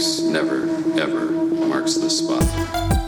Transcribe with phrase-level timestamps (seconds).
[0.00, 0.62] Never,
[0.98, 2.99] ever marks the spot.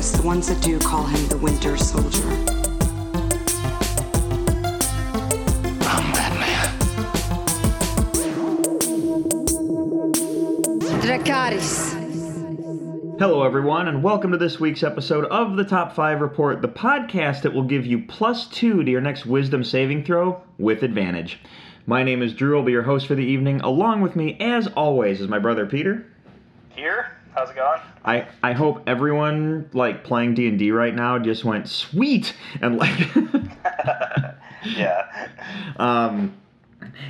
[0.00, 0.12] Believe.
[0.20, 2.26] The ones that do call him the Winter Soldier.
[5.86, 6.78] I'm Batman.
[11.02, 11.98] Dracarys.
[13.18, 17.42] Hello, everyone, and welcome to this week's episode of the Top 5 Report, the podcast
[17.42, 21.40] that will give you plus two to your next wisdom saving throw with advantage.
[21.86, 23.60] My name is Drew, I'll be your host for the evening.
[23.60, 26.06] Along with me, as always, is my brother Peter.
[26.70, 27.19] Here?
[27.34, 27.80] How's it going?
[28.04, 32.34] I, I hope everyone, like, playing D&D right now just went, sweet!
[32.60, 33.14] And, like,
[34.64, 35.28] Yeah.
[35.76, 36.34] um,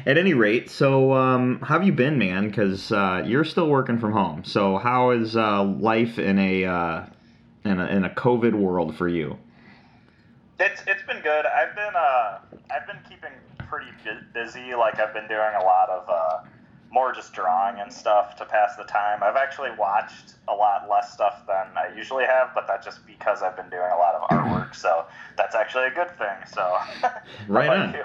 [0.07, 2.49] at any rate, so, um, how have you been, man?
[2.49, 4.45] Because, uh, you're still working from home.
[4.45, 7.07] So, how is, uh, life in a, uh,
[7.65, 9.39] in a, in a COVID world for you?
[10.59, 11.47] It's it's been good.
[11.47, 12.39] I've been uh
[12.71, 13.31] I've been keeping
[13.67, 14.75] pretty bu- busy.
[14.75, 16.41] Like I've been doing a lot of uh
[16.91, 19.23] more just drawing and stuff to pass the time.
[19.23, 23.43] I've actually watched a lot less stuff than I usually have, but that's just because
[23.43, 24.75] I've been doing a lot of artwork.
[24.75, 26.37] So that's actually a good thing.
[26.53, 26.77] So
[27.49, 27.97] Right on.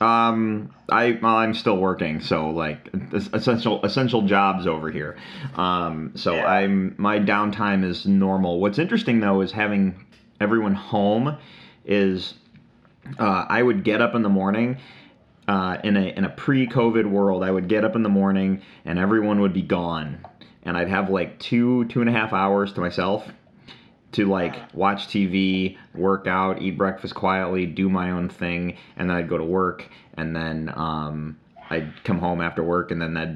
[0.00, 5.16] Um, I well, I'm still working, so like essential essential jobs over here.
[5.54, 6.46] Um, so Yeah.
[6.46, 8.60] I'm my downtime is normal.
[8.60, 10.04] What's interesting though is having
[10.40, 11.36] everyone home.
[11.86, 12.34] Is
[13.18, 14.78] uh, I would get up in the morning.
[15.46, 18.98] Uh, in a in a pre-COVID world, I would get up in the morning and
[18.98, 20.24] everyone would be gone,
[20.62, 23.28] and I'd have like two two and a half hours to myself
[24.12, 29.16] to like watch TV, work out, eat breakfast quietly, do my own thing, and then
[29.16, 31.36] I'd go to work, and then um,
[31.68, 33.30] I'd come home after work, and then that,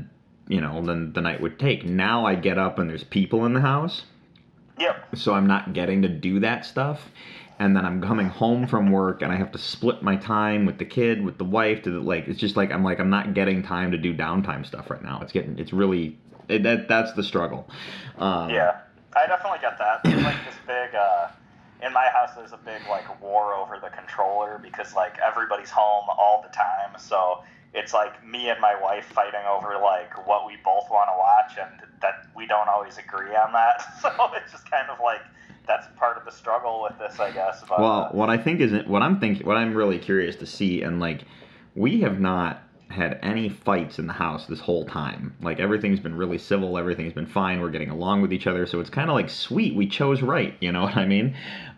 [0.47, 1.85] you know, then the night would take.
[1.85, 4.05] Now I get up and there's people in the house,
[4.79, 5.17] Yep.
[5.17, 7.11] so I'm not getting to do that stuff.
[7.61, 10.79] And then I'm coming home from work and I have to split my time with
[10.79, 13.35] the kid, with the wife, to the, like it's just like I'm like I'm not
[13.35, 15.21] getting time to do downtime stuff right now.
[15.23, 17.69] It's getting it's really it, that that's the struggle.
[18.19, 18.81] Um, Yeah,
[19.17, 20.05] I definitely get that.
[20.07, 21.29] There's like this big, uh,
[21.83, 26.07] in my house, there's a big like war over the controller because like everybody's home
[26.09, 26.99] all the time.
[26.99, 27.43] So
[27.75, 31.59] it's like me and my wife fighting over like what we both want to watch,
[31.71, 33.83] and that we don't always agree on that.
[34.03, 35.21] So it's just kind of like
[35.67, 37.63] that's part of the struggle with this, I guess.
[37.69, 40.47] But, Well, uh, what I think is what I'm thinking, what I'm really curious to
[40.47, 41.25] see, and like,
[41.75, 45.35] we have not had any fights in the house this whole time.
[45.43, 47.61] Like everything's been really civil, everything's been fine.
[47.61, 49.75] We're getting along with each other, so it's kind of like sweet.
[49.75, 51.37] We chose right, you know what I mean?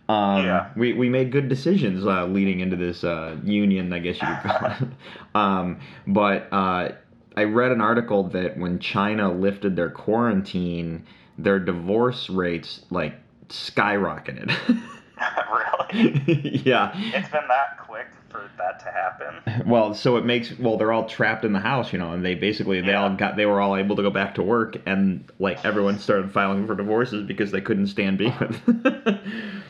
[0.09, 0.71] Um, Yeah.
[0.77, 4.51] We we made good decisions uh, leading into this uh, union, I guess you could
[4.51, 4.89] call it.
[5.35, 6.91] um, but uh,
[7.41, 11.07] I read an article that when China lifted their quarantine,
[11.39, 13.15] their divorce rates like
[13.49, 14.51] skyrocketed.
[15.91, 16.93] really, yeah.
[16.95, 19.67] it's been that quick for that to happen.
[19.67, 22.35] Well, so it makes well they're all trapped in the house, you know, and they
[22.35, 25.65] basically they all got they were all able to go back to work and like
[25.65, 28.67] everyone started filing for divorces because they couldn't stand being with.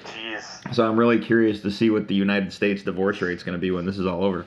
[0.04, 0.74] Jeez.
[0.74, 3.70] so I'm really curious to see what the United States divorce rate's going to be
[3.70, 4.44] when this is all over.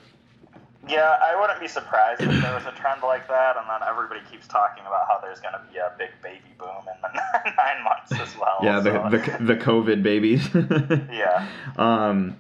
[0.88, 4.20] Yeah, I wouldn't be surprised if there was a trend like that, and then everybody
[4.30, 7.84] keeps talking about how there's going to be a big baby boom in the nine
[7.84, 8.58] months as well.
[8.62, 10.48] yeah, the, so- the the COVID babies.
[11.12, 12.36] yeah, Um,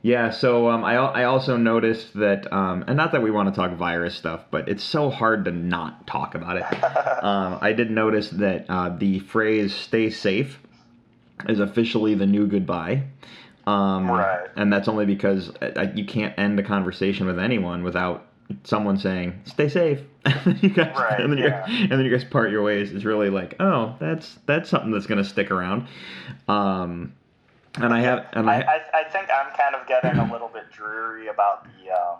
[0.00, 0.30] yeah.
[0.30, 3.72] So um, I I also noticed that, um, and not that we want to talk
[3.76, 6.64] virus stuff, but it's so hard to not talk about it.
[7.22, 10.58] um, I did notice that uh, the phrase "stay safe"
[11.46, 13.02] is officially the new goodbye.
[13.66, 14.48] Um, Right.
[14.56, 18.26] And that's only because uh, you can't end a conversation with anyone without
[18.64, 21.64] someone saying "stay safe." and then you guys, Right, and then you yeah.
[21.66, 22.92] and then you guys part your ways.
[22.92, 25.88] It's really like, oh, that's that's something that's gonna stick around.
[26.48, 27.14] Um,
[27.76, 30.48] and I have, and I, I, I, I think I'm kind of getting a little
[30.48, 32.18] bit dreary about the um,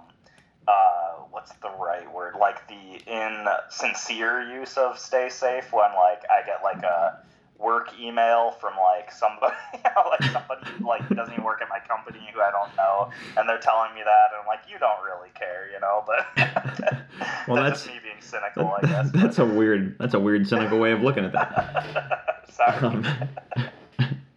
[0.67, 2.35] uh, what's the right word?
[2.39, 7.19] Like the insincere use of "stay safe" when like I get like a
[7.63, 11.79] work email from like somebody, you know, like somebody like doesn't even work at my
[11.87, 15.03] company who I don't know, and they're telling me that, and I'm like, you don't
[15.05, 16.27] really care, you know, but
[17.49, 19.11] Well, that's, that's- me being cynical, I guess.
[19.13, 22.45] that's a weird that's a weird cynical way of looking at that.
[22.51, 22.79] Sorry.
[22.87, 23.07] Um,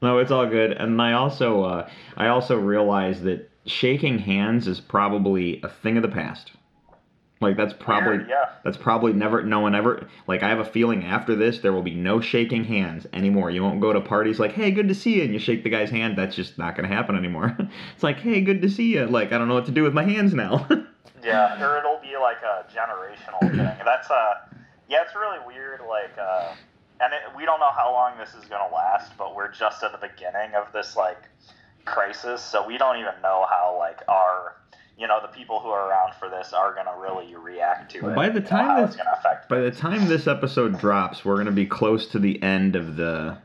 [0.01, 0.71] no, it's all good.
[0.73, 6.03] And I also uh, I also realized that shaking hands is probably a thing of
[6.03, 6.51] the past.
[7.41, 8.49] Like that's probably Weird, yeah.
[8.63, 11.83] that's probably never no one ever like I have a feeling after this there will
[11.83, 13.51] be no shaking hands anymore.
[13.51, 15.69] You won't go to parties like, "Hey, good to see you," and you shake the
[15.69, 16.17] guy's hand.
[16.17, 17.55] That's just not going to happen anymore.
[17.93, 19.93] it's like, "Hey, good to see you." Like I don't know what to do with
[19.93, 20.67] my hands now.
[21.25, 23.57] Yeah, or it'll be like a generational thing.
[23.83, 24.35] That's uh,
[24.87, 25.81] yeah, it's really weird.
[25.89, 26.53] Like, uh,
[27.01, 29.91] and it, we don't know how long this is gonna last, but we're just at
[29.91, 31.17] the beginning of this like
[31.85, 34.55] crisis, so we don't even know how like our,
[34.97, 38.15] you know, the people who are around for this are gonna really react to it.
[38.15, 39.49] by the time this- gonna affect.
[39.49, 42.95] By the time this episode drops, we're going to be close to the end of
[42.95, 43.37] the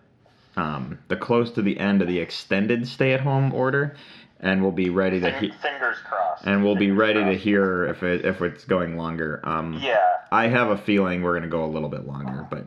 [0.57, 3.95] um the close to the end of the extended stay-at-home order
[4.41, 6.45] and we'll be ready to he- fingers crossed.
[6.47, 9.41] and we'll be Fingers ready to hear if it if it's going longer.
[9.45, 9.99] Um Yeah.
[10.33, 12.67] I have a feeling we're going to go a little bit longer, but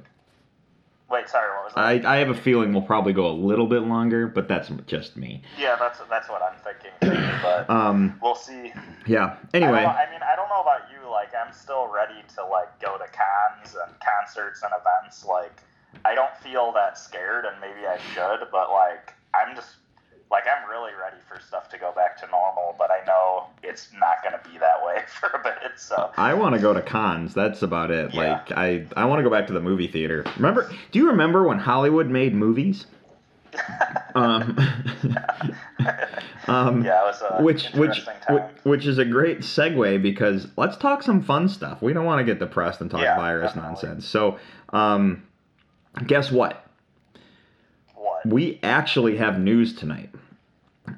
[1.13, 1.47] Wait, sorry.
[1.55, 2.05] What was that?
[2.05, 5.15] I, I have a feeling we'll probably go a little bit longer, but that's just
[5.15, 5.43] me.
[5.59, 6.89] yeah, that's that's what I'm thinking.
[7.03, 8.73] Too, but Um, we'll see.
[9.05, 9.37] yeah.
[9.53, 11.07] Anyway, know, I mean, I don't know about you.
[11.11, 15.23] Like, I'm still ready to like go to cons and concerts and events.
[15.23, 15.61] Like,
[16.03, 18.47] I don't feel that scared, and maybe I should.
[18.51, 19.75] But like, I'm just
[20.33, 22.75] like I'm really ready for stuff to go back to normal.
[22.77, 25.73] But I know it's not going to be that way for a bit.
[25.77, 27.33] So I want to go to cons.
[27.33, 28.13] That's about it.
[28.13, 28.33] Yeah.
[28.33, 30.25] Like I I want to go back to the movie theater.
[30.35, 30.69] Remember?
[30.91, 32.87] Do you remember when Hollywood made movies?
[34.15, 34.57] um,
[36.47, 38.49] um, yeah, it was a which which which time.
[38.63, 41.79] which is a great segue because let's talk some fun stuff.
[41.79, 43.69] We don't want to get depressed and talk Yeah, virus definitely.
[43.69, 44.07] nonsense.
[44.07, 44.39] So,
[44.69, 45.21] um,
[46.07, 46.62] guess what?
[48.25, 50.09] We actually have news tonight.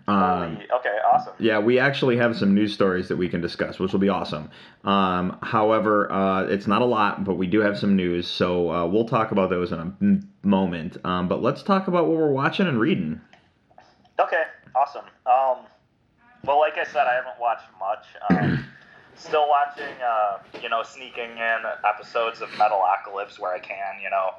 [0.07, 1.33] Um, okay, awesome.
[1.39, 4.49] yeah, we actually have some news stories that we can discuss, which will be awesome.
[4.83, 8.85] Um, however, uh, it's not a lot, but we do have some news, so uh,
[8.87, 10.97] we'll talk about those in a m- moment.
[11.03, 13.21] Um, but let's talk about what we're watching and reading.
[14.19, 14.43] Okay,
[14.75, 15.05] awesome.
[15.25, 15.65] Um,
[16.45, 18.05] well, like I said, I haven't watched much.
[18.29, 18.65] Um,
[19.15, 24.31] still watching, uh, you know, sneaking in episodes of Metalocalypse where I can, you know,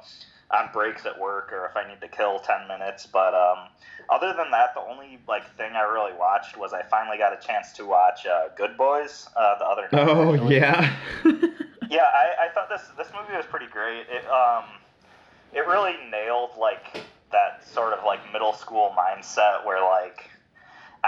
[0.51, 3.05] on breaks at work or if I need to kill 10 minutes.
[3.05, 3.67] But um,
[4.09, 7.45] other than that, the only like thing I really watched was I finally got a
[7.45, 10.01] chance to watch uh, Good Boys uh, the other night.
[10.01, 10.39] actually.
[10.39, 10.95] Oh, yeah.
[11.89, 14.05] Yeah, I, I thought this this movie was pretty great.
[14.09, 14.65] It um,
[15.53, 17.01] it really nailed like
[17.31, 20.29] that sort of like middle school mindset where like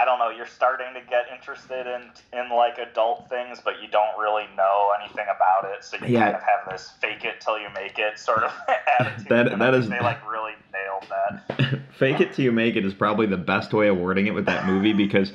[0.00, 2.02] I don't know, you're starting to get interested in
[2.38, 6.24] in like adult things, but you don't really know anything about it, so you Yeah.
[6.32, 8.52] kind of have this fake it till you make it sort of
[8.98, 9.28] attitude.
[9.28, 11.80] That- that is- they like really nailed that.
[11.98, 14.46] Fake it till you make it is probably the best way of wording it with
[14.46, 15.32] that movie because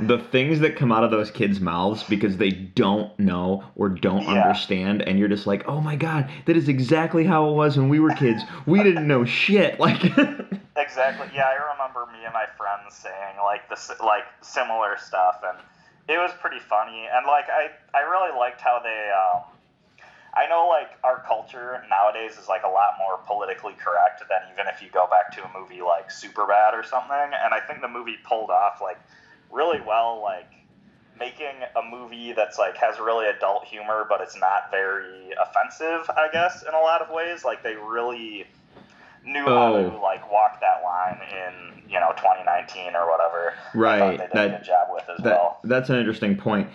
[0.00, 4.22] the things that come out of those kids' mouths because they don't know or don't
[4.22, 4.42] Yeah.
[4.44, 7.88] understand, and you're just like, oh my god, that is exactly how it was when
[7.88, 8.42] we were kids.
[8.66, 9.78] We didn't know shit.
[9.80, 10.02] Like,
[10.76, 11.28] Exactly.
[11.34, 15.58] Yeah, I remember me and my friends saying like this, like similar stuff, and
[16.08, 17.06] it was pretty funny.
[17.12, 19.10] And like I, I really liked how they.
[19.10, 19.42] Um,
[20.34, 24.66] I know like our culture nowadays is like a lot more politically correct than even
[24.72, 27.32] if you go back to a movie like Superbad or something.
[27.42, 28.98] And I think the movie pulled off like
[29.50, 30.50] really well, like
[31.18, 31.46] making
[31.76, 36.08] a movie that's like has really adult humor, but it's not very offensive.
[36.16, 38.46] I guess in a lot of ways, like they really
[39.24, 39.90] knew how Oh.
[39.90, 43.54] to like walk that line in you know 2019 or whatever.
[43.74, 45.58] Right, they did that- a good job with as that well.
[45.64, 46.68] that's an interesting point.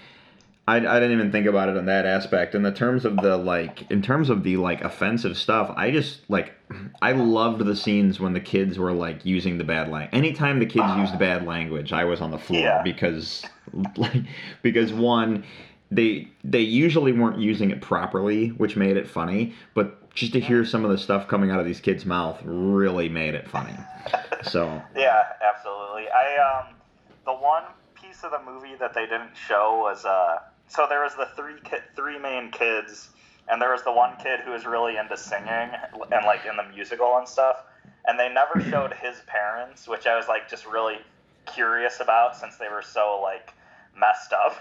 [0.65, 2.56] I, I didn't even think about it in that aspect.
[2.56, 6.21] In the terms of the like, in terms of the like offensive stuff, I just
[6.30, 6.54] like,
[7.01, 10.18] I loved the scenes when the kids were like using the bad language.
[10.18, 12.82] Anytime the kids used bad language, I was on the floor Yeah.
[12.82, 13.46] because,
[13.98, 14.24] like,
[14.62, 15.43] because one,
[15.91, 19.53] they they usually weren't using it properly, which made it funny.
[19.74, 23.10] But just to hear some of the stuff coming out of these kids' mouth really
[23.10, 23.75] made it funny.
[24.43, 26.05] So Yeah, absolutely.
[26.10, 26.38] I
[26.70, 26.75] um,
[27.25, 27.63] the one
[27.96, 30.38] piece of the movie that they didn't show was uh,
[30.74, 33.10] so there was the three ki- three main kids,
[33.48, 36.63] and there was the one kid who was really into singing and like in the
[36.74, 37.58] musical and stuff,
[38.08, 40.98] and they never showed his parents, which I was like just really
[41.46, 43.53] curious about since they were so like
[43.96, 44.58] messed up,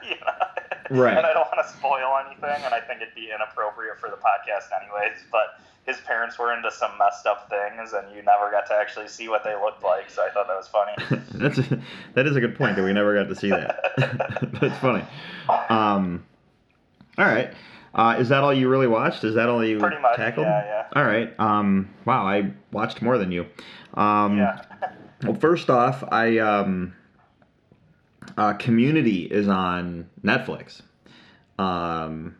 [0.02, 1.02] you know.
[1.02, 1.16] Right.
[1.16, 4.16] And I don't want to spoil anything, and I think it'd be inappropriate for the
[4.16, 8.66] podcast anyways, but his parents were into some messed up things, and you never got
[8.66, 10.10] to actually see what they looked like.
[10.10, 11.22] So I thought that was funny.
[11.32, 11.80] that's a,
[12.12, 13.80] that is a good point that we never got to see that.
[14.60, 15.02] That's funny.
[15.70, 16.26] Um,
[17.16, 17.54] all right.
[17.94, 19.24] Uh, is that all you really watched?
[19.24, 20.46] Is that all you Pretty much, tackled?
[20.46, 21.34] yeah, All right.
[21.40, 23.46] Um, wow, I watched more than you.
[23.94, 24.62] Um, yeah.
[25.24, 26.94] Well, first off, I um,
[28.36, 30.80] uh, Community is on Netflix.
[31.58, 32.36] Um,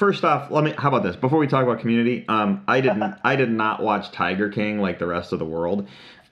[0.00, 0.74] first off, let me.
[0.76, 1.14] How about this?
[1.14, 3.14] Before we talk about Community, um, I didn't.
[3.24, 5.86] I did not watch Tiger King like the rest of the world.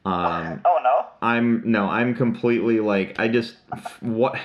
[0.04, 1.06] Um, Oh no.
[1.20, 3.56] I'm no, I'm completely like I just
[4.00, 4.36] what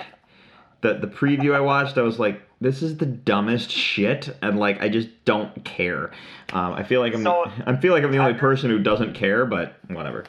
[0.82, 4.82] the the preview I watched, I was like, this is the dumbest shit, and like
[4.82, 6.12] I just don't care.
[6.52, 9.14] Um, I feel like I'm So, I feel like I'm the only person who doesn't
[9.14, 10.26] care, but whatever.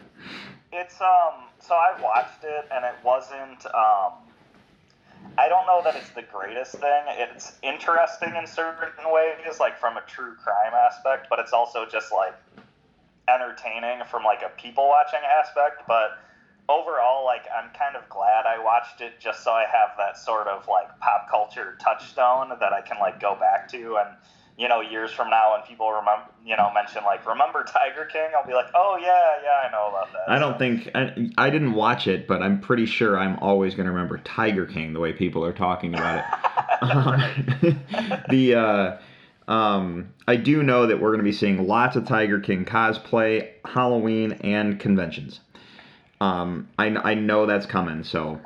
[0.72, 1.42] It's um.
[1.58, 4.23] So I watched it, and it wasn't um.
[5.36, 7.02] I don't know that it's the greatest thing.
[7.08, 12.12] It's interesting in certain ways, like from a true crime aspect, but it's also just
[12.12, 12.34] like
[13.28, 15.82] entertaining from like a people watching aspect.
[15.88, 16.18] But
[16.68, 20.46] overall, like I'm kind of glad I watched it just so I have that sort
[20.46, 24.16] of like pop culture touchstone that I can like go back to and
[24.56, 28.30] you know years from now when people remember you know mention like remember Tiger King,
[28.36, 30.28] I'll be like, oh yeah, yeah, I know about that.
[30.28, 33.86] I don't think I, I didn't watch it, but I'm pretty sure I'm always going
[33.86, 37.76] to remember Tiger King the way people are talking about it.
[38.30, 38.96] the uh,
[39.50, 43.50] um, I do know that we're going to be seeing lots of Tiger King cosplay,
[43.64, 45.40] Halloween, and conventions.
[46.20, 48.40] Um, I, I know that's coming, so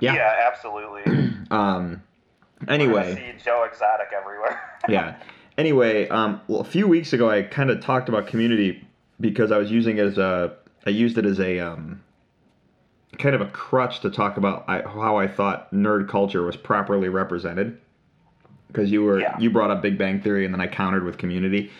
[0.00, 0.14] yeah.
[0.14, 1.30] Yeah, absolutely.
[1.50, 2.02] Um,
[2.68, 4.60] anyway, see Joe Exotic everywhere.
[4.88, 5.16] yeah.
[5.58, 8.86] Anyway, um, well, a few weeks ago, I kind of talked about Community
[9.20, 12.02] because I was using it as a, I used it as a um,
[13.18, 17.08] kind of a crutch to talk about I, how I thought nerd culture was properly
[17.08, 17.78] represented.
[18.68, 19.38] Because you were Yeah.
[19.38, 21.70] you brought up Big Bang Theory, and then I countered with Community.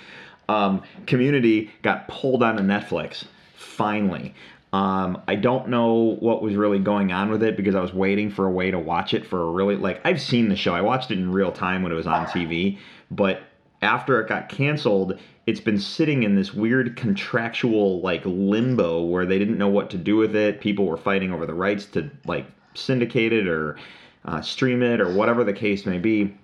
[0.48, 3.24] Um, Community got pulled onto Netflix
[3.54, 4.34] finally.
[4.72, 8.30] Um, I don't know what was really going on with it because I was waiting
[8.30, 10.74] for a way to watch it for a really like I've seen the show.
[10.74, 12.78] I watched it in real time when it was on TV,
[13.10, 13.42] but
[13.82, 19.38] after it got canceled, it's been sitting in this weird contractual like limbo where they
[19.38, 20.60] didn't know what to do with it.
[20.60, 23.76] People were fighting over the rights to like syndicate it or
[24.24, 26.34] uh, stream it or whatever the case may be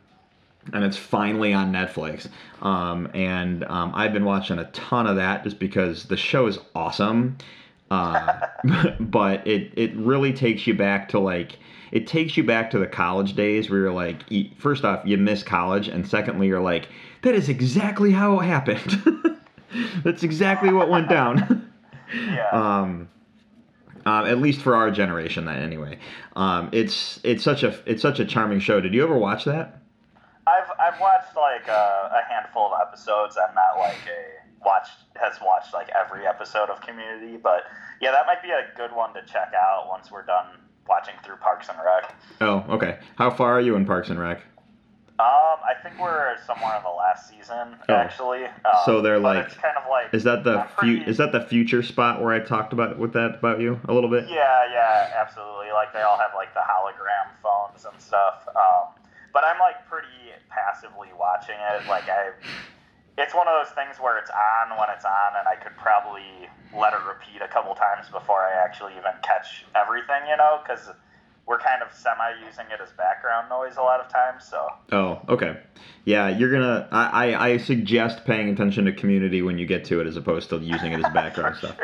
[0.73, 2.29] and it's finally on Netflix.
[2.61, 6.59] Um, and um, I've been watching a ton of that just because the show is
[6.75, 7.39] awesome.
[7.91, 8.47] Uh,
[9.01, 11.59] but it it really takes you back to like
[11.93, 14.23] it takes you back to the college days where you're like,
[14.59, 16.89] first off, you miss college, and secondly, you're like,
[17.23, 19.41] that is exactly how it happened.
[20.05, 21.71] That's exactly what went down.
[22.15, 22.51] yeah.
[22.53, 23.09] um,
[24.07, 25.99] um, at least for our generation, that anyway.
[26.37, 28.81] Um, it's it's such a it's such a charming show.
[28.81, 29.83] Did you ever watch that?
[30.47, 33.37] I've I've watched like a, a handful of episodes.
[33.37, 37.65] I'm not like a watched has watched like every episode of Community, but
[38.01, 40.47] yeah, that might be a good one to check out once we're done
[40.89, 42.15] watching through Parks and Rec.
[42.41, 42.99] Oh, okay.
[43.17, 44.39] How far are you in Parks and Rec?
[45.21, 47.95] Um, I think we're somewhere in the last season Oh.
[47.95, 48.45] actually.
[48.45, 48.53] Um,
[48.85, 51.83] So they're like- it's kind of like Is that the fu- is that the future
[51.83, 54.29] spot where I talked about with that about you a little bit?
[54.29, 55.73] Yeah, yeah, absolutely.
[55.73, 58.47] Like they all have like the hologram phones and stuff.
[58.55, 58.95] Um,
[59.35, 60.07] but I'm like pretty
[60.51, 61.89] passively watching it.
[61.89, 62.31] Like I,
[63.19, 66.49] it's one of those things where it's on when it's on, and I could probably
[66.73, 70.27] let it repeat a couple times before I actually even catch everything.
[70.29, 70.89] You know, because
[71.47, 74.45] we're kind of semi using it as background noise a lot of times.
[74.45, 75.57] So Oh, okay.
[76.05, 76.89] Yeah, you're gonna.
[76.93, 80.51] I, I, I suggest paying attention to Community when you get to it, as opposed
[80.51, 81.77] to using it as background stuff.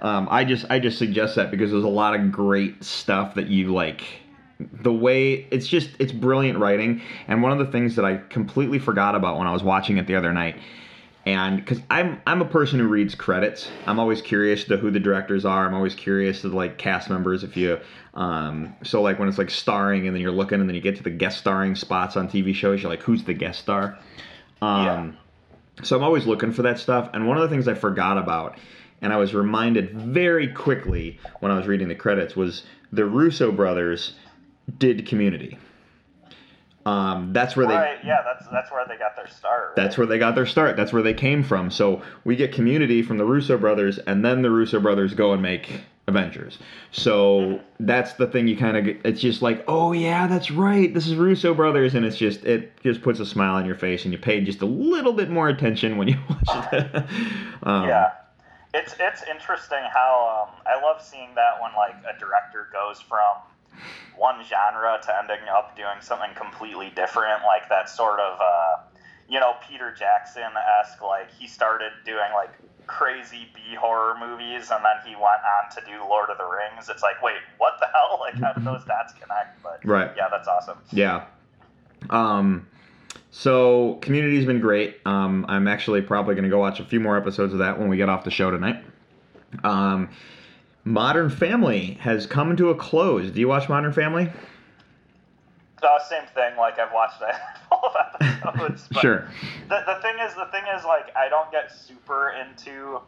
[0.00, 3.48] Um, I just I just suggest that because there's a lot of great stuff that
[3.48, 4.02] you like.
[4.82, 8.78] The way it's just it's brilliant writing, and one of the things that I completely
[8.78, 10.56] forgot about when I was watching it the other night,
[11.24, 15.00] and because I'm I'm a person who reads credits, I'm always curious to who the
[15.00, 15.66] directors are.
[15.66, 17.42] I'm always curious to like cast members.
[17.42, 17.78] If you
[18.14, 20.96] um, so like when it's like starring, and then you're looking, and then you get
[20.96, 23.98] to the guest starring spots on TV shows, you're like, who's the guest star?
[24.60, 25.16] Um,
[25.82, 27.08] So I'm always looking for that stuff.
[27.14, 28.58] And one of the things I forgot about,
[29.00, 33.50] and I was reminded very quickly when I was reading the credits, was the Russo
[33.52, 34.14] brothers
[34.78, 35.58] did Community.
[36.86, 39.68] Um, that's where they right, yeah, that's that's where they got their start.
[39.68, 39.76] Right?
[39.76, 40.76] that's where they got their start.
[40.76, 41.70] That's where they came from.
[41.70, 45.42] So we get Community from the Russo brothers, and then the Russo brothers go and
[45.42, 46.58] make Avengers.
[46.90, 49.00] So that's the thing you kind of get.
[49.04, 50.92] It's just like, oh yeah, that's right.
[50.92, 54.04] This is Russo brothers, and it's just it just puts a smile on your face,
[54.04, 56.96] and you pay just a little bit more attention when you watch it.
[57.62, 58.10] um, Yeah,
[58.72, 63.36] it's it's interesting how um, I love seeing that when like a director goes from
[64.16, 68.82] one genre to ending up doing something completely different, like that sort of uh,
[69.28, 70.42] you know Peter Jackson
[70.80, 71.02] esque.
[71.02, 72.50] Like he started doing like
[72.86, 76.88] crazy B horror movies, and then he went on to do Lord of the Rings.
[76.88, 78.18] It's like, wait, what the hell?
[78.20, 79.62] Like how did those dots connect?
[79.62, 80.10] But Right.
[80.16, 80.78] yeah, that's awesome.
[80.92, 81.24] Yeah.
[82.10, 82.66] Um,
[83.30, 84.98] so Community's been great.
[85.06, 87.88] Um, I'm actually probably going to go watch a few more episodes of that when
[87.88, 88.84] we get off the show tonight.
[89.62, 90.10] Um,
[90.84, 93.30] Modern Family has come to a close.
[93.30, 94.30] Do you watch Modern Family?
[95.82, 96.56] Uh, same thing.
[96.56, 98.88] Like I've watched a handful of episodes.
[99.00, 99.28] Sure.
[99.68, 103.00] The, the thing is, the thing is, like, I don't get super into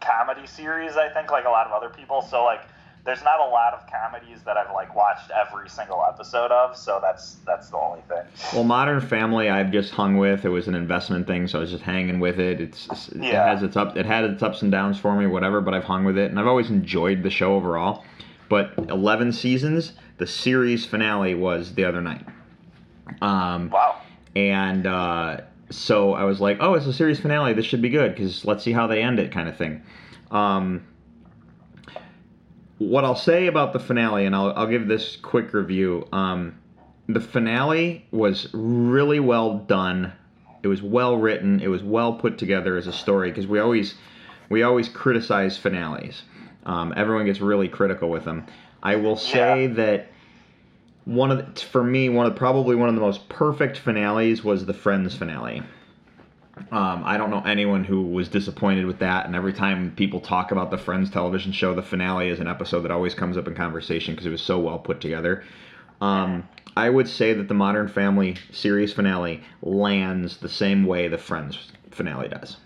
[0.00, 0.96] comedy series.
[0.96, 2.22] I think, like a lot of other people.
[2.22, 2.62] So, like,
[3.08, 6.98] there's not a lot of comedies that I've like watched every single episode of, so
[7.00, 8.22] that's that's the only thing.
[8.52, 10.44] Well, Modern Family, I've just hung with.
[10.44, 12.60] It was an investment thing, so I was just hanging with it.
[12.60, 13.46] It's it Yeah.
[13.48, 15.62] has its up, it had its ups and downs for me, whatever.
[15.62, 18.04] But I've hung with it, and I've always enjoyed the show overall.
[18.50, 22.26] But 11 seasons, the series finale was the other night.
[23.22, 23.96] Um, Wow.
[24.36, 25.38] and uh,
[25.70, 27.54] so I was like, "Oh, it's a series finale.
[27.54, 29.82] This should be good because let's see how they end it," kind of thing.
[30.30, 30.84] Um,
[32.78, 36.06] what I'll say about the finale, and I'll, I'll give this quick review.
[36.12, 36.58] Um,
[37.08, 40.12] the finale was really well done.
[40.62, 41.60] It was well written.
[41.60, 43.94] It was well put together as a story because we always
[44.48, 46.22] we always criticize finales.
[46.66, 48.46] Um, everyone gets really critical with them.
[48.82, 49.74] I will say Yeah.
[49.74, 50.06] that
[51.04, 54.66] one of the, for me one of probably one of the most perfect finales was
[54.66, 55.62] the Friends finale.
[56.70, 60.50] Um, I don't know anyone who was disappointed with that, and every time people talk
[60.50, 63.54] about the Friends television show, the finale is an episode that always comes up in
[63.54, 65.44] conversation because it was so well put together.
[66.00, 71.18] Um, I would say that the Modern Family series finale lands the same way the
[71.18, 72.56] Friends finale does.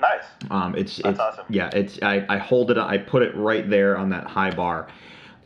[0.00, 0.24] Nice.
[0.50, 1.46] Um, it's That's it's awesome.
[1.48, 4.88] yeah, it's I, I hold it I put it right there on that high bar.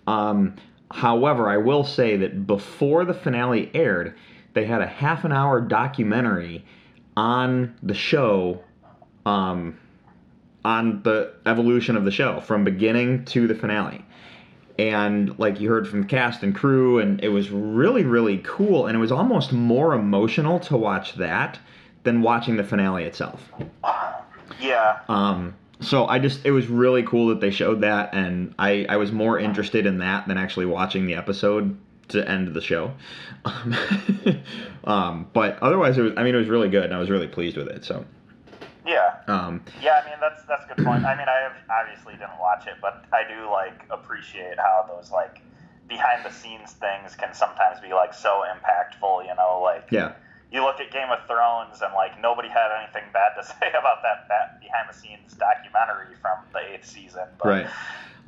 [0.07, 0.57] Um,
[0.91, 4.15] however, I will say that before the finale aired,
[4.55, 6.65] they had a half an hour documentary
[7.19, 8.63] on the show,
[9.27, 9.77] um,
[10.65, 14.05] on the evolution of the show from beginning to the finale.
[14.79, 18.87] And like you heard from the cast and crew, and it was really, really cool.
[18.87, 21.59] And it was almost more emotional to watch that
[22.05, 23.53] than watching the finale itself.
[24.61, 25.01] Yeah.
[25.09, 28.97] Um, so I just it was really cool that they showed that, and I I
[28.97, 31.77] was more interested in that than actually watching the episode
[32.09, 32.93] to end the show.
[33.45, 33.77] Um,
[34.85, 37.29] um, but otherwise, it was I mean it was really good, and I was really
[37.29, 37.85] pleased with it.
[37.85, 38.05] So
[38.87, 39.15] Yeah.
[39.27, 41.05] um, Yeah, I mean that's that's a good point.
[41.05, 45.11] I mean, I have, obviously didn't watch it, but I do like appreciate how those
[45.11, 45.41] like
[45.89, 49.27] behind the scenes things can sometimes be like so impactful.
[49.27, 50.13] You know, like yeah,
[50.53, 54.03] you look at Game of Thrones and like nobody had anything bad to say about
[54.03, 57.25] that, that behind the scenes documentary from the eighth season.
[57.39, 57.67] But, right.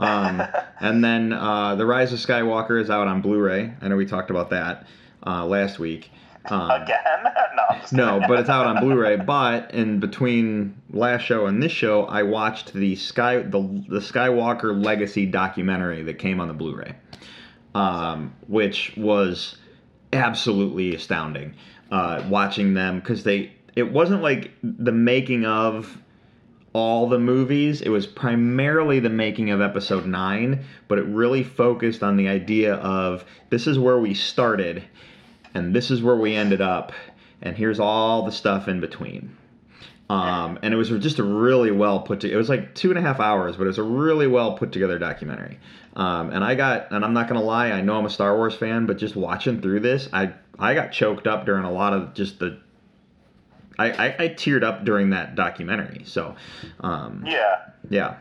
[0.00, 0.42] Um,
[0.80, 3.75] and then uh, the Rise of Skywalker is out on Blu-ray.
[3.81, 4.87] I know we talked about that
[5.27, 6.11] uh, last week.
[6.46, 6.96] Um, Again?
[7.22, 7.62] no.
[7.68, 9.16] I'm No, but it's out on Blu-ray.
[9.16, 14.83] But in between last show and this show, I watched the Sky the the Skywalker
[14.83, 16.94] Legacy documentary that came on the Blu-ray,
[17.75, 19.57] um, which was
[20.14, 21.55] absolutely astounding.
[21.90, 26.01] Uh, watching them because they it wasn't like the making of
[26.72, 27.80] all the movies.
[27.80, 32.74] It was primarily the making of episode 9, but it really focused on the idea
[32.74, 34.85] of this is where we started
[35.54, 36.92] and this is where we ended up
[37.42, 39.37] and here's all the stuff in between.
[40.11, 42.98] Um, and it was just a really well put to, it was like two and
[42.98, 45.59] a half hours, but it was a really well put together documentary.
[45.94, 48.56] Um, and I got, and I'm not gonna lie, I know I'm a Star Wars
[48.56, 52.14] fan, but just watching through this, I, I got choked up during a lot of
[52.14, 52.59] just the
[53.81, 56.03] I, I, I teared up during that documentary.
[56.05, 56.37] So,
[56.81, 57.71] um, yeah.
[57.88, 58.16] yeah,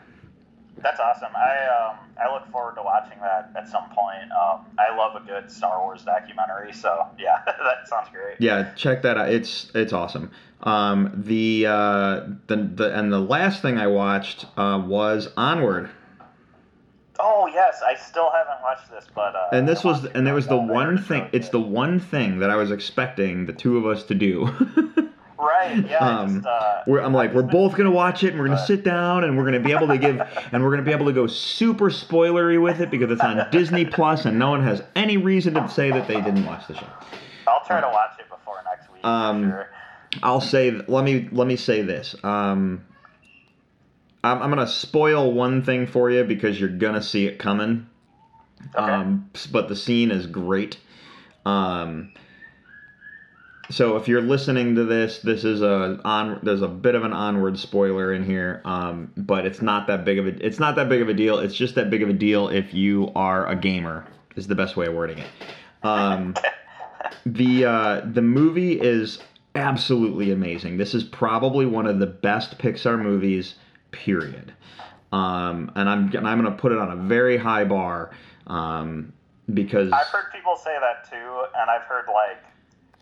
[0.78, 1.36] That's awesome.
[1.36, 4.32] I um, I look forward to watching that at some point.
[4.32, 8.38] Um, I love a good Star Wars documentary, so yeah, that sounds great.
[8.40, 9.30] yeah, check that out.
[9.30, 10.32] It's it's awesome.
[10.64, 15.90] Um, the uh, the the and the last thing I watched uh, was Onward,
[17.20, 20.48] Oh yes, I still haven't watched this, but uh, and this was and it was
[20.48, 21.24] the one thing.
[21.24, 24.50] so It's the one thing that I was expecting the two of us to do.
[25.40, 25.86] right.
[25.90, 25.98] Yeah.
[25.98, 28.84] Um, just, uh, we're, I'm like, we're both gonna watch it, and we're gonna sit
[28.84, 30.22] down, and we're gonna be able to give,
[30.52, 33.86] and we're gonna be able to go super spoilery with it because it's on Disney
[33.86, 36.88] Plus, and no one has any reason to say that they didn't watch the show.
[37.48, 39.04] I'll try to watch it before next week.
[39.06, 39.70] Um, for sure.
[40.24, 42.16] I'll say let me let me say this.
[42.24, 42.86] Um,
[44.24, 47.88] I'm, I'm gonna spoil one thing for you because you're gonna see it coming.
[48.76, 48.92] Okay.
[48.92, 50.78] Um, but the scene is great.
[51.46, 52.12] Um,
[53.72, 56.40] so if you're listening to this, this is a on.
[56.42, 60.18] There's a bit of an onward spoiler in here, um, but it's not that big
[60.18, 60.46] of a.
[60.46, 61.38] It's not that big of a deal.
[61.38, 64.08] It's just that big of a deal if you are a gamer.
[64.36, 65.28] Is the best way of wording it.
[65.84, 66.34] Um,
[67.26, 69.20] the uh, the movie is
[69.54, 70.78] absolutely amazing.
[70.78, 73.56] This is probably one of the best Pixar movies.
[73.92, 74.54] Period.
[75.12, 78.12] Um, and I'm and I'm gonna put it on a very high bar
[78.48, 79.14] um,
[79.54, 82.44] because I've heard people say that too, and I've heard like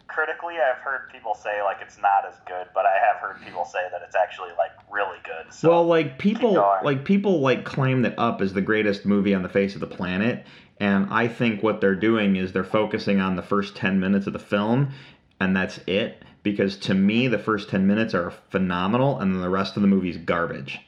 [0.07, 3.65] critically, I've heard people say like it's not as good, but I have heard people
[3.65, 5.53] say that it's actually like really good.
[5.53, 9.43] So well, like people like people like claim that Up is the greatest movie on
[9.43, 10.45] the face of the planet,
[10.79, 14.33] and I think what they're doing is they're focusing on the first ten minutes of
[14.33, 14.91] the film,
[15.39, 16.23] and that's it.
[16.43, 19.87] Because to me, the first ten minutes are phenomenal, and then the rest of the
[19.87, 20.79] movie's garbage.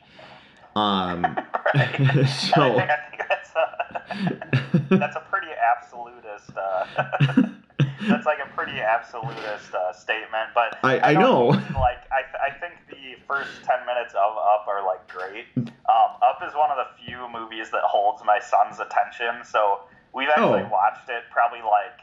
[0.75, 1.23] Um,
[1.75, 6.51] so think, I think that's that's a that's a pretty absolutist.
[6.55, 7.43] Uh,
[8.07, 11.47] that's like a pretty absolutist uh, statement, but I- I don't know.
[11.79, 15.45] Like I, th- I think the first ten minutes of Up are like great.
[15.57, 19.43] Um, Up is one of the few movies that holds my son's attention.
[19.45, 19.81] So
[20.13, 20.69] we've actually Oh.
[20.71, 21.99] watched it probably like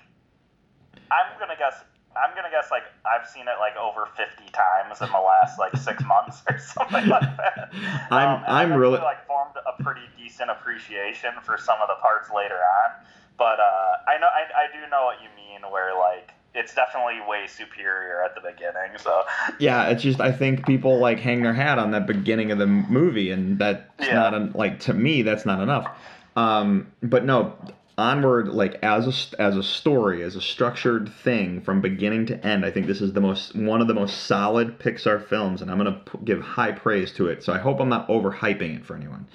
[1.10, 1.82] I'm gonna guess.
[2.16, 5.76] I'm gonna guess like I've seen it like over 50 times in the last like
[5.76, 7.68] six months or something like that.
[8.10, 11.96] I'm- Um, I'm I've really- like formed a pretty decent appreciation for some of the
[12.00, 13.04] parts later on.
[13.38, 17.20] But uh, I know I, I do know what you mean, where like it's definitely
[17.29, 18.96] way superior at the beginning.
[18.99, 19.25] So
[19.59, 22.66] Yeah, it's just I think people like hang their hat on that beginning of the
[22.66, 24.31] movie, and that's Yeah.
[24.31, 25.87] not like to me that's not enough.
[26.35, 27.55] Um, but no,
[27.99, 32.64] onward like as a as a story, as a structured thing from beginning to end,
[32.64, 35.77] I think this is the most one of the most solid Pixar films, and I'm
[35.77, 37.42] gonna p- give high praise to it.
[37.42, 39.27] So I hope I'm not overhyping it for anyone.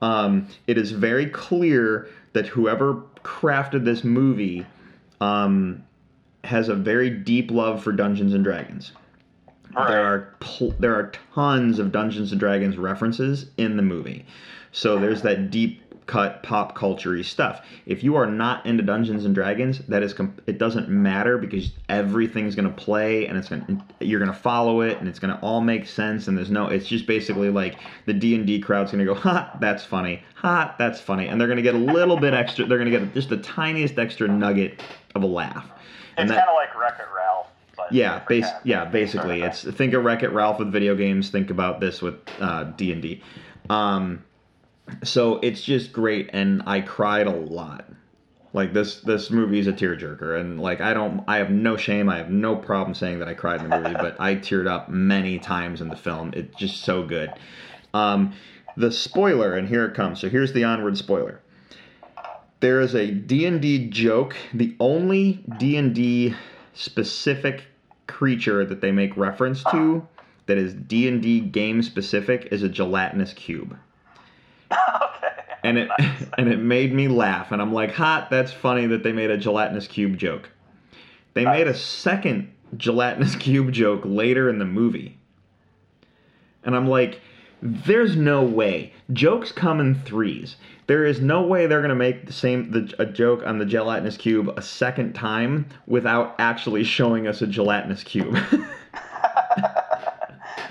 [0.00, 4.66] Um, it is very clear that whoever crafted this movie
[5.20, 5.84] um,
[6.44, 8.92] has a very deep love for Dungeons and Dragons.
[9.74, 14.24] There are pl- there are tons of Dungeons and Dragons references in the movie,
[14.72, 17.64] so there's that deep cut pop culture stuff.
[17.86, 21.70] If you are not into Dungeons and Dragons, that is com- it doesn't matter because
[21.88, 25.86] everything's gonna play and it's gonna you're gonna follow it and it's gonna all make
[25.86, 29.14] sense and there's no it's just basically like the D and D crowd's gonna go
[29.14, 32.78] ha that's funny ha that's funny and they're gonna get a little bit extra they're
[32.78, 34.82] gonna get just the tiniest extra nugget
[35.14, 35.70] of a laugh.
[36.16, 37.48] And it's kind of like Wreck It Ralph.
[37.76, 40.96] But yeah, for base, cats, yeah, basically, it's think of Wreck It Ralph with video
[40.96, 41.30] games.
[41.30, 43.22] Think about this with uh, D and D.
[45.04, 47.84] So it's just great, and I cried a lot.
[48.52, 52.08] Like this, this movie is a tearjerker, and like I don't, I have no shame,
[52.08, 54.88] I have no problem saying that I cried in the movie, but I teared up
[54.88, 56.32] many times in the film.
[56.34, 57.32] It's just so good.
[57.92, 58.32] Um,
[58.76, 60.20] the spoiler, and here it comes.
[60.20, 61.40] So here's the onward spoiler.
[62.60, 64.34] There is a D&D joke.
[64.52, 66.34] The only D&D
[66.74, 67.64] specific
[68.06, 70.06] creature that they make reference to
[70.46, 73.76] that is D&D game specific is a gelatinous cube.
[75.64, 75.90] And it
[76.38, 79.36] and it made me laugh and I'm like, "Hot, that's funny that they made a
[79.36, 80.50] gelatinous cube joke."
[81.34, 85.18] They made a second gelatinous cube joke later in the movie.
[86.64, 87.20] And I'm like,
[87.62, 88.92] there's no way.
[89.12, 90.56] Jokes come in threes.
[90.86, 94.16] There is no way they're gonna make the same the, a joke on the gelatinous
[94.16, 98.38] cube a second time without actually showing us a gelatinous cube.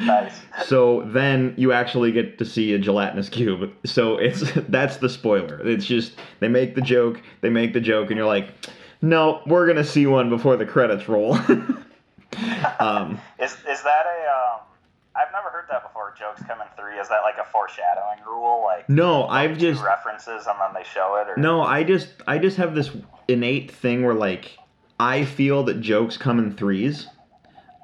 [0.02, 0.40] Nice.
[0.66, 3.72] so then you actually get to see a gelatinous cube.
[3.86, 5.60] So it's that's the spoiler.
[5.68, 8.50] It's just they make the joke, they make the joke, and you're like,
[9.02, 11.34] no, we're gonna see one before the credits roll.
[12.80, 14.62] um, Is is that a um?
[15.16, 16.14] I've never heard that before.
[16.18, 17.00] Jokes come in three.
[17.00, 18.64] Is that like a foreshadowing rule?
[18.64, 21.30] Like no, I've just references and then they show it.
[21.30, 22.92] Or No, I just I just have this
[23.28, 24.58] innate thing where like
[25.00, 27.08] I feel that jokes come in threes.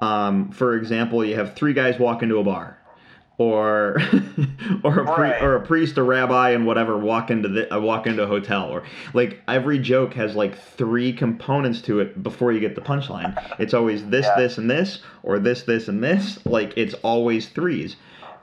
[0.00, 2.78] Um, for example, you have three guys walk into a bar,
[3.38, 3.96] or
[4.84, 5.42] or a pri- Right.
[5.42, 8.68] or a priest, a rabbi, and whatever walk into the uh, walk into a hotel,
[8.70, 8.82] or
[9.14, 13.36] like every joke has like three components to it before you get the punchline.
[13.58, 14.36] It's always this, Yeah.
[14.36, 16.44] this, and this, or this, this, and this.
[16.44, 17.96] Like it's always threes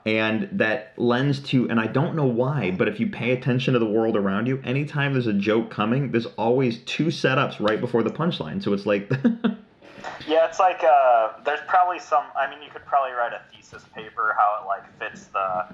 [0.04, 3.80] and that lends to and i don't know why but if you pay attention to
[3.80, 8.02] the world around you anytime there's a joke coming there's always two setups right before
[8.02, 9.08] the punchline so it's like
[10.28, 12.26] Yeah, it's like uh, there's probably some.
[12.36, 15.66] I mean, you could probably write a thesis paper how it like fits the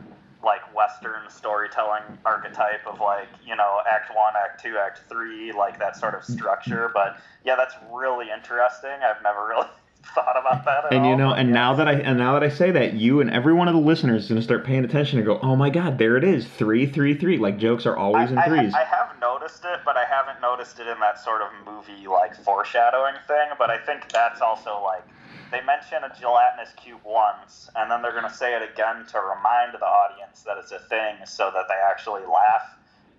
[0.43, 5.79] like Western storytelling archetype of like you know Act One, Act Two, Act Three, like
[5.79, 6.91] that sort of structure.
[6.93, 8.91] But yeah, that's really interesting.
[9.03, 9.67] I've never really
[10.15, 10.85] thought about that.
[10.85, 11.53] At and you know and yeah.
[11.55, 13.79] now that i and now that i say that you and every one of the
[13.79, 16.47] listeners is going to start paying attention and go oh my god there it is
[16.47, 19.81] three three three like jokes are always in I, threes I, I have noticed it,
[19.85, 23.49] but I haven't noticed it in that sort of movie like foreshadowing thing.
[23.57, 25.03] But I think that's also like
[25.51, 29.73] they mention a gelatinous cube once, and then they're gonna say it again to remind
[29.73, 32.76] the audience that it's a thing, so that they actually laugh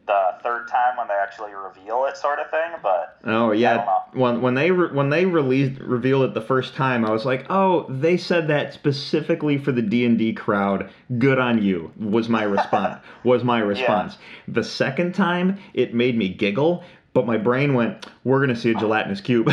[0.08, 2.72] the third time when they actually reveal it, sort of thing.
[2.82, 7.04] But Oh yeah, when when they re- when they released revealed it the first time,
[7.04, 10.90] I was like, oh, they said that specifically for the D and D crowd.
[11.18, 11.92] Good on you.
[11.96, 13.00] Was my response.
[13.22, 14.18] was my response.
[14.48, 18.74] The second time, it made me giggle, but my brain went, we're gonna see a
[18.74, 19.52] gelatinous cube.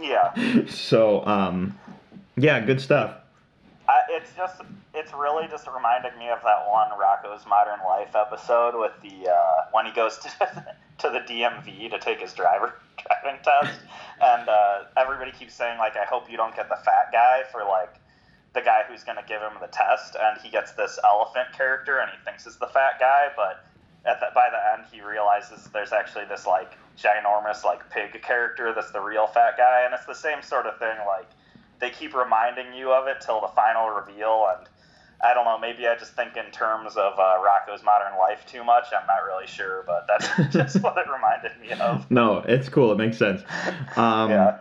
[0.00, 1.76] yeah, so um,
[2.36, 3.16] yeah, good stuff.
[3.88, 4.60] I, it's just
[4.94, 9.66] it's really just reminding me of that one Rocko's Modern Life episode with the uh,
[9.72, 10.28] when he goes to
[10.98, 12.74] to the DMV to take his driver
[13.22, 13.80] driving test,
[14.22, 17.64] and uh, everybody keeps saying like, "I hope you don't get the fat guy for
[17.64, 17.96] like."
[18.54, 21.98] The guy who's going to give him the test, and he gets this elephant character,
[21.98, 23.66] and he thinks is the fat guy, but
[24.06, 28.72] at the, by the end he realizes there's actually this like ginormous like pig character
[28.72, 30.96] that's the real fat guy, and it's the same sort of thing.
[31.04, 31.28] Like
[31.80, 34.68] they keep reminding you of it till the final reveal, and
[35.22, 35.58] I don't know.
[35.58, 38.86] Maybe I just think in terms of uh, Rocko's Modern Life too much.
[38.98, 42.10] I'm not really sure, but that's just what it reminded me of.
[42.10, 42.92] No, it's cool.
[42.92, 43.42] It makes sense.
[43.96, 44.58] Um, Yeah.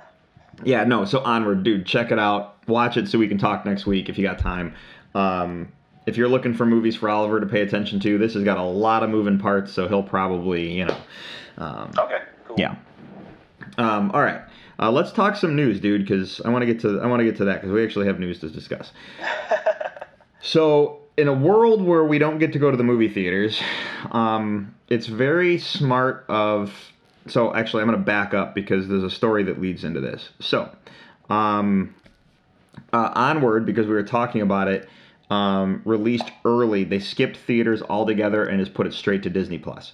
[0.64, 1.04] Yeah, no.
[1.06, 1.86] So onward, dude.
[1.86, 2.56] Check it out.
[2.68, 4.76] Watch it so we can talk next week if you got time.
[5.16, 5.72] Um,
[6.06, 8.64] if you're looking for movies for Oliver to pay attention to, this has got a
[8.64, 10.98] lot of moving parts, so he'll probably, you know.
[11.58, 12.20] Um, Okay.
[12.48, 12.56] Cool.
[12.60, 12.76] yeah.
[13.78, 14.42] Um, all right.
[14.80, 17.26] Uh, let's talk some news, dude, because I want to get to I want to
[17.26, 18.92] get to that because we actually have news to discuss.
[20.46, 23.62] so, in a world where we don't get to go to the movie theaters,
[24.12, 26.74] um, it's very smart of.
[27.28, 30.32] So, actually, I'm going to back up because there's a story that leads into this.
[30.42, 30.70] So,
[31.30, 31.96] um,
[32.92, 34.90] uh, Onward, because we were talking about it,
[35.30, 36.84] um, released early.
[36.84, 39.94] They skipped theaters altogether and just put it straight to Disney Plus.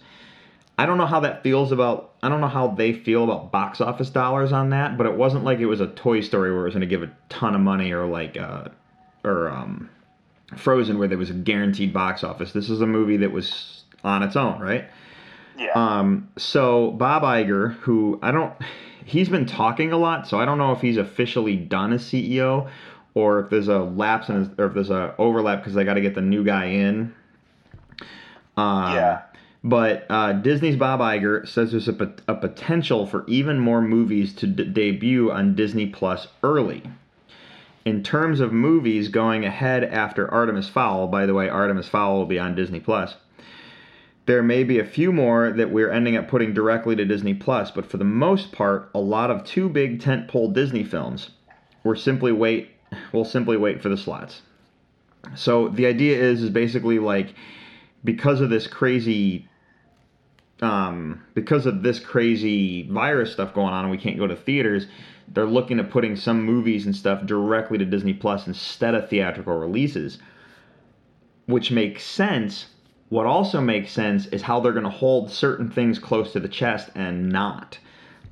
[0.80, 2.14] I don't know how that feels about.
[2.24, 5.44] I don't know how they feel about box office dollars on that, but it wasn't
[5.44, 7.62] like it was a Toy Story where it was going to give a ton of
[7.62, 8.70] money, or like, uh,
[9.24, 9.90] or um,
[10.56, 12.52] Frozen where there was a guaranteed box office.
[12.52, 14.90] This is a movie that was on its own, right?
[15.58, 15.72] Yeah.
[15.76, 18.54] Um, so Bob Iger, who I don't,
[19.06, 22.70] he's been talking a lot, so I don't know if he's officially done as CEO
[23.14, 25.96] or if there's a lapse in his, or if there's a overlap because they got
[25.96, 27.14] to get the new guy in.
[28.56, 29.22] Um, yeah.
[29.64, 34.34] But uh, Disney's Bob Iger says there's a, pot- a potential for even more movies
[34.36, 36.84] to d- debut on Disney Plus early.
[37.86, 42.26] In terms of movies going ahead after Artemis Fowl, by the way, Artemis Fowl will
[42.26, 43.16] be on Disney Plus.
[44.26, 47.72] There may be a few more that we're ending up putting directly to Disney Plus,
[47.72, 51.32] but for the most part, a lot of two big tentpole Disney films.
[51.84, 52.70] We're simply wait.
[53.12, 54.42] We'll simply wait for the slots.
[55.36, 57.34] So the idea is is basically like
[58.04, 59.48] because of this crazy
[60.62, 64.88] um, because of this crazy virus stuff going on and we can't go to theaters,
[65.34, 69.58] they're looking at putting some movies and stuff directly to Disney Plus instead of theatrical
[69.58, 70.20] releases,
[71.46, 72.68] which makes sense.
[73.10, 76.48] What also makes sense is how they're going to hold certain things close to the
[76.48, 77.80] chest and not.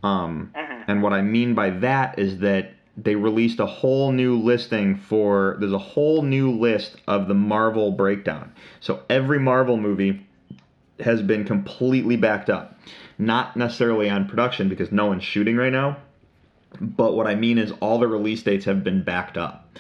[0.03, 0.51] Um,
[0.87, 5.57] and what I mean by that is that they released a whole new listing for,
[5.59, 8.51] there's a whole new list of the Marvel breakdown.
[8.79, 10.25] So every Marvel movie
[10.99, 12.79] has been completely backed up.
[13.19, 15.97] Not necessarily on production because no one's shooting right now,
[16.79, 19.77] but what I mean is all the release dates have been backed up.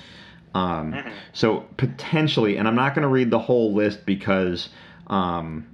[0.53, 0.95] Um,
[1.33, 4.69] So potentially, and I'm not going to read the whole list because
[5.07, 5.67] um,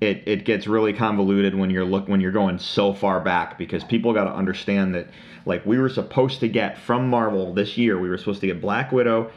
[0.00, 3.82] it it gets really convoluted when you're look when you're going so far back because
[3.84, 5.08] people got to understand that
[5.46, 8.60] like we were supposed to get from Marvel this year we were supposed to get
[8.60, 9.30] Black Widow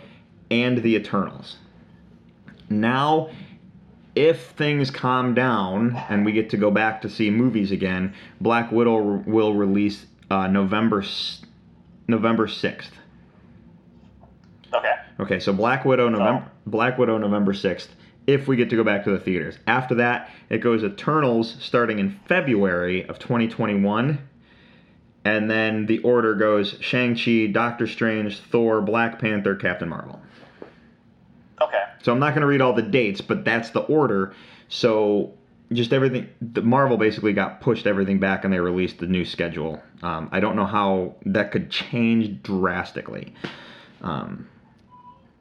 [0.52, 1.58] and the Eternals.
[2.70, 3.30] Now
[4.16, 8.70] if things calm down and we get to go back to see movies again, Black
[8.72, 11.04] Widow will release uh, November
[12.08, 12.92] November sixth.
[14.74, 14.94] Okay.
[15.20, 17.96] Okay, so Black Widow November Black Widow November sixth.
[18.28, 22.00] If we get to go back to the theaters, after that it goes Eternals starting
[22.00, 24.20] in February of 2021,
[25.26, 30.22] and then the order goes Shang Chi, Doctor Strange, Thor, Black Panther, Captain Marvel.
[31.62, 31.84] Okay.
[32.04, 34.34] So I'm not going to read all the dates, but that's the order.
[34.70, 35.34] So
[35.72, 39.82] just everything, the Marvel basically got pushed everything back, and they released the new schedule.
[40.02, 43.34] Um, I don't know how that could change drastically.
[44.02, 44.48] Um,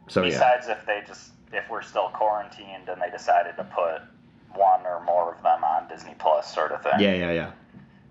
[0.09, 4.03] so yeah, Besides, if they just if we're still quarantined and they decided to put
[4.55, 6.93] one or more of them on Disney Plus, sort of thing.
[6.99, 7.51] yeah, yeah, yeah.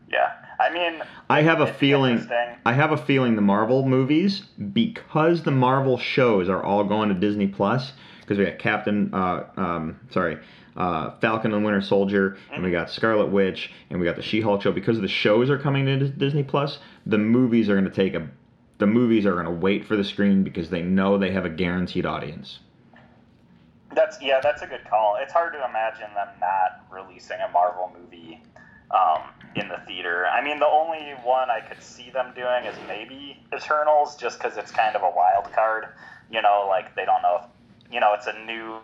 [0.09, 0.31] Yeah.
[0.59, 2.25] I mean, I have a feeling.
[2.65, 4.41] I have a feeling the Marvel movies,
[4.73, 9.43] because the Marvel shows are all going to Disney Plus, because we got Captain, uh,
[9.57, 10.37] um, sorry,
[10.77, 14.61] uh, Falcon and Winter Soldier, and we got Scarlet Witch, and we got the She-Hulk
[14.61, 14.71] show.
[14.71, 18.29] Because the shows are coming to Disney Plus, the movies are going to take a,
[18.77, 21.49] the movies are going to wait for the screen because they know they have a
[21.49, 22.59] guaranteed audience.
[23.95, 25.17] That's yeah, that's a good call.
[25.19, 28.43] It's hard to imagine them not releasing a Marvel movie
[28.91, 29.23] um,
[29.55, 30.27] in the theater.
[30.27, 34.57] I mean, the only one I could see them doing is maybe Eternals, just because
[34.57, 35.87] it's kind of a wild card.
[36.31, 37.49] You know, like they don't know if
[37.91, 38.77] you know it's a new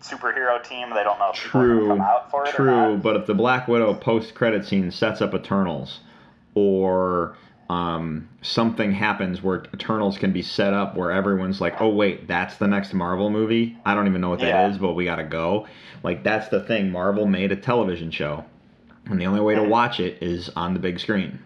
[0.00, 0.90] superhero team.
[0.90, 2.96] They don't know if True, come out for it true.
[2.96, 6.00] But if the Black Widow post-credit scene sets up Eternals,
[6.54, 7.36] or
[7.68, 12.56] um, something happens where Eternals can be set up where everyone's like, "Oh wait, that's
[12.56, 14.68] the next Marvel movie." I don't even know what that Yeah.
[14.68, 15.66] is, but we gotta go.
[16.02, 16.90] Like that's the thing.
[16.90, 18.44] Marvel made a television show,
[19.06, 21.38] and the only way to watch it is on the big screen.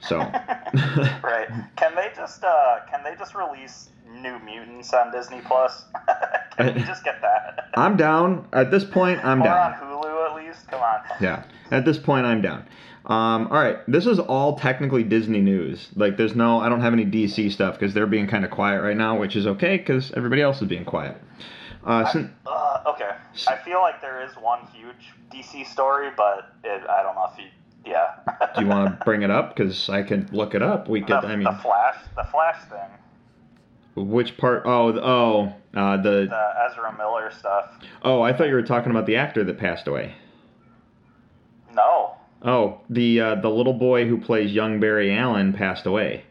[0.00, 0.18] So,
[1.22, 1.48] Right?
[1.76, 3.88] Can they just uh, can they just release
[4.22, 5.84] New Mutants on Disney Plus?
[6.56, 7.68] can we just get that?
[7.74, 8.48] I'm down.
[8.52, 9.74] At this point, I'm down.
[9.82, 9.84] or on
[10.70, 11.00] Come on.
[11.20, 11.44] Yeah.
[11.70, 12.66] At this point, I'm down.
[13.06, 13.78] Um, all right.
[13.86, 15.88] This is all technically Disney news.
[15.94, 18.80] Like, there's no, I don't have any DC stuff because they're being kind of quiet
[18.82, 21.16] right now, which is okay because everybody else is being quiet.
[21.84, 23.10] Uh, sin- Uh, okay.
[23.46, 27.38] I feel like there is one huge DC story, but it, I don't know if
[27.38, 27.50] you.
[27.86, 28.14] Yeah.
[28.54, 29.54] do you want to bring it up?
[29.54, 30.88] Because I could look it up.
[30.88, 31.24] We the, could.
[31.26, 32.88] I mean, the Flash, the Flash thing,
[33.94, 34.62] which part?
[34.66, 36.26] Oh, oh, uh, the.
[36.28, 37.70] the Ezra Miller stuff.
[38.02, 40.14] Oh, I thought you were talking about the actor that passed away.
[41.72, 42.14] No.
[42.42, 46.24] Oh, the uh, the little boy who plays young Barry Allen passed away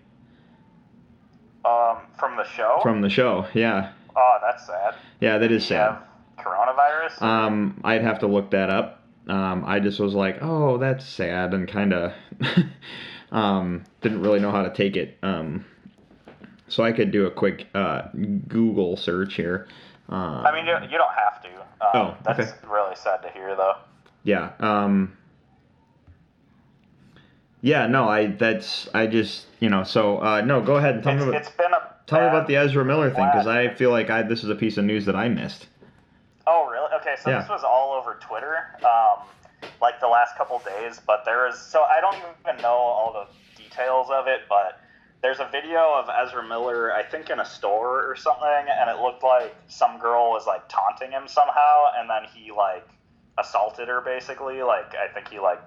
[1.66, 2.80] Um, from the show.
[2.84, 3.48] from the show.
[3.54, 4.96] Yeah, Oh, that's sad.
[5.20, 5.94] yeah, that is sad.
[5.94, 6.04] have
[6.46, 7.22] coronavirus.
[7.22, 9.02] Um, I'd have to look that up.
[9.28, 12.14] Um, I just was like, oh, that's sad, and kind of
[13.32, 15.18] um, didn't really know how to take it.
[15.24, 15.66] Um,
[16.68, 18.04] so I could do a quick uh,
[18.48, 19.68] Google search here.
[20.10, 21.50] Uh, I mean, you, you don't have to.
[21.50, 21.64] Um,
[21.96, 22.52] Oh, that's okay.
[22.68, 23.76] really sad to hear, though.
[24.24, 24.52] yeah.
[24.60, 25.18] Um,
[27.62, 27.88] yeah.
[27.88, 28.28] No, I.
[28.28, 28.90] That's.
[28.94, 29.46] I just.
[29.60, 29.84] You know.
[29.84, 30.62] So uh, no.
[30.62, 31.30] Go ahead and tell It's, me.
[31.30, 31.96] About, it's been a.
[32.08, 34.56] tell me about the Ezra Miller thing, because I feel like I this is a
[34.56, 35.68] piece of news that I missed.
[36.46, 36.90] Oh, really?
[37.00, 37.40] Okay, so Yeah.
[37.40, 39.26] this was all over Twitter, um,
[39.82, 41.02] like the last couple days.
[41.08, 44.80] But there is so I don't even know all the details of it, but
[45.24, 49.02] there's a video of Ezra Miller, I think, in a store or something, and it
[49.02, 52.86] looked like some girl was like taunting him somehow, and then he like
[53.40, 54.62] assaulted her basically.
[54.62, 55.62] Like I think he like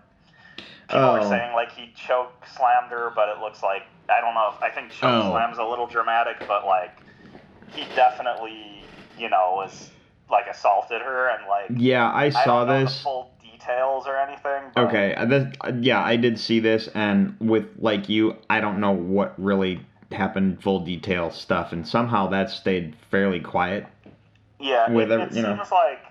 [0.88, 1.12] people Oh.
[1.14, 4.50] are saying like he choke slammed her, but it looks like I don't know.
[4.54, 5.32] If, I think choke Oh.
[5.32, 6.92] slam's a little dramatic, but like
[7.74, 8.84] he definitely
[9.18, 9.90] you know was
[10.30, 13.02] like assaulted her and like Yeah, I I saw know this.
[13.02, 13.30] full
[13.66, 14.70] details or anything.
[14.74, 18.60] But Okay, uh, this, uh, yeah, I did see this, and with like you, I
[18.60, 19.80] don't know what really
[20.12, 23.86] happened, full detail stuff, and somehow that stayed fairly quiet.
[24.60, 25.56] Yeah, with it, it you know.
[25.56, 26.04] seems like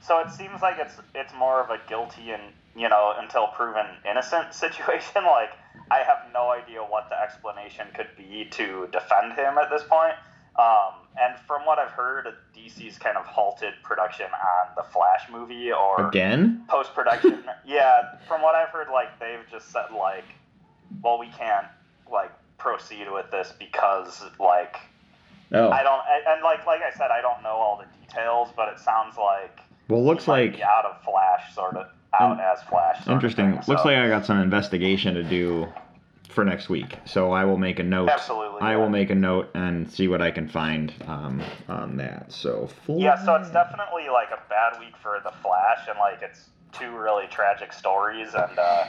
[0.00, 0.20] so.
[0.20, 2.42] It seems like it's it's more of a guilty and
[2.74, 5.24] you know until proven innocent situation.
[5.24, 5.50] Like
[5.90, 10.14] I have no idea what the explanation could be to defend him at this point.
[10.58, 15.70] Um, and from what I've heard, DC's kind of halted production on the Flash movie
[15.72, 16.64] or Again?
[16.68, 17.44] post production.
[17.66, 20.24] yeah, from what I've heard, like they've just said like,
[21.02, 21.66] well, we can't
[22.10, 24.76] like proceed with this because like
[25.52, 28.48] Oh, I don't and- and like like I said, I don't know all the details,
[28.56, 31.86] but it sounds like well, looks like out of Flash, sort of
[32.18, 33.06] out In- as Flash.
[33.06, 33.50] interesting.
[33.52, 35.68] thing, Looks so- like I got some investigation to do
[36.28, 38.08] for next week, so I will make a note.
[38.08, 38.76] Absolutely, I yeah.
[38.76, 42.32] will make a note and see what I can find um, on that.
[42.32, 43.22] So yeah.
[43.24, 47.26] So it's definitely like a bad week for the Flash, and like it's two really
[47.28, 48.84] tragic stories, and uh,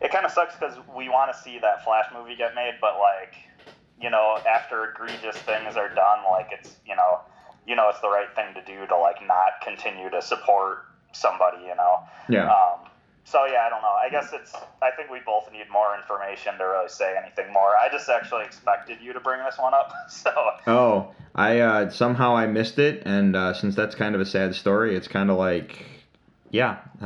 [0.00, 2.98] it kind of sucks because we want to see that Flash movie get made, but
[2.98, 3.34] like
[4.00, 7.20] you know, after egregious things are done, like it's you know,
[7.66, 11.58] you know, it's the right thing to do to like not continue to support somebody,
[11.64, 12.00] you know.
[12.28, 12.50] yeah.
[12.50, 12.88] Um,
[13.30, 13.88] so yeah, I don't know.
[13.88, 14.54] I guess it's.
[14.82, 17.76] I think we both need more information to really say anything more.
[17.76, 19.92] I just actually expected you to bring this one up.
[20.08, 20.30] So
[20.66, 24.54] Oh, I uh, somehow I missed it, and uh, since that's kind of a sad
[24.54, 25.84] story, it's kind of like,
[26.50, 26.78] yeah.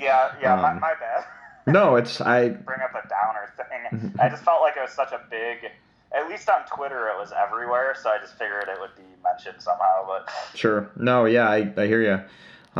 [0.00, 1.24] yeah, yeah, my, Um, my bad.
[1.66, 2.48] no, it's I.
[2.48, 4.14] bring up a downer thing.
[4.18, 5.70] I just felt like it was such a big.
[6.16, 7.94] At least on Twitter, it was everywhere.
[8.02, 10.06] So I just figured it would be mentioned somehow.
[10.06, 10.88] But Sure.
[10.96, 12.20] No, yeah, I, I hear you.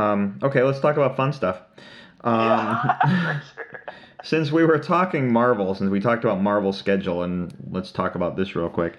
[0.01, 1.61] Um, okay, let's talk about fun stuff.
[2.27, 3.85] Um, yeah, sure.
[4.25, 8.37] since we were talking Marvel, since we talked about Marvel's schedule, and let's talk about
[8.37, 8.99] this real quick.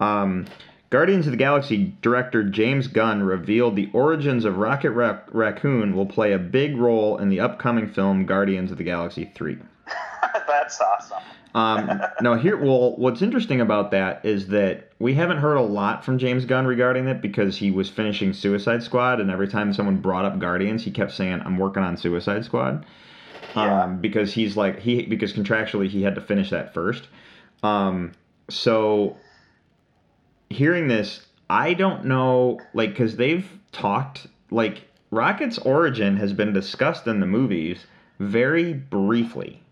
[0.00, 0.46] Um,
[0.90, 6.06] Guardians of the Galaxy director James Gunn revealed the origins of Rocket Rac- Raccoon will
[6.06, 9.58] play a big role in the upcoming film Guardians of the Galaxy 3.
[10.46, 11.22] That's awesome.
[11.58, 16.04] Um, now, here, well, what's interesting about that is that we haven't heard a lot
[16.04, 19.96] from James Gunn regarding it because he was finishing Suicide Squad, and every time someone
[19.96, 22.86] brought up Guardians, he kept saying, "I'm working on Suicide Squad,"
[23.56, 23.84] Yeah.
[23.84, 27.08] um, because he's like he because contractually he had to finish that first.
[27.62, 28.12] Um,
[28.48, 29.16] so,
[30.48, 37.06] hearing this, I don't know, like, because they've talked like Rocket's origin has been discussed
[37.06, 37.86] in the movies
[38.20, 39.62] very briefly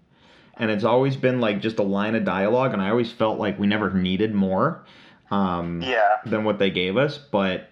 [0.58, 3.58] and it's always been like just a line of dialogue and i always felt like
[3.58, 4.84] we never needed more
[5.30, 6.16] um, Yeah.
[6.24, 7.68] than what they gave us but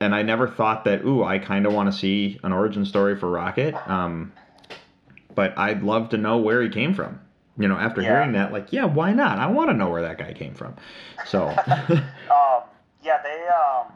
[0.00, 3.16] and i never thought that ooh i kind of want to see an origin story
[3.16, 4.32] for rocket um,
[5.34, 7.20] but i'd love to know where he came from
[7.56, 8.08] you know after Yeah.
[8.14, 10.74] hearing that like yeah why not i want to know where that guy came from
[11.26, 11.48] so
[12.30, 12.62] Um,
[13.04, 13.92] yeah, they um,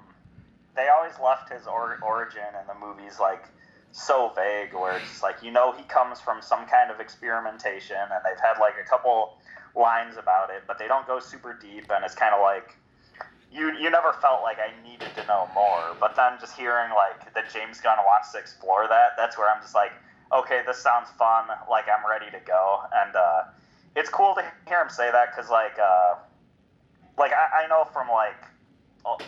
[0.75, 3.45] they always left his or- origin in the movies like
[3.93, 8.21] so vague, where it's like you know he comes from some kind of experimentation, and
[8.25, 9.39] they've had like a couple
[9.77, 12.77] lines about it, but they don't go super deep, and it's kind of like
[13.53, 15.95] you you never felt like I needed to know more.
[16.01, 19.61] But then just hearing like that James Gunn wants to explore that, that's where I'm
[19.61, 19.93] just like,
[20.33, 21.47] okay, this sounds fun.
[21.71, 23.43] Like I'm ready to go, and uh,
[23.95, 26.15] it's cool to hear him say that because like uh,
[27.19, 28.41] like I, I know from like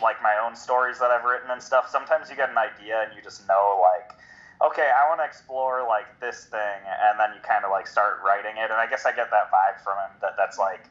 [0.01, 1.87] like my own stories that I've written and stuff.
[1.89, 4.17] Sometimes you get an idea and you just know like.
[4.61, 8.19] Okay, I want to explore like this thing, and then you kind of like start
[8.25, 10.11] writing it, and I guess I get that vibe from him.
[10.21, 10.85] That that's like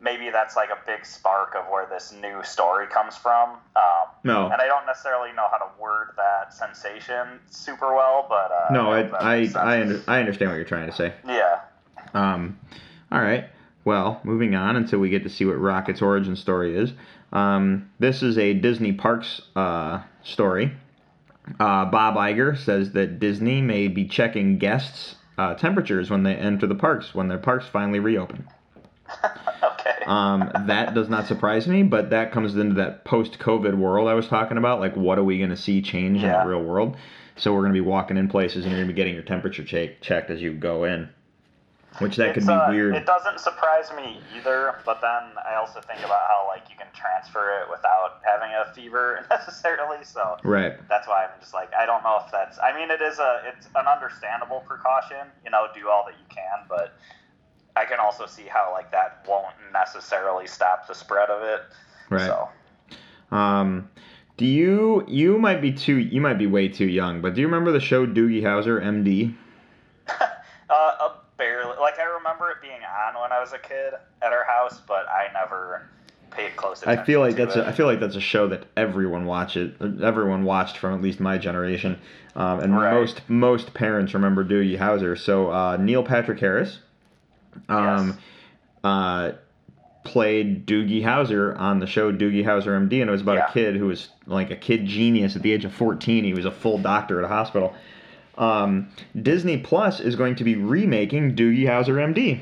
[0.00, 3.50] maybe that's like a big spark of where this new story comes from.
[3.74, 4.44] Um, No.
[4.44, 8.92] and I don't necessarily know how to word that sensation super well, but uh, No,
[8.92, 9.50] I I.
[9.56, 11.12] I, under, I understand what you're trying to say.
[11.26, 11.60] yeah,
[12.14, 12.58] Um,
[13.10, 13.46] all right.
[13.84, 16.92] Well, moving on until we get to see what Rocket's origin story is.
[17.32, 20.72] Um, this is a Disney Parks uh, story.
[21.58, 26.66] Uh, Bob Iger says that Disney may be checking guests' uh, temperatures when they enter
[26.66, 28.46] the parks when their parks finally reopen.
[29.62, 34.14] okay, Um, that does not surprise me, but that comes into that post-COVID world I
[34.14, 34.80] was talking about.
[34.80, 36.96] Like, what are we going to see change in the real world?
[37.36, 39.22] So we're going to be walking in places and you're going to be getting your
[39.22, 41.08] temperature check- checked as you go in,
[42.00, 42.94] which that could It's, be uh, weird.
[42.94, 46.86] It doesn't surprise me either, but then I also think about how like you can
[46.94, 50.04] transfer it without having a fever necessarily.
[50.04, 50.76] So right.
[50.88, 52.58] that's why I'm just like I don't know if that's.
[52.58, 55.26] I mean, it is a it's an understandable precaution.
[55.44, 56.98] You know, do all that you can, but
[57.76, 61.62] I can also see how like that won't necessarily stop the spread of it.
[62.10, 62.26] Right.
[62.26, 62.48] So.
[63.30, 63.90] Um,
[64.38, 67.46] do you you might be too you might be way too young, but do you
[67.46, 69.34] remember the show Doogie Howser, MD?
[70.70, 71.78] Uh, uh, barely.
[71.80, 72.84] Like I remember it being
[73.52, 75.88] on when I was a kid at our house, but I never
[76.30, 77.02] paid close attention.
[77.02, 77.60] I feel like to that's it.
[77.60, 79.74] a, I feel like that's a show that everyone watches.
[80.02, 81.98] Everyone watched from at least my generation,
[82.36, 82.92] um, and Right.
[82.92, 85.18] most most parents remember Doogie Howser.
[85.18, 86.78] So uh, Neil Patrick Harris,
[87.68, 88.18] um,
[88.84, 89.32] uh,
[90.04, 93.48] played Doogie Howser on the show Doogie Howser MD, and it was about Yeah.
[93.48, 96.24] a kid who was like a kid genius at the age of 14.
[96.24, 97.74] He was a full doctor at a hospital.
[98.38, 98.88] Um,
[99.20, 102.38] Disney Plus is going to be remaking Doogie Howser MD,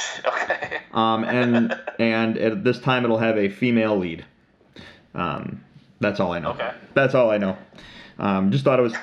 [0.26, 0.78] okay.
[0.92, 4.24] um, and and at this time it'll have a female lead.
[5.14, 5.64] Um,
[6.00, 6.50] that's all I know.
[6.50, 6.72] Okay.
[6.94, 7.56] That's all I know.
[8.18, 8.94] Um, just thought it was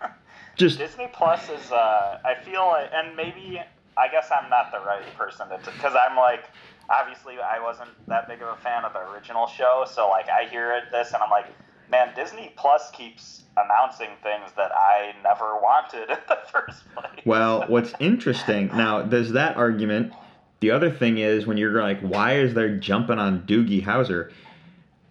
[0.56, 1.70] just Disney Plus is.
[1.70, 3.60] Uh, I feel and maybe
[3.96, 6.44] I guess I'm not the right person to, because I'm like,
[6.88, 10.48] obviously I wasn't that big of a fan of the original show, so like I
[10.48, 11.46] hear this and I'm like,
[11.90, 17.24] man, Disney Plus keeps announcing things that I never wanted in the first place.
[17.24, 20.12] Well, what's interesting now, there's that argument.
[20.60, 24.30] The other thing is when you're like, why is there jumping on Doogie Howser?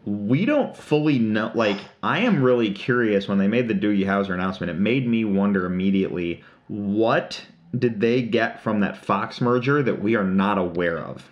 [0.06, 1.52] We don't fully know.
[1.54, 4.70] Like, I am really curious when they made the Doogie Howser announcement.
[4.70, 7.44] It made me wonder immediately what
[7.78, 11.28] did they get from that Fox merger that we are not aware of?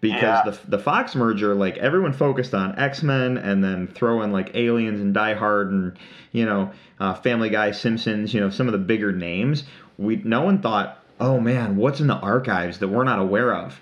[0.00, 0.50] Because Yeah.
[0.50, 4.54] the, the Fox merger, like everyone focused on X Men and then throw in like
[4.54, 5.98] Aliens and Die Hard and
[6.32, 6.70] you know
[7.00, 9.64] uh, Family Guy, Simpsons, you know some of the bigger names.
[9.96, 13.80] We no one thought, oh man, what's in the archives that we're not aware of?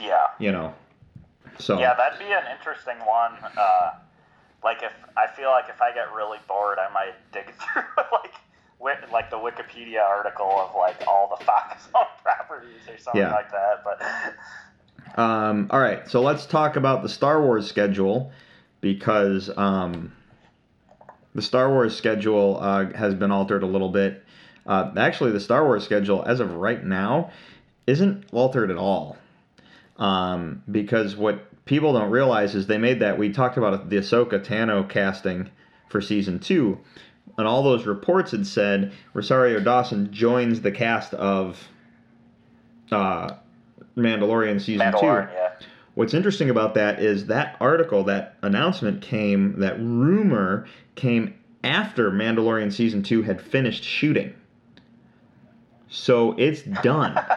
[0.00, 0.26] Yeah.
[0.38, 0.74] You know,
[1.58, 3.32] so Yeah, that'd be an interesting one.
[3.56, 3.92] Uh,
[4.62, 7.82] like if I feel like if I get really bored, I might dig through
[8.12, 8.34] like
[9.12, 13.32] like the Wikipedia article of like all the Fox owned properties or something Yeah.
[13.32, 13.84] like that.
[13.84, 18.30] But Um, all right, so let's talk about the Star Wars schedule
[18.80, 20.12] because um,
[21.34, 24.24] the Star Wars schedule uh, has been altered a little bit.
[24.70, 27.32] Uh, actually, the Star Wars schedule, as of right now,
[27.88, 29.18] isn't altered at all.
[29.96, 33.18] Um, because what people don't realize is they made that.
[33.18, 35.50] We talked about the Ahsoka Tano casting
[35.88, 36.78] for season two,
[37.36, 41.68] and all those reports had said Rosario Dawson joins the cast of
[42.92, 43.32] uh,
[43.96, 45.06] Mandalorian season two.
[45.06, 45.50] Yeah.
[45.94, 52.72] What's interesting about that is that article, that announcement came, that rumor came after Mandalorian
[52.72, 54.34] season two had finished shooting.
[55.90, 57.20] So it's done.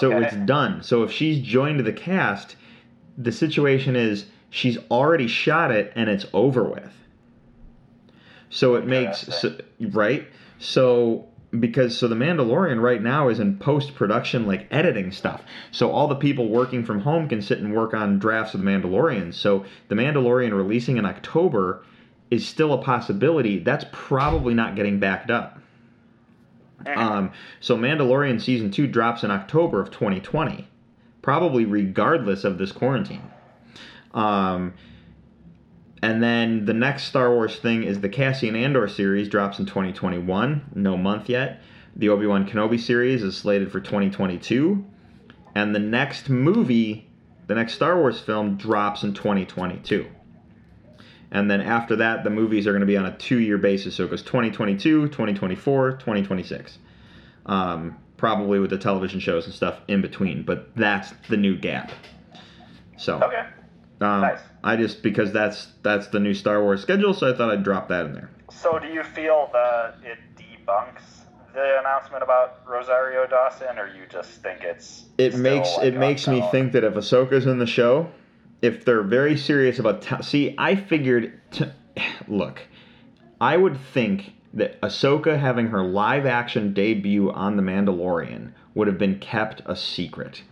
[0.00, 0.82] So it's done.
[0.82, 2.56] So if she's joined the cast,
[3.16, 6.92] the situation is she's already shot it and it's over with.
[8.50, 10.26] So it makes so, right.
[10.58, 11.26] So
[11.58, 15.42] because so the Mandalorian right now is in post production like editing stuff.
[15.70, 18.66] So all the people working from home can sit and work on drafts of the
[18.66, 19.32] Mandalorian.
[19.32, 21.84] So the Mandalorian releasing in October
[22.30, 23.60] is still a possibility.
[23.60, 25.58] That's probably not getting backed up.
[26.96, 30.68] Um, so Mandalorian season two drops in October of 2020,
[31.20, 33.22] probably regardless of this quarantine.
[34.14, 34.72] Um,
[36.02, 40.72] and then the next Star Wars thing is the Cassian Andor series drops in 2021,
[40.74, 41.60] no month yet.
[41.96, 44.84] The Obi Wan Kenobi series is slated for 2022,
[45.54, 47.08] and the next movie,
[47.46, 50.06] the next Star Wars film, drops in 2022.
[51.36, 53.94] And then after that, the movies are going to be on a two year basis.
[53.94, 56.78] So it goes 2022, 2024, 2026.
[57.44, 60.44] Um, probably with the television shows and stuff in between.
[60.44, 61.92] But that's the new gap.
[62.96, 63.44] So Okay.
[64.00, 64.40] um, Nice.
[64.64, 67.88] I just because that's that's the new Star Wars schedule, so I thought I'd drop
[67.88, 68.30] that in there.
[68.50, 74.42] So do you feel that it debunks the announcement about Rosario Dawson, or you just
[74.42, 78.08] think it's It makes it makes me think that if Ahsoka's in the show,
[78.62, 81.72] if they're very serious about t- see, I figured to
[82.28, 82.62] look,
[83.40, 88.98] I would think that Ahsoka having her live action debut on The Mandalorian would have
[88.98, 90.42] been kept a secret.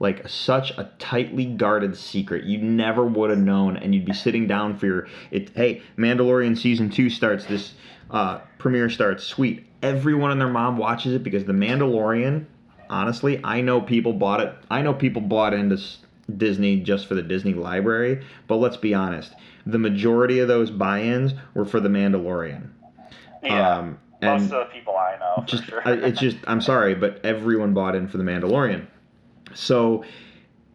[0.00, 2.44] Like such a tightly guarded secret.
[2.44, 6.58] You never would have known, and you'd be sitting down for your it hey, Mandalorian
[6.58, 7.74] season two starts this
[8.10, 9.66] uh premiere starts, sweet.
[9.80, 12.46] Everyone and their mom watches it because The Mandalorian,
[12.90, 14.52] honestly, I know people bought it.
[14.68, 15.80] I know people bought into
[16.36, 19.34] Disney just for the Disney library, but let's be honest.
[19.66, 22.70] The majority of those buy-ins were for The Mandalorian.
[23.42, 25.82] Yeah, um, most of the people I know, just sure.
[25.84, 28.86] It's just I'm sorry, but everyone bought in for the Mandalorian.
[29.54, 30.04] So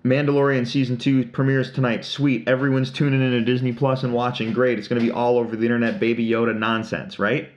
[0.03, 2.05] Mandalorian season two premieres tonight.
[2.05, 4.53] Sweet, everyone's tuning into Disney Plus and watching.
[4.53, 7.49] Great, it's going to be all over the internet, Baby Yoda nonsense, right?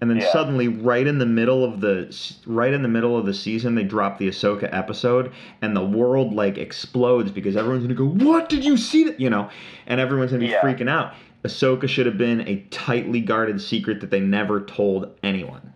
[0.00, 0.30] And then Yeah.
[0.32, 2.14] suddenly, right in the middle of the
[2.46, 5.30] right in the middle of the season, they drop the Ahsoka episode,
[5.62, 9.30] and the world like explodes because everyone's gonna go, "What did you see?" That you
[9.30, 9.48] know,
[9.86, 10.60] and everyone's gonna be Yeah.
[10.60, 11.12] freaking out.
[11.44, 15.72] Ahsoka should have been a tightly guarded secret that they never told anyone.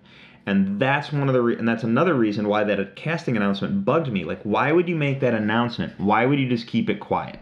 [0.46, 4.10] And that's one of the re- and that's another reason why that casting announcement bugged
[4.10, 4.24] me.
[4.24, 5.92] Like, why would you make that announcement?
[5.98, 7.38] Why would you just keep it quiet?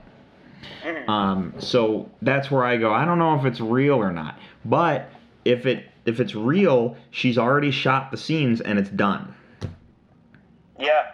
[1.08, 2.92] Um, so that's where I go.
[2.92, 5.08] I don't know if it's real or not, but
[5.44, 9.34] if it if it's real, she's already shot the scenes and it's done.
[10.78, 11.12] Yeah.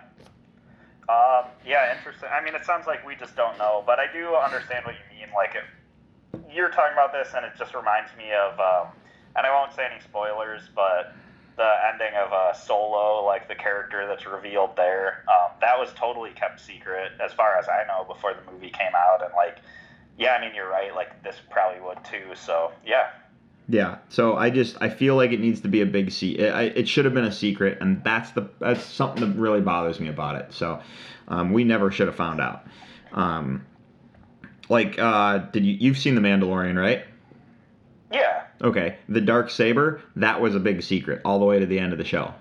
[1.08, 2.28] Um, yeah, interesting.
[2.32, 5.18] I mean, it sounds like we just don't know, but I do understand what you
[5.18, 5.28] mean.
[5.34, 8.92] Like, if you're talking about this, and it just reminds me of, um,
[9.36, 11.14] and I won't say any spoilers, but
[11.56, 16.30] the ending of uh, Solo, like the character that's revealed there, um, that was totally
[16.30, 19.22] kept secret as far as I know before the movie came out.
[19.22, 19.58] And like,
[20.18, 20.94] yeah, I mean, you're right.
[20.94, 22.34] Like, this probably would too.
[22.34, 23.10] So yeah,
[23.72, 23.96] Yeah.
[24.10, 26.44] So I just I feel like it needs to be a big secret.
[26.44, 29.98] It, it should have been a secret, and that's the that's something that really bothers
[29.98, 30.52] me about it.
[30.52, 30.80] So
[31.28, 32.66] um, we never should have found out.
[33.12, 33.64] Um,
[34.68, 37.04] like, uh, did you you've seen the Mandalorian, right?
[38.12, 41.78] yeah, Okay, the dark saber that was a big secret all the way to the
[41.78, 42.34] end of the show.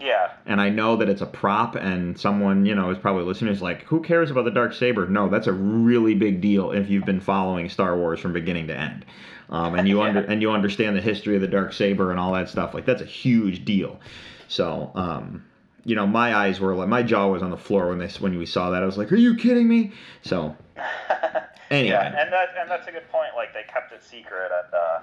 [0.00, 3.52] yeah, And I know that it's a prop, and someone you know is probably listening
[3.52, 6.88] is like, "Who cares about the dark saber?" No, that's a really big deal if
[6.88, 9.04] you've been following Star Wars from beginning to end,
[9.50, 12.32] um, and you under and you understand the history of the dark saber and all
[12.32, 12.74] that stuff.
[12.74, 14.00] Like that's a huge deal.
[14.48, 15.44] So, um,
[15.84, 18.36] you know, my eyes were like my jaw was on the floor when they when
[18.38, 18.82] we saw that.
[18.82, 19.92] I was like, "Are you kidding me?"
[20.22, 20.56] So,
[21.70, 23.30] anyway, Yeah, and that and that's a good point.
[23.36, 25.00] Like they kept it secret, and uh,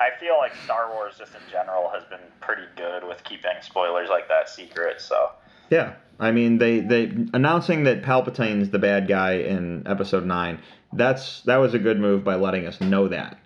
[0.00, 4.08] I feel like Star Wars just in general has been pretty good with keeping spoilers
[4.08, 5.00] like that secret.
[5.00, 5.30] So
[5.70, 10.60] Yeah, I mean they they announcing that Palpatine's the bad guy in Episode Nine.
[10.92, 13.38] That's that was a good move by letting us know that,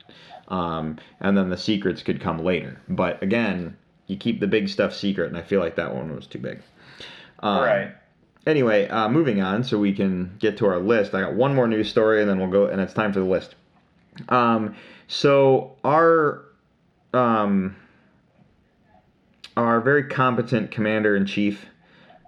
[0.50, 2.80] um, and then the secrets could come later.
[2.88, 3.76] But again,
[4.06, 6.60] you keep the big stuff secret, and I feel like that one was too big.
[7.40, 7.94] Um, right,
[8.46, 11.14] Anyway, uh, moving on, so we can get to our list.
[11.14, 13.26] I got one more news story, and then we'll go, and it's time for the
[13.26, 13.54] list.
[14.30, 14.74] Um,
[15.08, 16.44] so our
[17.12, 17.76] um,
[19.56, 21.66] our very competent commander in chief,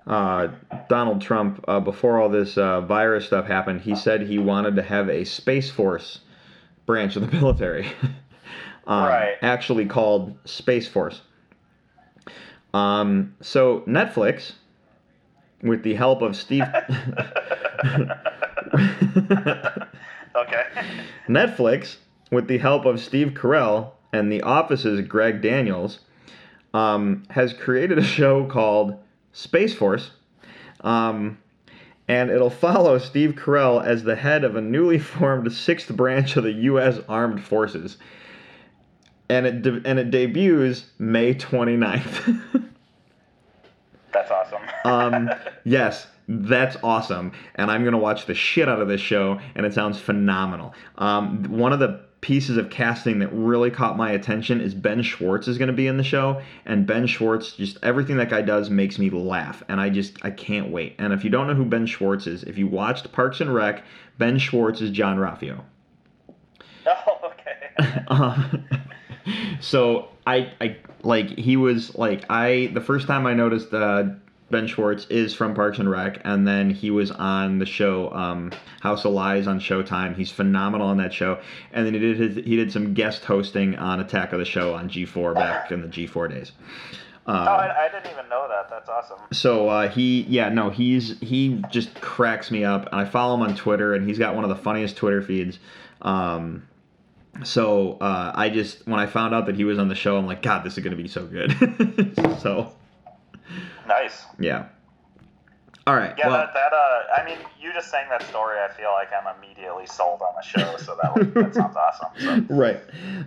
[0.06, 0.48] uh,
[0.88, 4.82] Donald Trump, uh, before all this uh, virus stuff happened, he said he wanted to
[4.82, 6.20] have a space force
[6.86, 7.86] branch of the military,
[8.86, 9.36] um, Right.
[9.42, 11.20] actually called Space Force.
[12.74, 14.52] Um, so Netflix,
[15.62, 16.62] with the help of Steve.
[20.34, 20.64] okay,
[21.28, 21.96] Netflix,
[22.30, 26.00] with the help of Steve Carell and The Office's Greg Daniels,
[26.74, 28.96] um, has created a show called
[29.32, 30.10] Space Force.
[30.80, 31.38] Um,
[32.12, 36.44] and it'll follow Steve Carell as the head of a newly formed sixth branch of
[36.44, 36.98] the U.S.
[37.08, 37.96] Armed Forces.
[39.30, 42.42] And it, de- and it debuts May 29th.
[44.12, 44.60] that's awesome.
[44.84, 45.30] um,
[45.64, 49.72] yes, that's awesome, and I'm gonna watch the shit out of this show, and it
[49.72, 50.74] sounds phenomenal.
[50.98, 55.48] Um, one of the pieces of casting that really caught my attention is Ben Schwartz
[55.48, 58.98] is gonna be in the show, and Ben Schwartz just everything that guy does makes
[58.98, 60.94] me laugh, and I just I can't wait.
[60.98, 63.84] And if you don't know who Ben Schwartz is, if you watched Parks and Rec,
[64.16, 65.62] Ben Schwartz is Jean-Ralphio.
[66.86, 68.04] oh, okay.
[68.08, 68.64] Um,
[69.60, 74.04] so I I like he was like I the first time I noticed uh,
[74.52, 78.52] Ben Schwartz is from Parks and Rec, and then he was on the show um,
[78.82, 80.14] House of Lies on Showtime.
[80.14, 81.40] He's phenomenal on that show,
[81.72, 84.74] and then he did his, he did some guest hosting on Attack of the Show
[84.74, 86.52] on G4 back in the G4 days.
[87.26, 88.68] oh, I, I didn't even know that.
[88.68, 89.18] That's awesome.
[89.32, 93.42] So uh, he, yeah, no, he's he just cracks me up, and I follow him
[93.42, 95.58] on Twitter, and he's got one of the funniest Twitter feeds.
[96.02, 96.68] Um,
[97.42, 100.26] so uh, I just when I found out that he was on the show, I'm
[100.26, 101.52] like, God, this is gonna be so good.
[102.40, 102.74] so
[103.86, 104.24] Nice.
[104.38, 104.66] yeah.
[105.86, 106.14] All right.
[106.16, 109.08] Yeah, well, that, that uh, I mean, you just saying that story, I feel like
[109.12, 112.46] I'm immediately sold on the show, so that, was, that sounds awesome.
[112.46, 112.54] So.
[112.54, 112.80] right.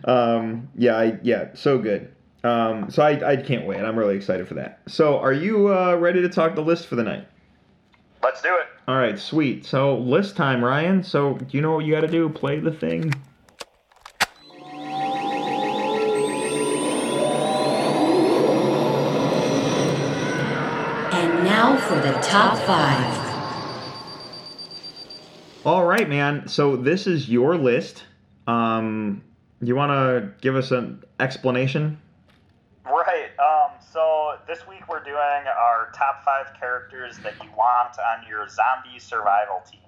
[0.06, 0.98] Um, yeah.
[0.98, 1.50] I, yeah.
[1.54, 2.14] So good.
[2.46, 3.82] Um, so I, I can't wait.
[3.82, 4.80] I'm really excited for that.
[4.88, 7.28] So are you uh, ready to talk the list for the night?
[8.24, 8.68] Let's do it.
[8.88, 9.20] All right.
[9.20, 9.66] Sweet.
[9.66, 11.04] So list time, Ryan.
[11.04, 12.30] So do you know what you got to do?
[12.30, 13.14] Play the thing.
[21.88, 23.26] For the top five.
[25.64, 26.48] All right, man.
[26.48, 28.06] So this is your list.
[28.48, 29.22] Um,
[29.62, 32.00] you want to give us an explanation?
[32.86, 33.30] Right.
[33.38, 38.48] Um, so this week we're doing our top five characters that you want on your
[38.48, 39.82] zombie survival team.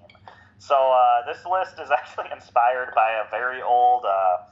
[0.58, 4.46] So uh, this list is actually inspired by a very old uh,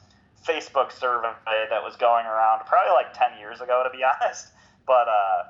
[0.45, 4.49] Facebook survey that was going around probably like 10 years ago, to be honest.
[4.85, 5.43] But uh,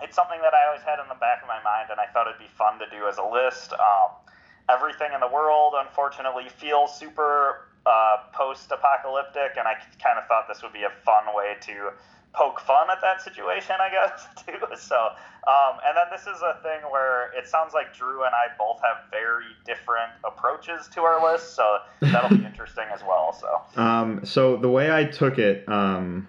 [0.00, 2.26] it's something that I always had in the back of my mind, and I thought
[2.26, 3.72] it'd be fun to do as a list.
[3.74, 4.16] Um,
[4.68, 10.62] everything in the world, unfortunately, feels super uh, post-apocalyptic, and I kind of thought this
[10.62, 11.92] would be a fun way to
[12.32, 14.76] poke fun at that situation, I guess, too.
[14.76, 14.96] So,
[15.46, 18.80] um, and then this is a thing where it sounds like Drew and I both
[18.82, 23.36] have very different approaches to our list, so that'll be interesting as well.
[23.38, 26.26] So, Um, so the way I took it, um,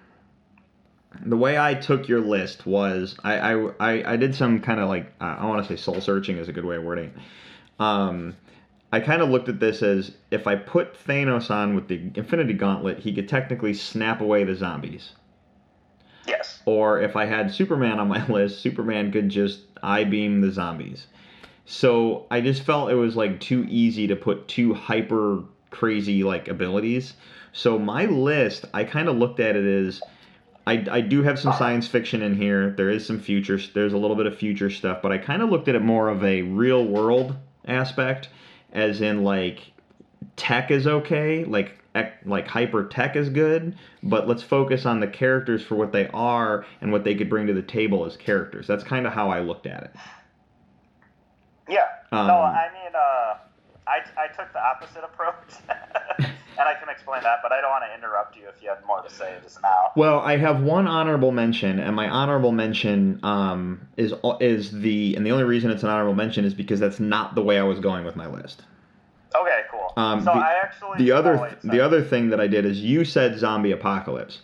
[1.25, 4.89] the way I took your list was I I, I, I did some kind of
[4.89, 7.13] like I want to say soul searching is a good way of wording.
[7.79, 8.35] Um,
[8.91, 12.53] I kind of looked at this as if I put Thanos on with the Infinity
[12.53, 15.13] Gauntlet, he could technically snap away the zombies.
[16.27, 16.61] yes.
[16.65, 21.07] Or if I had Superman on my list, Superman could just I beam the zombies.
[21.65, 26.47] So I just felt it was like too easy to put two hyper crazy like
[26.47, 27.13] abilities.
[27.51, 30.01] So my list, I kind of looked at it as
[30.65, 32.71] I, I do have some science fiction in here.
[32.71, 33.59] There is some future.
[33.73, 36.09] There's a little bit of future stuff, but I kind of looked at it more
[36.09, 37.35] of a real world
[37.65, 38.29] aspect,
[38.71, 39.71] as in like
[40.35, 41.79] tech is okay, like
[42.25, 46.65] like hyper tech is good, but let's focus on the characters for what they are
[46.81, 48.65] and what they could bring to the table as characters.
[48.65, 49.91] That's kind of how I looked at it.
[51.69, 51.85] Yeah.
[52.11, 53.35] Um, no, I mean, uh,
[53.87, 55.53] I, I took the opposite approach,
[56.57, 58.85] and I can explain that, but I don't want to interrupt you if you have
[58.85, 59.91] more to say just now.
[59.95, 65.25] Well, I have one honorable mention, and my honorable mention um, is is the and
[65.25, 67.79] the only reason it's an honorable mention is because that's not the way I was
[67.79, 68.63] going with my list.
[69.35, 69.93] Okay, cool.
[69.97, 72.65] Um, so the, I actually the other oh, wait, the other thing that I did
[72.65, 74.39] is you said zombie apocalypse,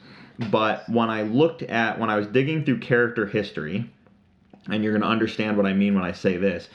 [0.49, 3.89] but when I looked at when I was digging through character history,
[4.67, 6.69] and you're going to understand what I mean when I say this.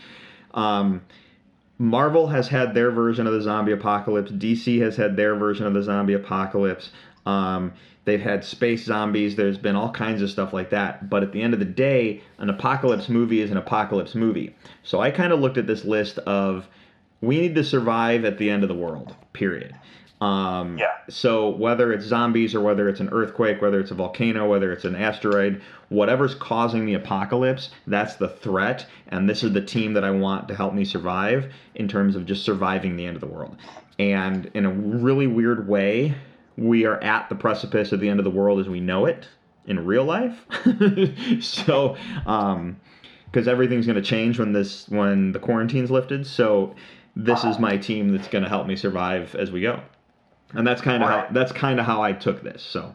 [0.52, 1.02] Um,
[1.84, 4.30] Marvel has had their version of the zombie apocalypse.
[4.32, 6.90] DC has had their version of the zombie apocalypse.
[7.26, 7.74] Um,
[8.06, 9.36] they've had space zombies.
[9.36, 11.10] There's been all kinds of stuff like that.
[11.10, 14.56] But at the end of the day, an apocalypse movie is an apocalypse movie.
[14.82, 16.66] So I kind of looked at this list of
[17.20, 19.14] we need to survive at the end of the world.
[19.34, 19.74] Period.
[20.24, 20.92] Um, Yeah.
[21.08, 24.84] So whether it's zombies or whether it's an earthquake, whether it's a volcano, whether it's
[24.84, 25.60] an asteroid,
[25.90, 30.48] whatever's causing the apocalypse, that's the threat, and this is the team that I want
[30.48, 33.56] to help me survive in terms of just surviving the end of the world.
[33.98, 36.14] And in a really weird way,
[36.56, 39.28] we are at the precipice of the end of the world as we know it
[39.66, 40.44] in real life.
[41.40, 41.96] so,
[42.26, 42.80] um,
[43.26, 46.26] because everything's going to change when this when the quarantine's lifted.
[46.26, 46.74] So,
[47.16, 49.80] this is my team that's going to help me survive as we go.
[50.56, 52.62] And that's kind of how that's kind of how I took this.
[52.62, 52.94] So,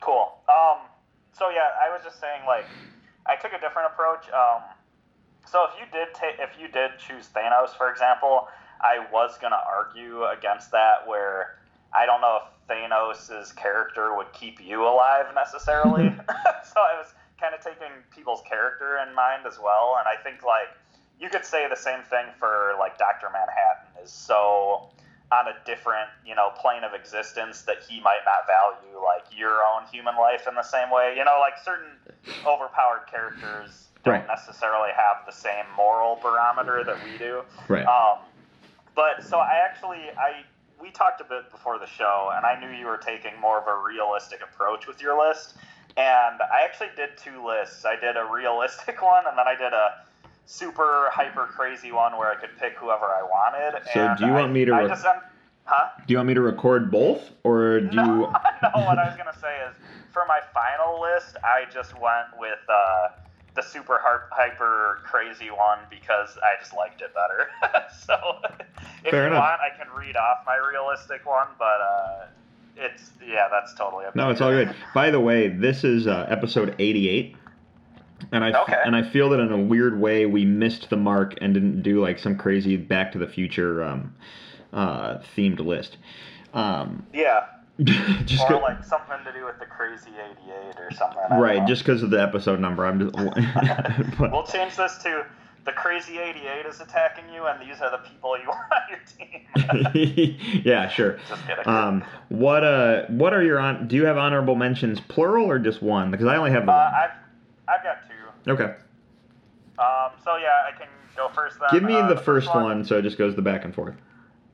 [0.00, 0.32] Cool.
[0.48, 0.78] Um,
[1.32, 2.64] so yeah, I was just saying like
[3.26, 4.26] I took a different approach.
[4.30, 4.62] Um,
[5.46, 8.48] so if you did ta- if you did choose Thanos, for example,
[8.80, 11.58] I was gonna argue against that where
[11.92, 16.08] I don't know if Thanos' character would keep you alive necessarily.
[16.64, 20.44] so I was kind of taking people's character in mind as well, and I think
[20.44, 20.68] like
[21.20, 24.90] you could say the same thing for like Doctor Manhattan is so
[25.30, 29.60] on a different you know plane of existence that he might not value like your
[29.64, 31.14] own human life in the same way.
[31.16, 31.92] You know, like certain
[32.46, 34.26] overpowered characters don't Right.
[34.26, 37.42] necessarily have the same moral barometer that we do.
[37.68, 37.84] right.
[37.84, 38.18] Um,
[38.94, 40.44] but so I actually I
[40.80, 43.66] we talked a bit before the show, and I knew you were taking more of
[43.66, 45.54] a realistic approach with your list.
[45.96, 47.84] and I actually did two lists.
[47.84, 50.04] I did a realistic one, and then I did a
[50.48, 53.82] super hyper crazy one where I could pick whoever I wanted.
[53.92, 55.04] So and do you I- want me to re- just,
[55.64, 55.88] huh?
[56.06, 58.20] Do you want me to record both, or do No, you?
[58.22, 59.74] no, what I was gonna say is
[60.10, 63.08] for my final list, I just went with uh,
[63.54, 64.00] the super
[64.32, 67.50] hyper crazy one because I just liked it better.
[68.06, 68.16] so
[69.04, 69.42] if Fair you enough.
[69.42, 72.24] want, I can read off my realistic one, but uh,
[72.76, 74.74] it's yeah, that's totally up to No, it's all good.
[74.94, 77.36] By the way, this is uh, episode 88.
[78.32, 78.80] And I, Okay.
[78.84, 82.00] and I feel that in a weird way we missed the mark and didn't do
[82.02, 84.14] like some crazy Back to the Future um,
[84.72, 85.96] uh, themed list.
[86.54, 87.44] Um, Yeah,
[88.24, 91.18] just or like something to do with the crazy eighty-eight or something.
[91.30, 92.84] I right, just because of the episode number.
[92.86, 93.14] I'm just.
[94.18, 95.24] but- We'll change this to
[95.64, 99.00] the crazy eighty-eight is attacking you, and these are the people you want on your
[99.94, 100.62] team.
[100.64, 101.18] yeah, sure.
[101.28, 101.66] Just kidding.
[101.66, 103.86] Um, what uh, what are your on?
[103.88, 106.10] Do you have honorable mentions, plural or just one?
[106.10, 106.94] Because I only have uh, one.
[106.94, 107.10] I've
[107.68, 108.07] I've got two.
[108.48, 108.74] Okay,
[109.78, 111.58] Um, so yeah, I can go first.
[111.60, 111.68] Then.
[111.70, 113.94] give me Uh, the first one, so it just goes the back and forth.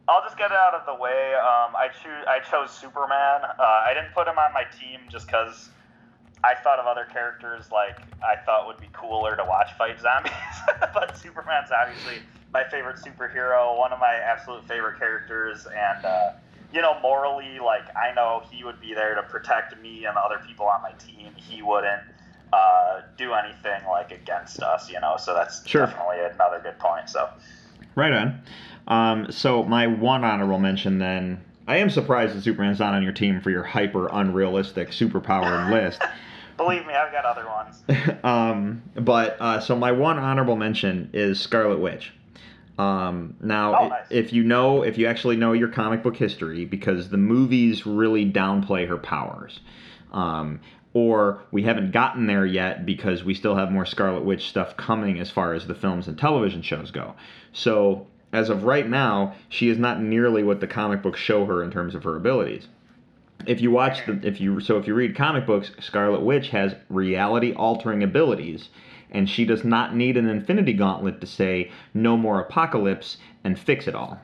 [0.07, 1.35] I'll just get it out of the way.
[1.35, 2.25] Um, I choose.
[2.29, 3.41] I chose Superman.
[3.59, 5.71] Uh, I didn't put him on my team just because
[6.43, 10.33] I thought of other characters like I thought would be cooler to watch fight zombies.
[10.93, 12.19] but Superman's obviously
[12.53, 16.33] my favorite superhero, one of my absolute favorite characters, and uh,
[16.73, 20.21] you know, morally, like I know he would be there to protect me and the
[20.21, 21.33] other people on my team.
[21.37, 22.03] He wouldn't
[22.55, 25.17] uh, do anything like against us, you know.
[25.19, 25.87] So that's Sure.
[25.87, 27.09] definitely another good point.
[27.11, 27.29] So.
[27.95, 28.41] Right on.
[28.87, 31.43] Um, so my one honorable mention then.
[31.67, 36.03] I am surprised that Superman's not on your team for your hyper unrealistic superpowered list.
[36.59, 38.19] Believe me, I've got other ones.
[38.25, 42.13] um, but uh, so my one honorable mention is Scarlet Witch.
[42.79, 44.05] Um, now, Oh, nice.
[44.11, 48.31] if you know, if you actually know your comic book history, because the movies really
[48.31, 49.61] downplay her powers,
[50.13, 50.61] um,
[50.95, 55.21] or we haven't gotten there yet because we still have more Scarlet Witch stuff coming
[55.21, 57.15] as far as the films and television shows go.
[57.53, 61.63] So, as of right now, she is not nearly what the comic books show her
[61.63, 62.69] in terms of her abilities
[63.47, 66.75] if you watch the if you so if you read comic books scarlet witch has
[66.89, 68.69] reality altering abilities
[69.11, 73.87] and she does not need an infinity gauntlet to say no more apocalypse and fix
[73.87, 74.19] it all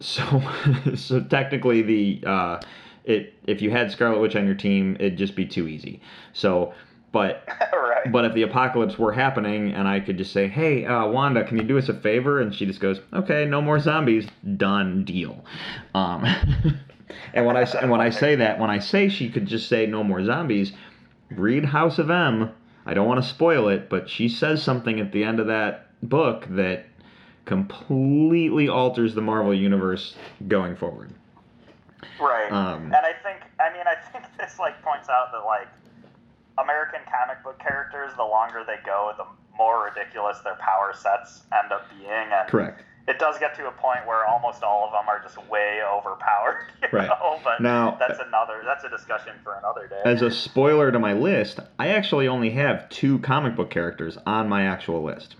[0.00, 0.42] so
[0.94, 2.60] so technically the uh
[3.08, 6.00] it if you had scarlet witch on your team it'd just be too easy
[6.32, 6.72] so
[7.12, 8.12] but right.
[8.12, 11.56] but if the apocalypse were happening and I could just say, hey, uh, Wanda, can
[11.56, 12.40] you do us a favor?
[12.40, 14.26] And she just goes, okay, no more zombies.
[14.56, 15.44] Done deal.
[15.94, 16.24] Um,
[17.34, 19.86] and when I and when I say that, when I say she could just say
[19.86, 20.72] no more zombies,
[21.30, 22.50] read House of M.
[22.86, 25.88] I don't want to spoil it, but she says something at the end of that
[26.02, 26.86] book that
[27.44, 30.14] completely alters the Marvel universe
[30.46, 31.12] going forward.
[32.20, 32.50] Right.
[32.52, 35.68] Um, and I think, I mean, I think this like points out that like
[36.58, 39.24] American comic book characters, the longer they go, the
[39.56, 42.82] more ridiculous their power sets end up being, and Correct.
[43.08, 46.66] it does get to a point where almost all of them are just way overpowered.
[46.82, 47.08] You Right.
[47.08, 47.40] Know?
[47.42, 50.00] But Now- that's another that's a discussion for another day.
[50.04, 54.48] As a spoiler to my list, I actually only have two comic book characters on
[54.48, 55.34] my actual list.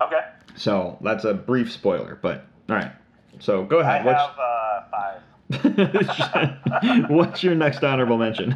[0.00, 0.20] okay.
[0.54, 2.92] So that's a brief spoiler, but all right.
[3.38, 4.04] So go I ahead.
[4.06, 5.20] What's have uh, five.
[7.08, 8.52] What's your next honorable mention?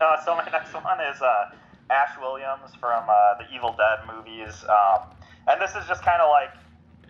[0.00, 1.50] Uh, so my next one is uh,
[1.90, 5.06] Ash Williams from uh, the Evil Dead movies, um,
[5.48, 6.50] and this is just kind of like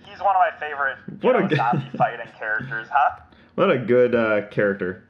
[0.04, 3.20] he's one of my favorite What a good- zombie fighting characters, huh?
[3.56, 5.04] What a good uh, character.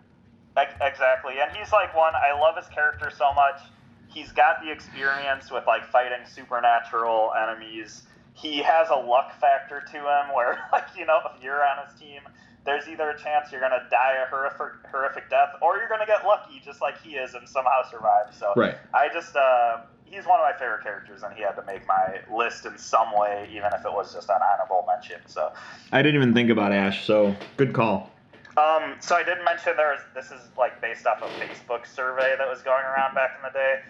[0.56, 2.14] Ex- Exactly, and he's like one.
[2.16, 3.60] I love his character so much.
[4.08, 8.02] He's got the experience with like fighting supernatural enemies.
[8.34, 12.00] He has a luck factor to him where, like, you know, if you're on his
[12.00, 12.22] team,
[12.64, 16.24] there's either a chance you're gonna die a horrific, horrific death, or you're gonna get
[16.26, 18.32] lucky just like he is and somehow survive.
[18.32, 18.76] So Right.
[18.92, 22.20] I just, uh, he's one of my favorite characters, and he had to make my
[22.30, 25.20] list in some way, even if it was just an honorable mention.
[25.26, 25.52] So.
[25.92, 28.10] I didn't even think about Ash, so good call.
[28.56, 32.34] Um, so I did mention there was this is like based off a Facebook survey
[32.36, 33.80] that was going around back in the day.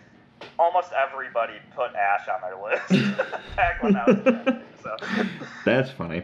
[0.58, 3.18] Almost everybody put Ash on their list
[3.56, 4.62] back when that was.
[4.82, 4.96] So
[5.64, 6.22] That's funny.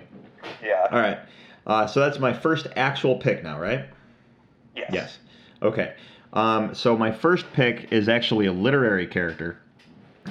[0.63, 1.19] yeah, All right.
[1.67, 3.87] Uh, so that's my first actual pick now, right?
[4.75, 5.19] yes, Yes.
[5.62, 5.95] Okay.
[6.33, 9.59] Um, so my first pick is actually a literary character.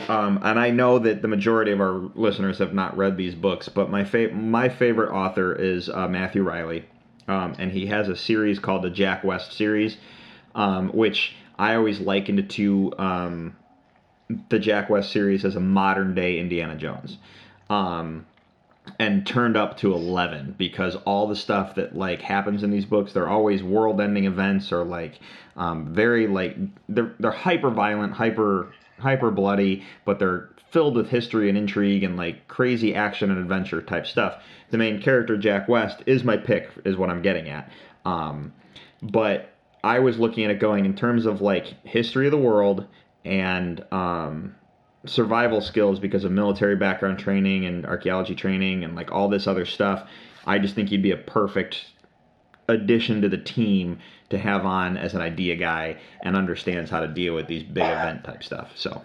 [0.08, 3.70] Um, and I know that the majority of our listeners have not read these books,
[3.70, 6.86] but my fa- my favorite author is uh, Matthew Reilly,
[7.28, 9.98] um, and he has a series called the Jack West series,
[10.54, 13.56] um, which I always likened to um,
[14.50, 17.18] the Jack West series as a modern day Indiana Jones.
[19.00, 23.14] And turned up to 11 because all the stuff that like happens in these books
[23.14, 25.20] they're always world-ending events or like
[25.56, 26.56] um, very like
[26.88, 32.16] they're they're hyper violent hyper hyper bloody but they're filled with history and intrigue and
[32.16, 34.44] like crazy action and adventure type stuff.
[34.72, 37.72] The main character jack west is my pick is what i'm getting at.
[38.06, 38.54] Um,
[39.02, 39.52] but
[39.84, 42.88] i was looking at it going in terms of like history of the world
[43.26, 44.56] and um,
[45.08, 49.66] survival skills because of military background training and archaeology training and like all this other
[49.66, 50.08] stuff.
[50.46, 51.86] I just think he'd be a perfect
[52.68, 54.00] addition to the team
[54.30, 57.84] to have on as an idea guy and understands how to deal with these big
[57.84, 58.72] event type stuff.
[58.76, 59.02] So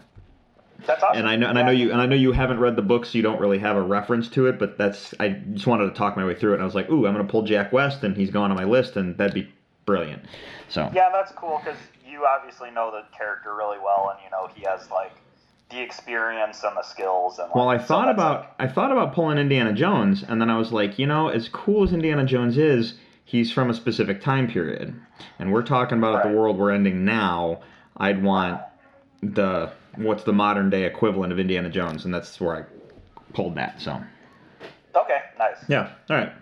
[0.86, 1.18] That's awesome.
[1.18, 3.05] and I know and I know you and I know you haven't read the book
[3.05, 5.94] so you don't really have a reference to it, but that's I just wanted to
[5.94, 7.72] talk my way through it and I was like, "Ooh, I'm going to pull Jack
[7.72, 9.53] West and he's gone on my list and that'd be
[9.84, 10.24] brilliant."
[10.68, 14.48] So Yeah, that's cool because you obviously know the character really well, and you know
[14.55, 15.12] he has like
[15.71, 17.39] the experience and the skills.
[17.39, 20.51] And like, Well, I thought about like- I thought about pulling Indiana Jones, and then
[20.51, 22.95] I was like, you know, as cool as Indiana Jones is,
[23.25, 24.95] he's from a specific time period,
[25.39, 26.31] and we're talking about Right.
[26.31, 27.61] the world we're ending now.
[27.97, 28.61] I'd want
[29.23, 32.64] the what's the modern day equivalent of Indiana Jones, and that's where I
[33.35, 33.81] pulled that.
[33.81, 34.01] So
[34.97, 35.57] okay, nice.
[35.68, 36.33] yeah, all right.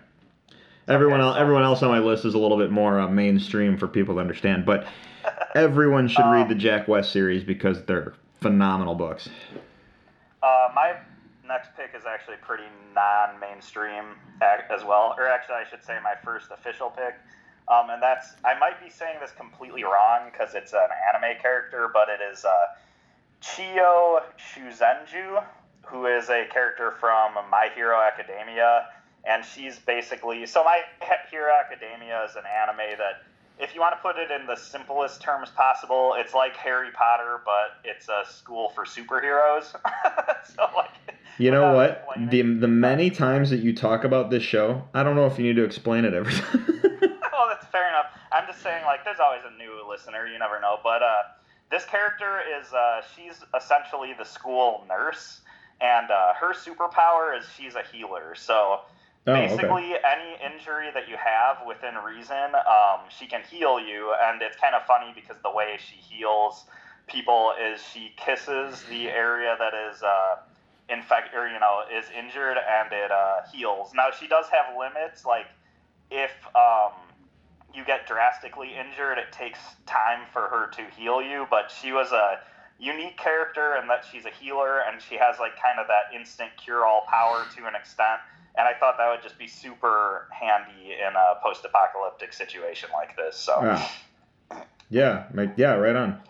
[0.87, 3.07] Everyone Okay, else, so- everyone else on my list is a little bit more uh,
[3.07, 4.87] mainstream for people to understand, but
[5.55, 9.29] everyone should read the Jack West series because they're phenomenal books.
[10.41, 10.95] Uh, my
[11.47, 12.63] next pick is actually pretty
[12.95, 14.05] non-mainstream
[14.41, 17.15] as well, or actually, I should say my first official pick.
[17.67, 21.89] Um, and that's I might be saying this completely wrong because it's an anime character,
[21.93, 22.51] but it is uh,
[23.41, 25.43] Chiyo Shuzenju,
[25.85, 28.87] who is a character from My Hero Academia,
[29.25, 30.81] and she's basically so My
[31.29, 33.23] Hero Academia is an anime that.
[33.59, 37.41] If you want to put it in the simplest terms possible, it's like Harry Potter,
[37.45, 39.65] but it's a school for superheroes.
[40.55, 40.91] so like,
[41.37, 42.07] You know what?
[42.29, 45.43] The the many times that you talk about this show, I don't know if you
[45.43, 46.65] need to explain it every time.
[47.33, 48.07] oh, that's fair enough.
[48.31, 50.25] I'm just saying, like, there's always a new listener.
[50.25, 50.77] You never know.
[50.81, 51.15] But uh,
[51.69, 55.41] this character is uh, she's essentially the school nurse,
[55.81, 58.35] and uh, her superpower is she's a healer.
[58.35, 58.81] So
[59.29, 59.47] Oh, okay.
[59.47, 64.13] basically, any injury that you have within reason, um, she can heal you.
[64.21, 66.65] And it's kind of funny because the way she heals
[67.07, 70.03] people is she kisses the area that is.
[70.03, 70.35] Uh,
[70.89, 73.91] infect or you know is injured and it uh, heals.
[73.93, 75.25] Now she does have limits.
[75.25, 75.45] Like
[76.11, 76.93] if um,
[77.73, 81.47] you get drastically injured, it takes time for her to heal you.
[81.49, 82.39] But she was a
[82.79, 86.49] unique character and that she's a healer and she has like kind of that instant
[86.57, 88.21] cure-all power to an extent.
[88.57, 93.37] And I thought that would just be super handy in a post-apocalyptic situation like this.
[93.37, 93.53] So.
[93.61, 93.95] Ah.
[94.89, 96.21] Yeah, like, yeah, right on.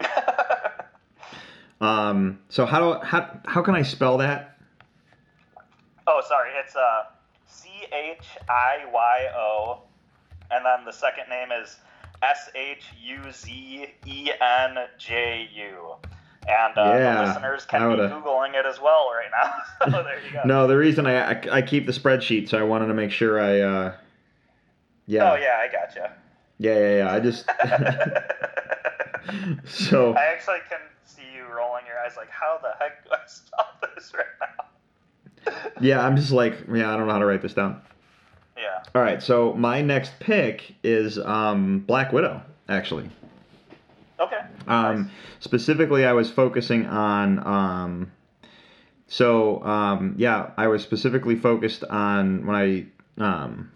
[1.82, 4.56] Um, so how do how how can I spell that?
[6.06, 6.50] Oh, sorry.
[6.64, 7.06] It's uh,
[7.48, 9.80] C H I Y O,
[10.52, 11.78] and then the second name is
[12.22, 15.96] S H U Z E N J U.
[16.48, 19.90] And uh, Yeah, the listeners can be googling it as well right now.
[19.90, 20.42] so there you go.
[20.44, 23.40] No, the reason I, I I keep the spreadsheet, so I wanted to make sure
[23.40, 23.60] I.
[23.60, 23.94] Uh,
[25.06, 25.32] yeah.
[25.32, 26.12] Oh yeah, I gotcha.
[26.58, 27.12] Yeah, yeah, yeah.
[27.12, 27.46] I just.
[29.64, 33.18] so I actually can see you rolling your eyes like, how the heck do I
[33.26, 34.48] stop this right now?
[35.80, 37.80] yeah, I'm just like yeah, I don't know how to write this down.
[38.56, 38.82] Yeah.
[38.94, 43.10] All right, so my next pick is um, Black Widow, actually.
[44.22, 44.40] Okay.
[44.68, 45.10] Um,
[45.40, 47.46] specifically, I was focusing on.
[47.46, 48.12] Um,
[49.08, 52.86] so um, yeah, I was specifically focused on when I
[53.22, 53.70] um,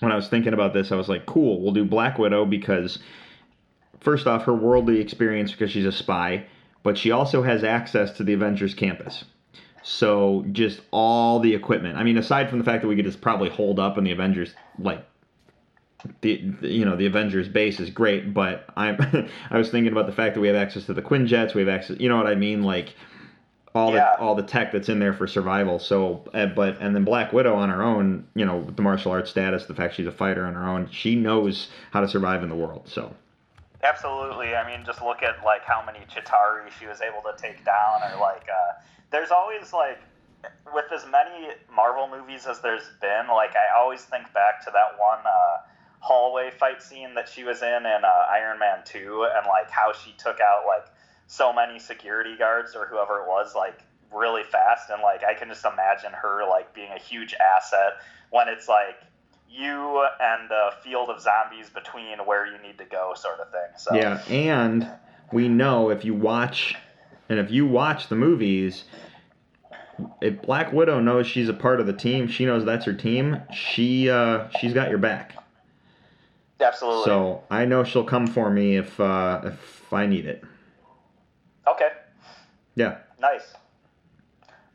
[0.00, 0.92] when I was thinking about this.
[0.92, 2.98] I was like, cool, we'll do Black Widow because
[4.00, 6.46] first off, her worldly experience because she's a spy,
[6.82, 9.24] but she also has access to the Avengers campus.
[9.82, 11.96] So just all the equipment.
[11.96, 14.12] I mean, aside from the fact that we could just probably hold up in the
[14.12, 15.06] Avengers like
[16.20, 18.96] the, the- you know the Avengers base is great, but I'm
[19.50, 21.68] I was thinking about the fact that we have access to the Quinjets, we have
[21.68, 22.94] access, you know what I mean, like
[23.74, 24.16] all Yeah.
[24.16, 25.78] the all the tech that's in there for survival.
[25.78, 29.12] So, uh, but and then Black Widow on her own, you know, with the martial
[29.12, 32.42] arts status, the fact she's a fighter on her own, she knows how to survive
[32.42, 32.88] in the world.
[32.88, 33.14] So,
[33.82, 34.54] Absolutely.
[34.54, 38.02] I mean, just look at like how many Chitauri she was able to take down,
[38.02, 39.98] or like, uh, there's always like,
[40.74, 44.98] with as many Marvel movies as there's been, like I always think back to that
[44.98, 45.58] one uh,
[46.00, 49.92] hallway fight scene that she was in in uh, Iron Man Two, and like how
[49.92, 50.86] she took out like
[51.26, 53.80] so many security guards or whoever it was, like
[54.12, 58.48] really fast, and like I can just imagine her like being a huge asset when
[58.48, 58.96] it's like
[59.48, 63.70] you and the field of zombies between where you need to go, sort of thing.
[63.76, 64.88] So yeah, and
[65.32, 66.74] we know if you watch
[67.28, 68.84] and if you watch the movies,
[70.20, 73.40] if Black Widow knows she's a part of the team, she knows that's her team.
[73.52, 75.34] She uh, she's got your back.
[76.60, 77.04] Absolutely.
[77.04, 80.44] So I know she'll come for me if uh, if I need it.
[81.66, 81.88] okay.
[82.74, 82.98] Yeah.
[83.20, 83.54] Nice.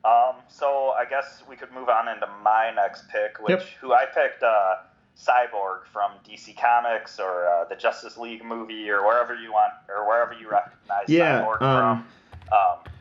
[0.03, 3.61] Um, so I guess we could move on into my next pick, which Yep.
[3.81, 4.75] who I picked uh,
[5.17, 10.07] Cyborg from DC Comics or uh, the Justice League movie or wherever you want or
[10.07, 12.05] wherever you recognize Yeah, Cyborg um,
[12.49, 12.57] from.
[12.59, 12.93] Um,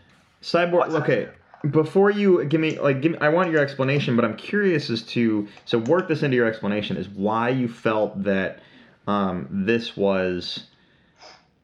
[0.43, 0.73] Cyborg.
[0.73, 1.03] What's that?
[1.03, 1.29] Okay.
[1.71, 5.03] Before you give me like give me, I want your explanation, but I'm curious as
[5.05, 8.61] to so work this into your explanation is why you felt that
[9.07, 10.65] um, this was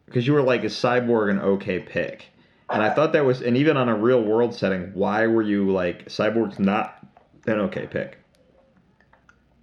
[0.07, 2.27] because you were like is Cyborg an okay pick,
[2.69, 5.71] and I thought that was and even on a real world setting, why were you
[5.71, 7.07] like Cyborg's not
[7.47, 8.19] an okay pick?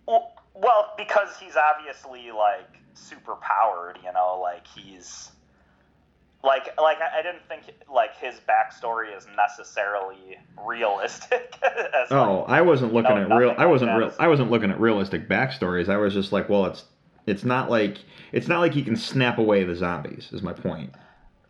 [0.07, 5.32] Well, well, because he's obviously like super powered, you know, like he's
[6.43, 7.63] like like I didn't think
[7.93, 11.55] like his backstory is necessarily realistic.
[12.09, 13.55] Oh, like, I wasn't looking No, at real.
[13.57, 14.13] I wasn't real.
[14.17, 15.89] I wasn't looking at realistic backstories.
[15.89, 16.86] I was just like, well, it's
[17.28, 17.99] it's not like
[18.32, 20.30] it's not like he can snap away the zombies.
[20.32, 20.91] Is my point.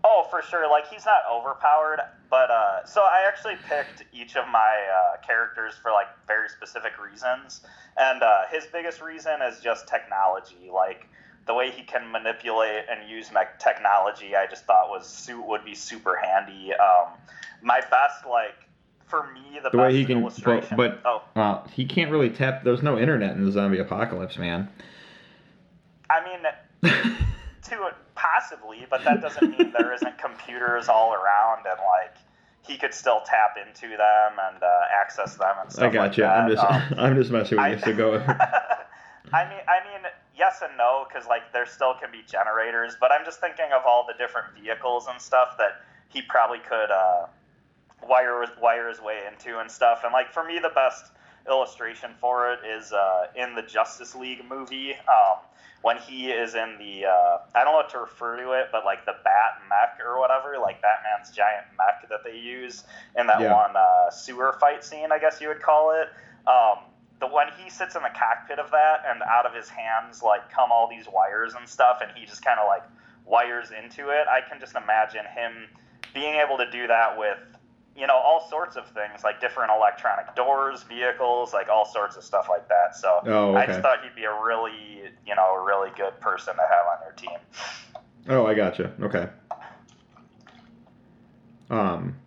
[0.04, 0.70] Oh, for sure.
[0.70, 2.00] Like he's not overpowered,
[2.30, 6.94] but uh, so I actually picked each of my uh, characters for like very specific
[7.04, 7.62] reasons,
[7.98, 10.70] and uh, his biggest reason is just technology.
[10.74, 11.08] Like
[11.46, 15.64] the way he can manipulate and use me- technology, I just thought was su- would
[15.64, 16.74] be super handy.
[16.74, 17.14] Um,
[17.62, 18.56] my best like
[19.08, 22.30] for me the, The best way he can, but, but oh, uh, he can't really
[22.30, 22.64] tap.
[22.64, 24.70] There's no internet in the zombie apocalypse, man.
[26.10, 26.94] I mean.
[27.64, 32.16] to it possibly, but that doesn't mean there isn't computers all around and like
[32.66, 34.68] he could still tap into them and uh,
[35.02, 36.24] access them and stuff I got like you.
[36.24, 36.38] that.
[36.38, 37.80] I'm just Um, I'm just messing with I- you.
[37.80, 38.16] So go.
[39.34, 43.12] I mean, I mean, yes and no, because like there still can be generators, but
[43.12, 47.26] I'm just thinking of all the different vehicles and stuff that he probably could uh,
[48.08, 50.02] wire wire his way into and stuff.
[50.06, 51.12] And like for me, the best
[51.50, 55.38] illustration for it is uh, in the Justice League movie um,
[55.82, 58.86] when he is in the uh, I don't know what to refer to it, but
[58.86, 62.84] like the Bat mech or whatever, like Batman's giant mech that they use
[63.18, 63.54] in that Yeah.
[63.54, 66.10] one uh, sewer fight scene, I guess you would call it.
[66.50, 66.84] Um,
[67.20, 70.52] the when he sits in the cockpit of that and out of his hands like
[70.52, 72.84] come all these wires and stuff and he just kind of like
[73.26, 75.68] wires into it i can just imagine him
[76.14, 77.40] being able to do that with
[77.98, 82.24] you know all sorts of things like different electronic doors vehicles like all sorts of
[82.24, 85.66] stuff like that so Oh, i just thought he'd be a really you know a
[85.66, 87.40] really good person to have on your team
[88.30, 88.92] Oh, I gotcha.
[89.02, 89.30] Okay.
[91.70, 92.18] Um.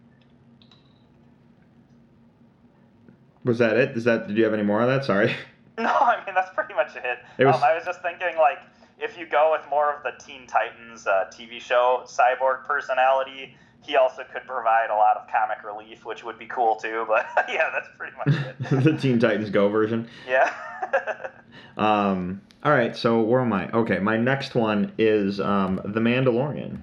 [3.45, 3.97] Was that it?
[3.97, 4.29] Is that?
[4.29, 5.05] Did you have any more on that?
[5.05, 5.35] Sorry.
[5.79, 7.19] No, I mean that's pretty much it.
[7.39, 8.59] It was- um, I was just thinking like
[8.99, 13.97] if you go with more of the Teen Titans uh, TV show cyborg personality, he
[13.97, 17.05] also could provide a lot of comic relief, which would be cool too.
[17.09, 18.85] But yeah, that's pretty much it.
[18.85, 20.09] the Teen Titans Go version.
[20.29, 20.53] Yeah.
[21.77, 22.43] Um.
[22.63, 22.95] All right.
[22.97, 23.71] So where am I?
[23.71, 23.99] Okay.
[24.01, 26.81] My next one is um, the Mandalorian.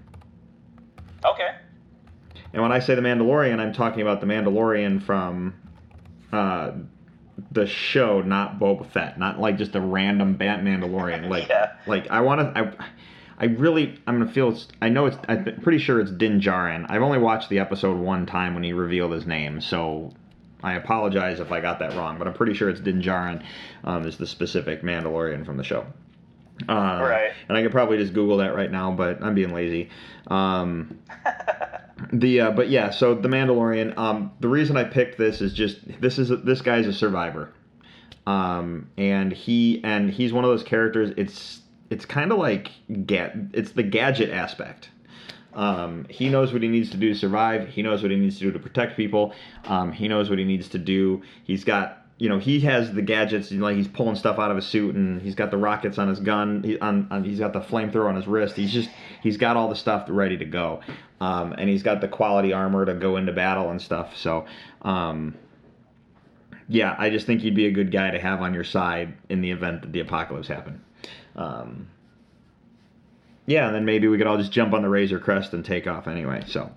[1.26, 1.50] okay.
[2.54, 5.54] And when I say the Mandalorian, I'm talking about the Mandalorian from
[6.32, 6.72] uh,
[7.52, 11.30] the show, not Boba Fett, not like just a random Bat Mandalorian.
[11.30, 11.74] Like, Yeah.
[11.86, 12.60] like I want to.
[12.60, 12.86] I,
[13.40, 14.50] I really, I'm gonna feel.
[14.50, 15.18] It's, I know it's.
[15.28, 16.86] I'm pretty sure it's Din Djarin.
[16.90, 20.12] I've only watched the episode one time when he revealed his name, so
[20.64, 22.18] I apologize if I got that wrong.
[22.18, 23.44] But I'm pretty sure it's Din Djarin
[23.84, 25.86] um, is the specific Mandalorian from the show.
[26.68, 27.32] Uh, Right.
[27.48, 29.90] And I could probably just Google that right now, but I'm being lazy.
[30.28, 30.98] Um,
[32.14, 33.96] the uh, but yeah, so the Mandalorian.
[33.98, 37.54] Um, the reason I picked this is just this is this guy's a survivor,
[38.26, 41.14] um, and he and he's one of those characters.
[41.18, 42.72] It's it's kind of like
[43.06, 44.90] ga- it's the gadget aspect.
[45.54, 47.70] Um, he knows what he needs to do to survive.
[47.70, 49.34] He knows what he needs to do to protect people.
[49.66, 51.24] Um, he knows what he needs to do.
[51.44, 53.52] He's got you know he has the gadgets.
[53.52, 56.20] Like he's pulling stuff out of his suit, and he's got the rockets on his
[56.20, 56.62] gun.
[56.64, 58.56] He, on, on he's got the flamethrower on his wrist.
[58.56, 58.90] He's just
[59.24, 60.82] he's got all the stuff ready to go,
[61.20, 64.16] um, and he's got the quality armor to go into battle and stuff.
[64.16, 64.46] So.
[64.84, 65.36] Um,
[66.70, 69.40] yeah, I just think he'd be a good guy to have on your side in
[69.40, 70.82] the event that the apocalypse happened.
[71.38, 71.88] Um,
[73.46, 75.88] yeah, and then maybe we could all just jump on the Razor Crest and take
[75.88, 76.44] off anyway.
[76.46, 76.70] So,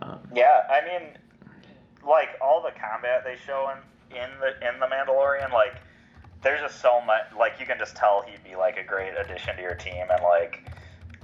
[0.00, 1.10] um, Yeah, I mean,
[2.06, 5.76] like all the combat they show in in the in the Mandalorian, like
[6.42, 7.24] there's just so much.
[7.38, 10.22] Like you can just tell he'd be like a great addition to your team, and
[10.22, 10.70] like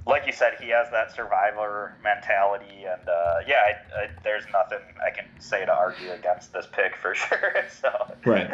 [0.07, 3.61] like you said, he has that survivor mentality, and uh, yeah,
[3.97, 7.55] I, I, there's nothing I can say to argue against this pick for sure.
[7.81, 8.51] so right.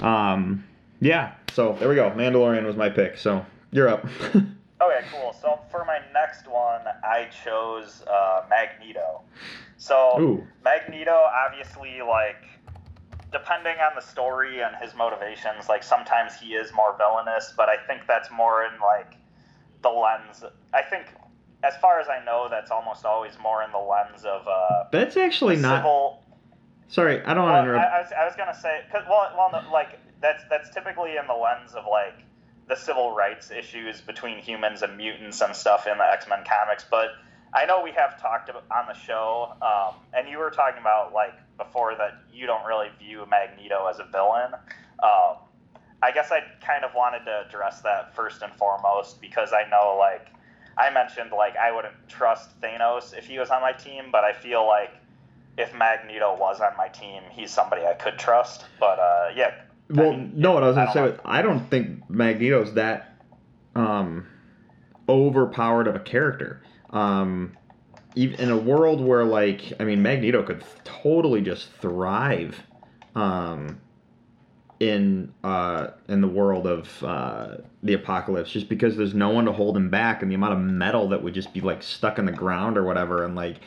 [0.00, 0.64] Um,
[1.00, 2.10] yeah, so there we go.
[2.10, 3.16] Mandalorian was my pick.
[3.16, 4.06] So you're up.
[4.82, 5.34] Okay, cool.
[5.38, 9.20] So for my next one, I chose uh, Magneto.
[9.76, 10.46] So Ooh.
[10.64, 12.42] Magneto, obviously, like
[13.30, 17.76] depending on the story and his motivations, like sometimes he is more villainous, but I
[17.86, 19.16] think that's more in like
[19.82, 20.44] the lens.
[20.72, 21.08] I think,
[21.62, 25.18] as far as I know, that's almost always more in the lens of uh, That's
[25.18, 25.80] actually not.
[25.80, 26.22] civil.
[26.88, 27.98] Sorry, I don't Well, want to I.
[27.98, 31.26] I was, I was gonna say, cause, well, well, no, like that's that's typically in
[31.26, 32.24] the lens of like
[32.70, 36.86] the civil rights issues between humans and mutants and stuff in the X Men comics.
[36.88, 37.08] But
[37.52, 41.34] I know we have talked on the show, um, and you were talking about like
[41.58, 44.54] before that you don't really view Magneto as a villain.
[45.02, 45.36] Um,
[46.00, 49.96] I guess I kind of wanted to address that first and foremost because I know
[49.98, 50.28] like
[50.78, 54.32] I mentioned like I wouldn't trust Thanos if he was on my team, but I
[54.32, 54.92] feel like
[55.58, 58.64] if Magneto was on my team, he's somebody I could trust.
[58.78, 59.54] But uh, yeah.
[59.96, 61.20] I Well, mean, no, what I was gonna don't say, know.
[61.24, 63.16] I don't think Magneto's that
[63.74, 64.26] um,
[65.08, 66.62] overpowered of a character.
[66.90, 67.56] Um,
[68.14, 72.60] even in a world where, like, I mean, Magneto could totally just thrive
[73.14, 73.80] um,
[74.80, 79.52] in uh, in the world of uh, the apocalypse, just because there's no one to
[79.52, 82.24] hold him back, and the amount of metal that would just be like stuck in
[82.24, 83.60] the ground or whatever, and like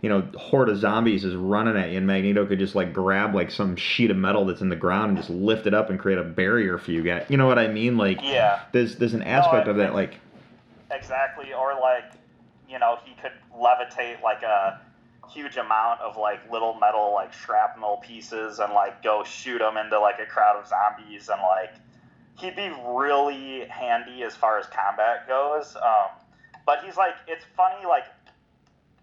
[0.00, 3.34] you know, horde of zombies is running at you, and Magneto could just like grab
[3.34, 5.98] like some sheet of metal that's in the ground and just lift it up and
[5.98, 7.26] create a barrier for you guys.
[7.28, 7.96] You know what I mean?
[7.96, 8.60] Like, Yeah.
[8.72, 10.14] there's there's an aspect I- of that like,
[10.90, 12.12] Exactly, or like,
[12.68, 14.80] you know, he could levitate like a
[15.30, 19.98] huge amount of like little metal like shrapnel pieces and like go shoot them into
[20.00, 21.74] like a crowd of zombies and like
[22.38, 25.76] he'd be really handy as far as combat goes.
[25.76, 26.08] Um,
[26.64, 28.04] but he's like, it's funny like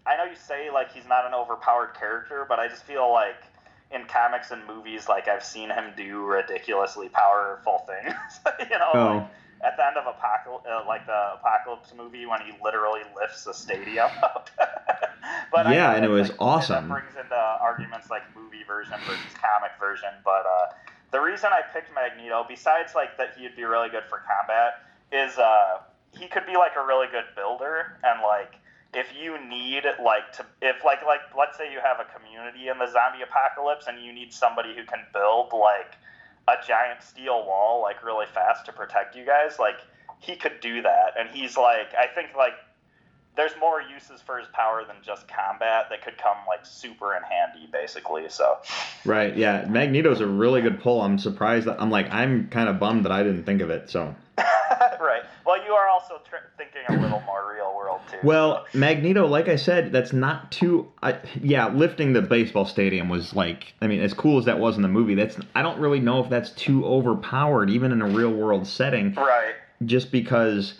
[0.06, 3.42] I know you say like he's not an overpowered character, but I just feel like
[3.90, 8.14] in comics and movies, like I've seen him do ridiculously powerful things.
[8.70, 9.06] you know, Oh.
[9.16, 9.26] like
[9.64, 13.54] at the end of Apocalypse, uh, like the Apocalypse movie when he literally lifts a
[13.54, 14.50] stadium up.
[15.52, 16.88] but Yeah, and it was like, awesome.
[16.88, 20.10] That brings into arguments like movie version versus comic version.
[20.24, 20.72] But uh,
[21.10, 25.38] the reason I picked Magneto, besides like that he'd be really good for combat, is
[25.38, 25.78] uh,
[26.12, 28.54] he could be like a really good builder and like
[28.94, 32.78] if you need like to if like like let's say you have a community in
[32.78, 35.94] the zombie apocalypse and you need somebody who can build like
[36.48, 39.76] a giant steel wall like really fast to protect you guys like
[40.20, 42.54] he could do that and he's like i think like
[43.36, 47.22] there's more uses for his power than just combat that could come like super in
[47.22, 48.56] handy basically so
[49.04, 49.36] right?
[49.36, 51.00] Yeah, Magneto's a really good pull.
[51.00, 53.88] I'm surprised that I'm like I'm kind of bummed that I didn't think of it.
[53.90, 58.66] So, right well you are also tr- thinking a little more real world too well,
[58.74, 60.90] Magneto, like I said, that's not too.
[61.02, 64.76] I, yeah, lifting the baseball stadium was like, I mean, as cool as that was
[64.76, 68.06] in the movie, that's I don't really know if that's too overpowered, even in a
[68.06, 69.14] real world setting.
[69.14, 70.74] right just because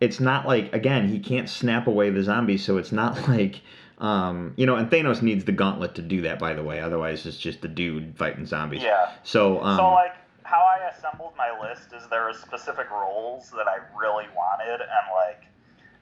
[0.00, 3.60] it's not like again he can't snap away the zombies so it's not like
[3.98, 7.26] um you know and thanos needs the gauntlet to do that by the way otherwise
[7.26, 9.10] it's just the dude fighting zombies Yeah.
[9.22, 10.14] so um so like
[10.44, 15.06] how I assembled my list is there was specific roles that I really wanted and
[15.14, 15.44] like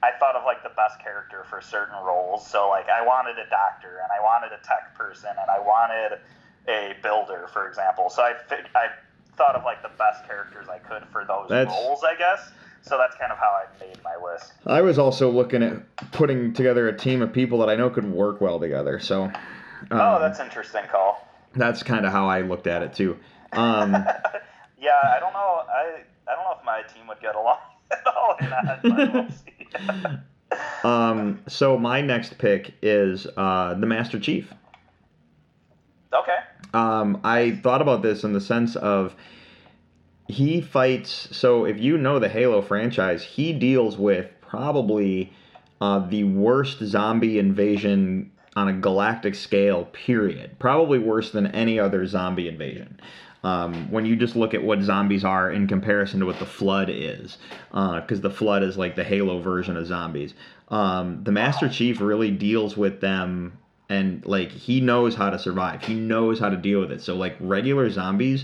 [0.03, 2.45] I thought of like the best character for certain roles.
[2.47, 6.19] So like I wanted a doctor and I wanted a tech person and I wanted
[6.67, 8.09] a builder, for example.
[8.09, 8.87] So I fi- I
[9.35, 12.51] thought of like the best characters I could for those That's- roles, I guess.
[12.83, 14.53] So that's kind of how I made my list.
[14.65, 18.05] i was also looking at putting together a team of people that i know could
[18.09, 19.33] work well together so um,
[19.91, 21.27] oh, that's interesting call.
[21.53, 23.17] that's kind of how i looked at it too
[23.53, 23.91] um
[24.79, 25.63] Yeah, I don't know.
[25.67, 27.57] I I don't know if my team would get along
[27.91, 29.31] at all or not.
[29.71, 30.17] But we'll see.
[30.83, 34.53] um so my next pick is uh the master chief
[36.13, 36.37] okay.
[36.73, 39.15] um, I thought about this in the sense of
[40.27, 41.29] he fights.
[41.35, 45.33] So if you know the Halo franchise, he deals with probably
[45.79, 49.85] uh, the worst zombie invasion on a galactic scale.
[49.85, 50.57] Period.
[50.59, 52.99] Probably worse than any other zombie invasion.
[53.47, 56.89] Um, when you just look at what zombies are in comparison to what the Flood
[56.89, 57.37] is,
[57.71, 60.33] because the Flood is like the Halo version of zombies.
[60.67, 63.57] Um, the Master Chief really deals with them
[63.89, 65.83] and like he knows how to survive.
[65.83, 67.01] He knows how to deal with it.
[67.01, 68.43] So like regular zombies,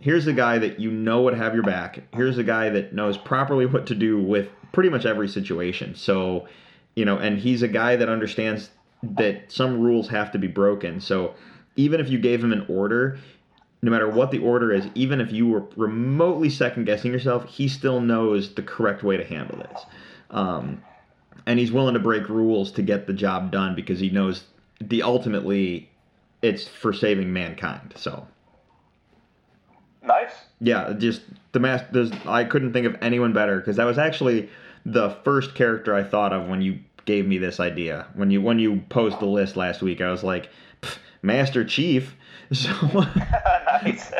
[0.00, 2.00] here's the guy that you know would have your back.
[2.12, 5.94] Here's the guy that knows properly what to do with pretty much every situation.
[5.94, 6.48] So,
[6.96, 8.70] you know, and he's a guy that understands
[9.02, 11.00] that some rules have to be broken.
[11.00, 11.34] So,
[11.76, 13.18] even if you gave him an order,
[13.84, 17.68] no matter what the order is, even if you were remotely second guessing yourself, he
[17.68, 19.82] still knows the correct way to handle this.
[20.30, 20.82] Um,
[21.44, 24.44] and he's willing to break rules to get the job done because he knows
[24.80, 25.90] the ultimately
[26.40, 27.92] it's for saving mankind.
[27.94, 28.26] So
[30.02, 30.32] Nice.
[30.60, 31.20] yeah, just
[31.52, 31.86] the.
[31.92, 34.48] There's I couldn't think of anyone better because that was actually
[34.86, 38.06] the first character I thought of when you gave me this idea.
[38.14, 40.48] When you when you posed the list last week, I was like,
[41.22, 42.16] Master Chief.
[42.52, 42.70] So
[43.84, 44.12] Nice.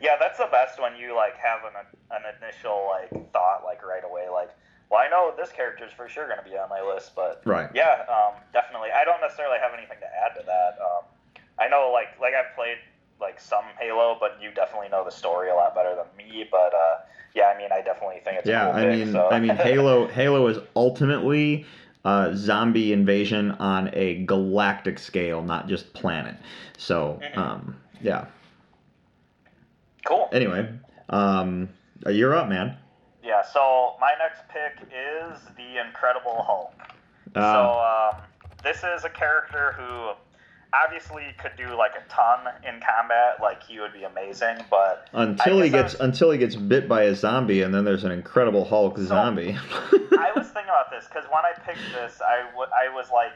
[0.00, 1.74] yeah, that's the best when you like have an
[2.10, 4.50] an initial like thought like right away like,
[4.90, 7.42] well, I know this character is for sure going to be on my list, but
[7.44, 7.68] Right.
[7.74, 8.90] yeah, um, definitely.
[8.94, 10.78] I don't necessarily have anything to add to that.
[10.80, 11.04] Um,
[11.58, 12.76] I know like like I've played
[13.20, 16.46] like some Halo, but you definitely know the story a lot better than me.
[16.50, 16.96] But uh,
[17.34, 19.28] yeah, I mean, I definitely think it's a Yeah, cool I pick, mean, so.
[19.30, 21.64] I mean, Halo, Halo is ultimately
[22.06, 26.36] uh, zombie invasion on a galactic scale, not just planet.
[26.78, 27.36] So, Mhm.
[27.36, 28.26] um, yeah.
[30.04, 30.28] cool.
[30.30, 30.68] Anyway,
[31.08, 31.68] um,
[32.06, 32.76] you're up, man.
[33.24, 36.72] Yeah, so my next pick is the Incredible Hulk.
[37.34, 38.22] Uh, so um,
[38.62, 40.12] this is a character who
[40.84, 44.56] obviously could do like a ton in combat, like he would be amazing.
[44.70, 48.04] But until he gets was- until he gets bit by a zombie, and then there's
[48.04, 49.56] an Incredible Hulk zombie.
[50.18, 53.32] I was thinking about this because when I picked this, I, w- I was like,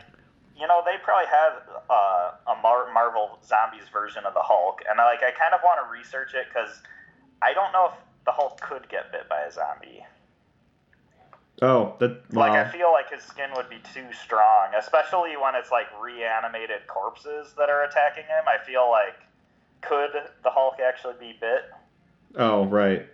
[0.58, 5.00] you know, they probably have uh, a Mar- Marvel Zombies version of the Hulk, and
[5.00, 6.82] I, like I kind of want to research it because
[7.42, 10.04] I don't know if the Hulk could get bit by a zombie.
[11.62, 15.70] Oh, that Like I feel like his skin would be too strong, especially when it's
[15.70, 18.44] like reanimated corpses that are attacking him.
[18.46, 19.14] I feel like
[19.82, 20.10] could
[20.42, 21.62] the Hulk actually be bit?
[22.36, 23.06] oh right.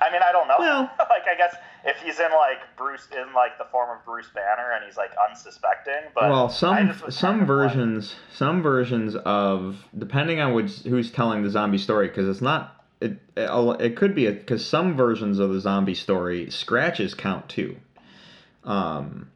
[0.00, 0.56] I mean, I don't know.
[0.58, 1.54] Well- like I guess
[1.84, 5.12] if he's in like Bruce in like the form of Bruce Banner and he's like
[5.28, 11.10] unsuspecting, but well, some some of like- versions some versions of depending on which who's
[11.10, 15.38] telling the zombie story because it's not it it, it could be because some versions
[15.38, 17.76] of the zombie story scratches count too.
[18.64, 19.30] Um,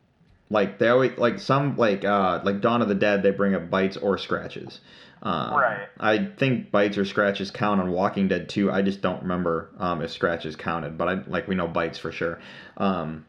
[0.51, 3.71] like they always like some like uh like Dawn of the Dead they bring up
[3.71, 4.81] bites or scratches.
[5.23, 5.89] Um, Right.
[5.99, 8.71] I think bites or scratches count on Walking Dead too.
[8.71, 12.13] I just don't remember um, if scratches counted, but I like we know bites for
[12.13, 12.39] sure.
[12.77, 13.25] Um,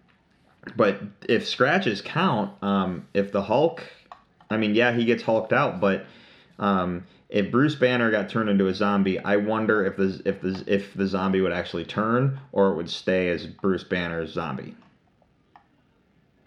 [0.76, 3.84] but if scratches count, um, if the Hulk,
[4.50, 6.06] I mean, yeah, he gets hulked out, but
[6.60, 10.64] um, if Bruce Banner got turned into a zombie, I wonder if the if the
[10.68, 14.76] if the zombie would actually turn or it would stay as Bruce Banner's zombie.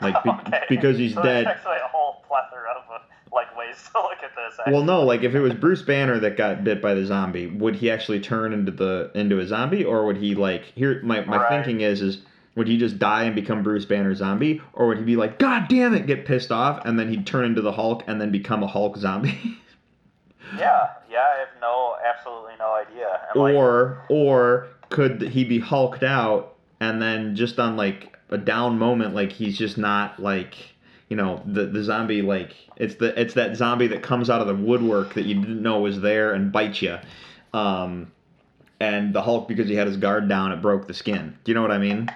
[0.01, 0.65] Like be, Okay.
[0.69, 1.47] because he's so dead.
[1.47, 2.98] There's actually a whole plethora of uh,
[3.32, 4.59] like ways to look at this.
[4.66, 7.77] Well, no, like if it was Bruce Banner that got bit by the zombie, would
[7.77, 11.01] he actually turn into the into a zombie, or would he like here?
[11.02, 11.48] My my Right.
[11.48, 12.23] thinking is is
[12.57, 15.69] would he just die and become Bruce Banner zombie, or would he be like God
[15.69, 18.62] damn it, get pissed off, and then he'd turn into the Hulk and then become
[18.62, 19.59] a Hulk zombie,
[20.59, 23.21] Yeah, yeah, I have no, absolutely no idea.
[23.35, 28.79] Like, or or could he be hulked out and then just on like a down
[28.79, 30.57] moment, like he's just not like
[31.09, 34.47] you know the the zombie like it's the it's that zombie that comes out of
[34.47, 36.99] the woodwork that you didn't know was there and bites you.
[37.53, 38.13] Um,
[38.81, 41.37] and the Hulk, because he had his guard down, it broke the skin.
[41.45, 42.11] Do you know what I mean?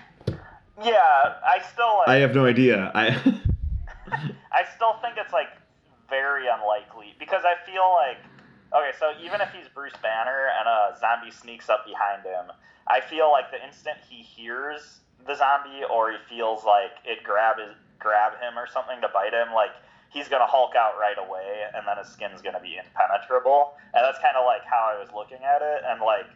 [0.82, 2.09] yeah, I still like.
[2.09, 2.90] I have no idea.
[2.94, 3.09] I
[4.52, 5.48] I still think it's like
[6.09, 8.18] very unlikely because I feel like
[8.74, 12.51] okay, so even if he's Bruce Banner and a zombie sneaks up behind him,
[12.89, 17.56] I feel like the instant he hears the zombie or he feels like it grab
[17.56, 19.72] his, grab him or something to bite him, like
[20.10, 24.18] he's gonna Hulk out right away, and then his skin's gonna be impenetrable, and that's
[24.18, 26.28] kind of like how I was looking at it, and like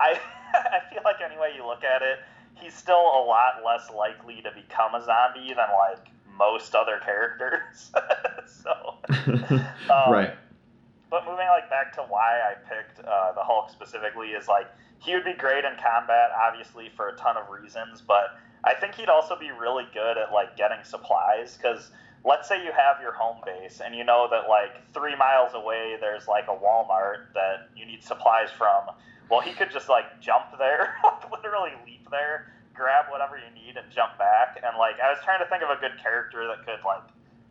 [0.00, 0.18] I
[0.54, 2.18] I feel like any way you look at it,
[2.54, 7.92] he's still a lot less likely to become a zombie than like most other characters.
[8.46, 10.34] so, um, right.
[11.10, 14.66] but moving like back to why I picked uh, the Hulk specifically is like
[14.98, 18.94] he would be great in combat, obviously for a ton of reasons, but I think
[18.94, 21.90] he'd also be really good at like getting supplies because
[22.24, 25.96] let's say you have your home base and you know that like three miles away
[26.00, 28.84] there's like a Walmart that you need supplies from.
[29.30, 33.76] Well, he could just like jump there, like literally leap there, grab whatever you need,
[33.76, 34.60] and jump back.
[34.62, 37.06] And like I was trying to think of a good character that could like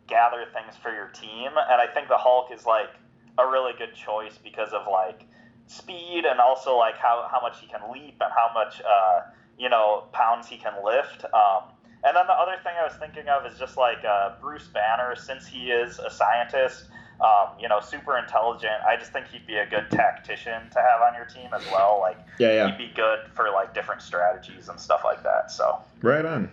[0.08, 2.92] gather things for your team, and I think the Hulk is like
[3.40, 5.26] a really good choice because of like
[5.68, 9.22] speed and also like how, how much he can leap and how much uh,
[9.58, 11.26] you know pounds he can lift.
[11.26, 11.72] Um,
[12.04, 15.16] and then the other thing I was thinking of is just like uh, Bruce Banner,
[15.16, 16.86] since he is a scientist,
[17.22, 18.74] um, you know, super intelligent.
[18.88, 22.00] I just think he'd be a good tactician to have on your team as well.
[22.02, 22.68] Like, Yeah, yeah.
[22.68, 25.52] he'd be good for like different strategies and stuff like that.
[25.52, 26.50] So, Right on.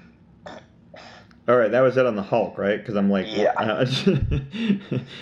[1.49, 2.79] All right, that was it on the Hulk, right?
[2.79, 3.53] Because I'm like, Yeah.
[3.57, 3.85] uh,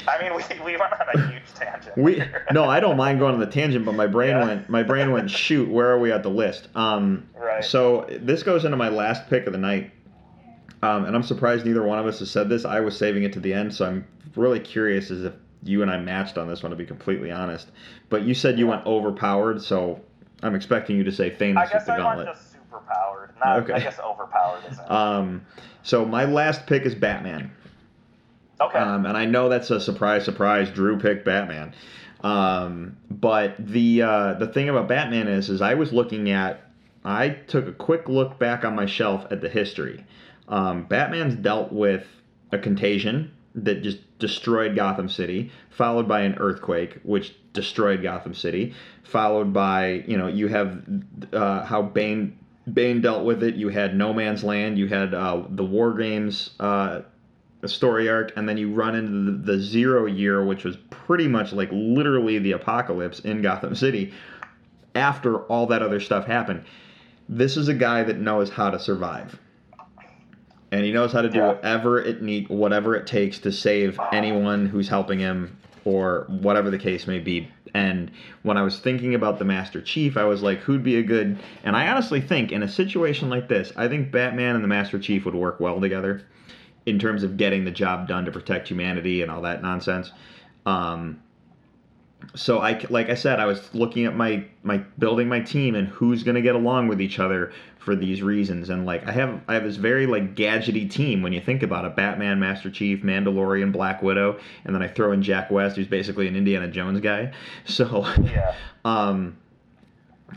[0.06, 1.96] I mean, we, we went on a huge tangent.
[1.96, 4.44] we no, I don't mind going on the tangent, but my brain Yeah.
[4.44, 6.68] went, my brain went, shoot, where are we at the list?
[6.74, 7.64] Um, Right.
[7.64, 9.90] So this goes into my last pick of the night,
[10.82, 12.64] um, and I'm surprised neither one of us has said this.
[12.66, 14.06] I was saving it to the end, so I'm
[14.36, 15.32] really curious as if
[15.62, 17.68] you and I matched on this one, to be completely honest.
[18.10, 20.00] But you said you went overpowered, so
[20.42, 21.64] I'm expecting you to say famous.
[21.64, 22.26] With guess the I gauntlet.
[22.28, 23.30] just super powered.
[23.44, 23.72] Not, Okay.
[23.74, 24.62] I guess overpowered.
[24.88, 25.44] Um,
[25.82, 27.50] so my last pick is Batman.
[28.60, 28.78] okay.
[28.78, 30.70] Um, and I know that's a surprise, surprise.
[30.70, 31.74] Drew picked Batman.
[32.22, 36.60] Um, but the uh, the thing about Batman is, is I was looking at,
[37.04, 40.04] I took a quick look back on my shelf at the history.
[40.48, 42.04] Um, Batman's dealt with
[42.50, 43.30] a contagion
[43.64, 50.04] that just destroyed Gotham City, followed by an earthquake, which destroyed Gotham City, followed by
[50.06, 50.82] you know you have
[51.32, 52.38] uh, how Bane
[52.72, 53.54] Bane dealt with it.
[53.54, 54.78] You had No Man's Land.
[54.78, 57.02] You had uh, the War Games uh,
[57.66, 61.52] story arc, and then you run into the, the Zero Year, which was pretty much
[61.52, 64.12] like literally the apocalypse in Gotham City.
[64.94, 66.64] After all that other stuff happened,
[67.28, 69.38] this is a guy that knows how to survive
[70.70, 71.48] and he knows how to do Yeah.
[71.48, 76.78] whatever it need whatever it takes to save anyone who's helping him or whatever the
[76.78, 78.10] case may be and
[78.42, 81.38] when i was thinking about the master chief i was like who'd be a good
[81.64, 84.98] and i honestly think in a situation like this i think batman and the master
[84.98, 86.22] chief would work well together
[86.86, 90.12] in terms of getting the job done to protect humanity and all that nonsense
[90.66, 91.20] um,
[92.34, 95.86] so I like I said I was looking at my my building my team and
[95.88, 97.52] who's going to get along with each other
[97.88, 101.32] for these reasons and like I have I have this very like gadgety team when
[101.32, 105.22] you think about it Batman Master Chief Mandalorian Black Widow and then I throw in
[105.22, 107.32] Jack West who's basically an Indiana Jones guy
[107.64, 108.52] so Yeah.
[108.84, 109.38] um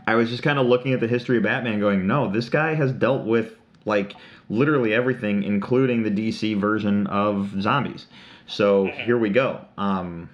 [0.07, 2.73] I was just kind of looking at the history of Batman going no this guy
[2.73, 4.13] has dealt with like
[4.49, 8.05] literally everything including the DC version of zombies
[8.47, 10.29] so here we go um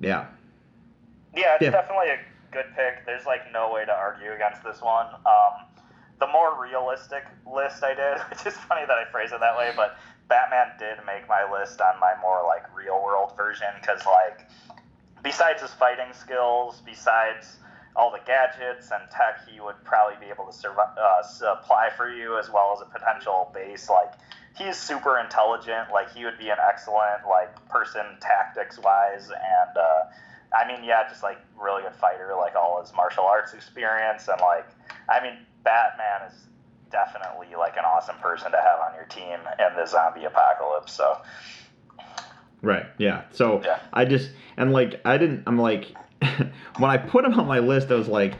[0.00, 0.28] yeah
[1.36, 1.70] Yeah, it's Yeah.
[1.72, 2.18] definitely a
[2.52, 3.04] good pick.
[3.04, 5.08] There's like no way to argue against this one.
[5.08, 5.66] Um,
[6.20, 9.72] the more realistic list I did, which is funny that I phrase it that way,
[9.76, 14.48] but Batman did make my list on my more like real world version because like
[15.22, 17.56] besides his fighting skills, besides
[17.96, 22.10] all the gadgets and tech he would probably be able to survive, uh, supply for
[22.10, 24.12] you as well as a potential base like
[24.56, 30.04] he's super intelligent like he would be an excellent like person tactics wise and uh,
[30.56, 34.40] I mean, yeah, just like really good fighter, like all his martial arts experience, and
[34.40, 34.66] like,
[35.08, 35.38] I mean,
[35.68, 36.34] Batman is
[36.90, 40.92] definitely like an awesome person to have on your team in the zombie apocalypse.
[40.94, 41.18] So,
[42.62, 42.86] Right.
[42.96, 43.24] Yeah.
[43.32, 43.78] So Yeah.
[43.92, 45.44] I just and like I didn't.
[45.46, 45.94] I'm like
[46.78, 48.34] when I put him on my list, I was like,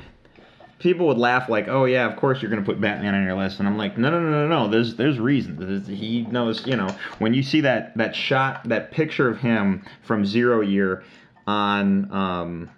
[0.78, 3.58] people would laugh like, "Oh yeah, of course you're gonna put Batman on your list,"
[3.60, 4.68] and I'm like, "No, no, no, no, no.
[4.68, 5.60] There's there's reasons.
[5.60, 6.66] There's- He knows.
[6.66, 6.88] You know,
[7.18, 11.04] when you see that that shot, that picture of him from Zero Year
[11.46, 12.70] on um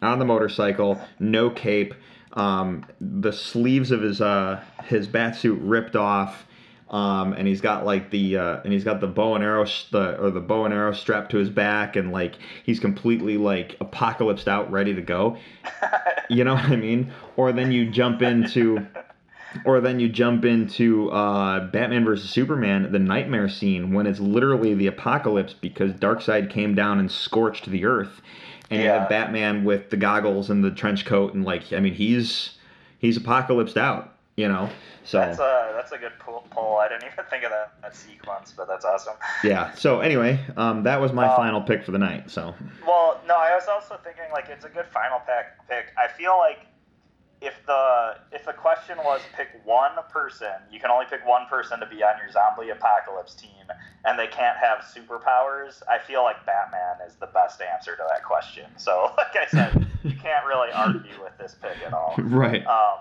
[0.00, 1.92] on the motorcycle, no cape,
[2.34, 6.44] um, the sleeves of his uh his batsuit ripped off.
[6.90, 9.84] Um, and he's got like the uh, and he's got the bow and arrow sh-
[9.90, 13.78] the or the bow and arrow strapped to his back and like he's completely like
[13.78, 15.36] apocalypsed out ready to go
[16.30, 18.86] you know what i mean or then you jump into
[19.66, 24.72] or then you jump into uh, batman versus superman the nightmare scene when it's literally
[24.72, 28.22] the apocalypse because darkseid came down and scorched the earth
[28.70, 31.94] and you have batman with the goggles and the trench coat and like i mean
[31.94, 32.56] he's
[32.98, 34.68] he's apocalypsed out you know
[35.04, 36.46] so that's a that's a good pull.
[36.50, 36.76] pull.
[36.76, 39.14] I didn't even think of that, that sequence, but that's awesome.
[39.42, 42.54] yeah so anyway um, that was my Um, final pick for the night so
[42.86, 45.46] Well, no, I was also thinking like it's a good final pick.
[45.68, 45.86] Pick.
[45.96, 46.66] I feel like
[47.40, 51.78] if the if the question was pick one person, you can only pick one person
[51.80, 53.50] to be on your zombie apocalypse team,
[54.04, 55.80] and they can't have superpowers.
[55.88, 58.66] I feel like Batman is the best answer to that question.
[58.76, 62.14] So, like I said, you can't really argue with this pick at all.
[62.18, 62.98] right Um,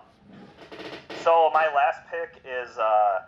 [1.24, 3.20] so my last pick is uh,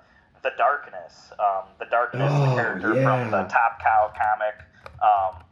[0.44, 1.32] the Darkness.
[1.40, 3.04] Um, the Darkness, Oh, the character yeah.
[3.04, 4.56] from the Top Cow comic.
[5.02, 5.44] Um,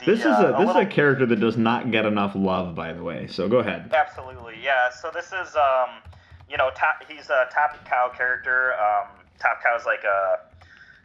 [0.00, 2.32] the, this is uh, a this little- is a character that does not get enough
[2.34, 4.90] love by the way so go ahead Absolutely, yeah.
[4.90, 6.02] So this is, um,
[6.48, 8.72] you know, top, he's a Top Cow character.
[8.74, 9.08] Um,
[9.38, 10.38] top Cow is like a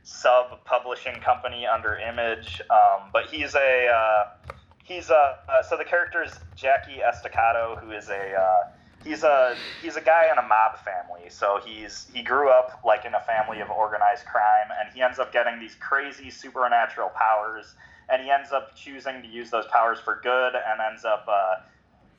[0.04, 4.54] sub publishing company under Image, um, but he's a uh,
[4.84, 8.70] he's a uh, so the character is Jackie Estacado, who is a uh,
[9.04, 11.30] he's a he's a guy in a mob family.
[11.30, 15.20] So he's he grew up like in a family of organized crime, and he ends
[15.20, 17.76] up getting these crazy supernatural powers,
[18.10, 21.26] and he ends up choosing to use those powers for good, and ends up.
[21.28, 21.56] Uh,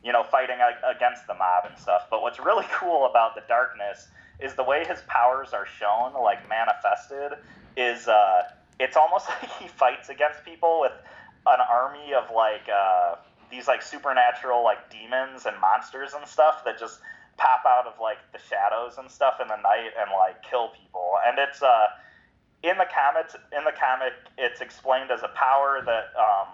[0.04, 2.06] you know, fighting ag- against the mob and stuff.
[2.10, 4.08] But what's really cool about the darkness
[4.40, 7.38] is the way his powers are shown, like manifested,
[7.76, 8.42] is uh,
[8.80, 10.92] it's almost like he fights against people with
[11.46, 13.16] an army of like uh,
[13.50, 17.00] these like supernatural like demons and monsters and stuff that just
[17.36, 21.14] pop out of like the shadows and stuff in the night and like kill people.
[21.26, 21.86] And it's uh,
[22.62, 26.48] in the comics in the comic it's explained as a power that um,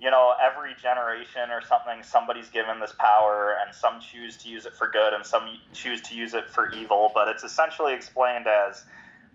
[0.00, 4.66] you know, every generation or something, somebody's given this power, and some choose to use
[4.66, 7.10] it for good, and some choose to use it for evil.
[7.14, 8.84] But it's essentially explained as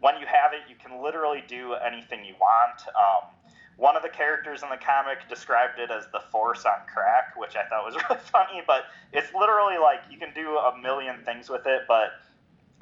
[0.01, 2.81] when you have it, you can literally do anything you want.
[2.89, 3.29] Um,
[3.77, 7.55] one of the characters in the comic described it as the Force on crack, which
[7.55, 8.61] I thought was really funny.
[8.67, 8.83] But
[9.13, 12.11] it's literally like you can do a million things with it, but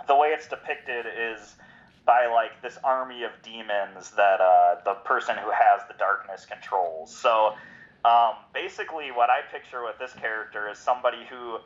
[0.08, 1.56] the way it's depicted is
[2.10, 7.16] by like this army of demons that uh, the person who has the darkness controls.
[7.16, 7.54] So
[8.04, 11.60] um, basically, what I picture with this character is somebody who,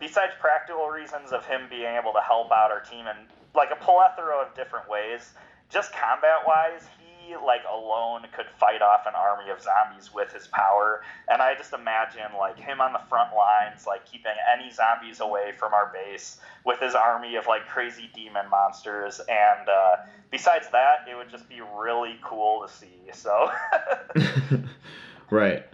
[0.00, 3.76] besides practical reasons of him being able to help out our team in like a
[3.84, 5.34] plethora of different ways,
[5.68, 6.88] just combat wise,
[7.44, 11.02] like alone could fight off an army of zombies with his power.
[11.28, 15.52] And I just imagine like him on the front lines, like keeping any zombies away
[15.56, 19.20] from our base with his army of like crazy demon monsters.
[19.20, 19.96] And uh,
[20.30, 23.10] besides that, it would just be really cool to see.
[23.12, 23.50] So.
[25.30, 25.64] right.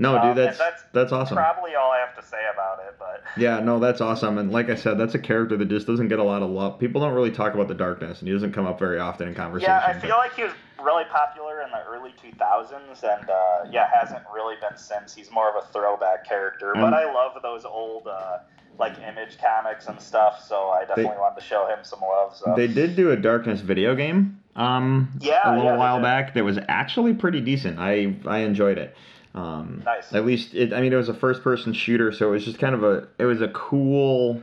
[0.00, 1.36] No, Um, dude, and that's that's that's awesome.
[1.36, 4.38] Probably all I have to say about it, but Yeah, no, that's awesome.
[4.38, 6.78] And like I said, that's a character that just doesn't get a lot of love.
[6.78, 9.34] People don't really talk about the darkness, and he doesn't come up very often in
[9.34, 9.70] conversation.
[9.72, 10.52] yeah, I but- feel like he was
[10.82, 13.34] really popular in the early 2000s, and uh,
[13.70, 15.14] yeah, hasn't really been since.
[15.14, 16.80] He's more of a throwback character, Mm.
[16.80, 18.38] but I love those old uh,
[18.78, 22.34] like image comics and stuff, so I definitely wanted to show him some love.
[22.34, 26.32] So They did do a Darkness video game um, Yeah, a little yeah, while back
[26.32, 27.78] that was actually pretty decent.
[27.78, 28.96] I I enjoyed it.
[29.34, 30.12] Um, Nice.
[30.12, 32.58] At least it, I mean it was a first person shooter, so it was just
[32.58, 34.42] kind of a it was a cool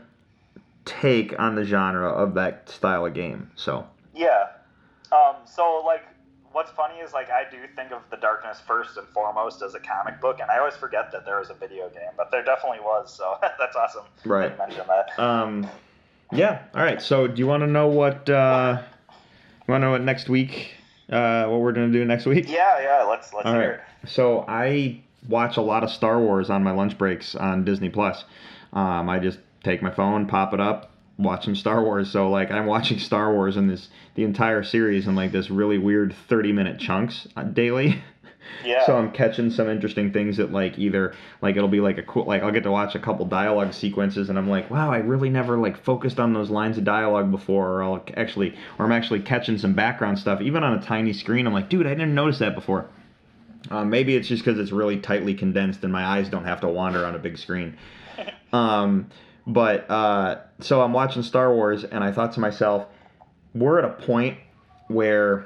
[0.85, 3.51] take on the genre of that style of game.
[3.55, 3.85] So
[4.15, 4.47] Yeah.
[5.11, 6.03] Um, so like
[6.53, 9.80] what's funny is like I do think of the darkness first and foremost as a
[9.80, 12.80] comic book and I always forget that there was a video game, but there definitely
[12.80, 14.05] was, so that's awesome.
[14.26, 14.57] Right.
[14.57, 15.22] that you mentioned that.
[15.22, 15.68] um,
[16.31, 16.64] yeah.
[16.73, 17.01] All right.
[17.01, 18.81] So do you want to know what uh,
[19.68, 20.72] you want to know what next week
[21.11, 22.49] uh, what we're gonna do next week?
[22.49, 23.79] Yeah, yeah, let's let's All hear right.
[24.03, 24.09] it.
[24.09, 28.23] So I watch a lot of Star Wars on my lunch breaks on Disney Plus.
[28.73, 32.11] Um, I just take my phone, pop it up, watch some Star Wars.
[32.11, 35.77] So like I'm watching Star Wars in this the entire series in like this really
[35.77, 38.01] weird 30 minute chunks uh, daily.
[38.64, 38.86] Yeah.
[38.86, 42.26] So I'm catching some interesting things that like either like it'll be like a cool
[42.26, 45.30] like I'll get to watch a couple dialogue sequences and I'm like wow I really
[45.30, 49.22] never like focused on those lines of dialogue before or I'll actually or I'm actually
[49.22, 52.40] catching some background stuff even on a tiny screen I'm like dude I didn't notice
[52.40, 52.90] that before.
[53.69, 56.68] Uh, maybe it's just because it's really tightly condensed and my eyes don't have to
[56.68, 57.78] wander on a big screen.
[58.53, 59.10] Um,
[59.45, 62.86] but uh, so I'm watching Star Wars and I thought to myself,
[63.53, 64.38] we're at a point
[64.88, 65.45] where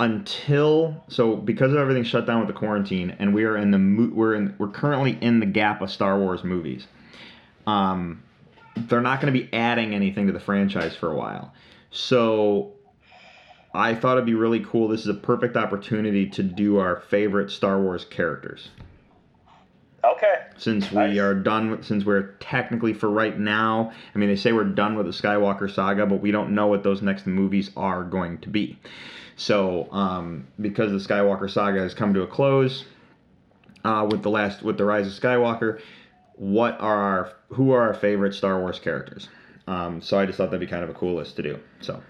[0.00, 3.78] until so because of everything shut down with the quarantine and we are in the
[3.78, 6.86] mo- we're in we're currently in the gap of Star Wars movies.
[7.66, 8.22] Um,
[8.76, 11.52] they're not going to be adding anything to the franchise for a while.
[11.90, 12.72] So
[13.74, 14.88] I thought it'd be really cool.
[14.88, 18.68] This is a perfect opportunity to do our favorite Star Wars characters.
[20.04, 20.34] Okay.
[20.56, 21.18] Since we Nice.
[21.18, 24.96] are done with, since we're technically for right now, I mean, they say we're done
[24.96, 28.48] with the Skywalker saga, but we don't know what those next movies are going to
[28.48, 28.78] be.
[29.38, 32.84] So, um, because the Skywalker saga has come to a close
[33.84, 35.80] uh, with the last, with the Rise of Skywalker,
[36.34, 39.28] what are our, who are our favorite Star Wars characters?
[39.68, 41.58] Um, so I just thought that'd be kind of a cool list to do.
[41.80, 42.02] So,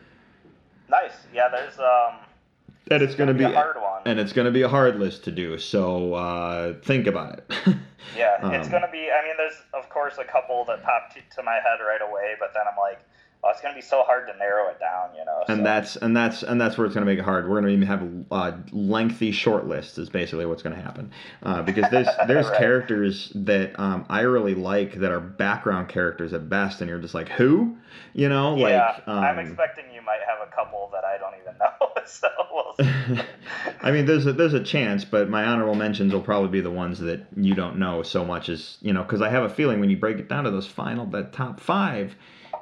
[0.89, 1.13] Nice.
[1.35, 2.21] Yeah, there's um
[2.91, 4.01] and it's going to be be a hard one.
[4.07, 5.59] and it's going to be a hard list to do.
[5.59, 7.77] So uh, think about it.
[8.17, 9.11] Yeah, it's Um, gonna be.
[9.11, 12.53] I mean, there's of course a couple that popped to my head right away, but
[12.55, 13.01] then I'm like,
[13.45, 15.43] oh, it's gonna be so hard to narrow it down, you know.
[15.49, 15.65] and so.
[15.65, 17.45] that's and that's and that's where it's going to make it hard.
[17.49, 20.83] We're going to even have a uh, lengthy short list is basically what's going to
[20.83, 21.11] happen
[21.43, 22.59] uh, because there's there's Right.
[22.59, 27.15] characters that um, I really like that are background characters at best, and you're just
[27.15, 27.77] like who,
[28.15, 31.35] you know, yeah, like um, I'm expecting you might have a couple that I don't
[31.41, 32.03] even know.
[32.07, 33.21] so we'll see.
[33.83, 36.71] I mean, there's a, there's a chance, but my honorable mentions will probably be the
[36.71, 39.81] ones that you don't know so much as you know, because I have a feeling
[39.81, 42.17] when you break it down to those final, that top five,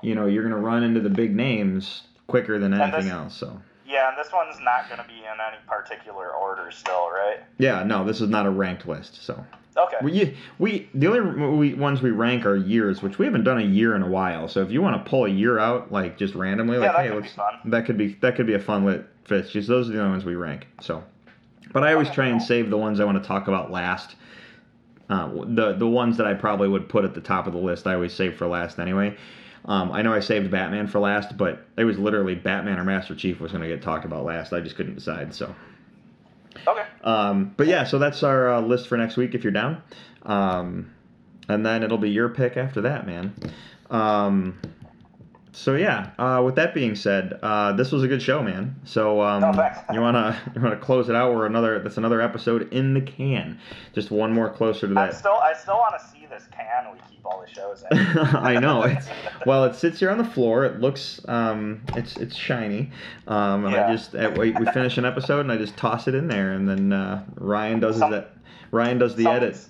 [0.07, 3.35] you know, you're gonna run into the big names quicker than anything this- else.
[3.37, 7.41] So yeah, and this one's not gonna be in any particular order still, right?
[7.59, 9.25] yeah, no, this is not a ranked list.
[9.25, 9.45] So
[9.77, 9.97] Okay.
[10.03, 13.65] we we the only we, ones we rank are years, which we haven't done a
[13.65, 14.47] year in a while.
[14.49, 17.03] So if you want to pull a year out like just randomly, Yeah, like that
[17.03, 17.55] hey, could let's fun.
[17.67, 19.53] that could be that could be a fun lit fist.
[19.53, 20.69] Just those are the only ones we rank.
[20.81, 21.03] So,
[21.73, 24.15] but I always try and save the ones I want to talk about last.
[25.11, 27.87] Uh, the the ones that I probably would put at the top of the list,
[27.89, 29.17] I always save for last anyway.
[29.67, 33.15] Um, I know I saved Batman for last, but it was literally Batman or Master
[33.17, 34.53] Chief was going to get talked about last.
[34.53, 35.35] I just couldn't decide.
[35.35, 35.55] So,
[36.67, 36.85] Okay.
[37.03, 39.83] um, but yeah, so that's our uh, list for next week if you're down.
[40.23, 40.93] Um,
[41.49, 43.35] and then it'll be your pick after that, man.
[43.91, 44.59] Um,
[45.57, 46.11] so yeah.
[46.19, 48.77] Uh, with that being said, uh, this was a good show, man.
[48.85, 49.79] So um, thanks.
[49.91, 51.35] you wanna you wanna close it out?
[51.35, 53.59] We're another that's another episode in the can.
[53.95, 55.13] Just one more closer to that.
[55.13, 55.19] That.
[55.19, 57.97] still I still want to see this can we keep all the shows in.
[58.37, 58.83] I know.
[58.83, 59.07] It's,
[59.47, 60.67] well, it sits here on the floor.
[60.67, 62.91] It looks, um, it's it's shiny.
[63.27, 66.29] Um, and I just we, we finish an episode and I just toss it in
[66.29, 68.33] there, and then uh, Ryan does Some- that.
[68.73, 69.67] Ryan does the Some- edit.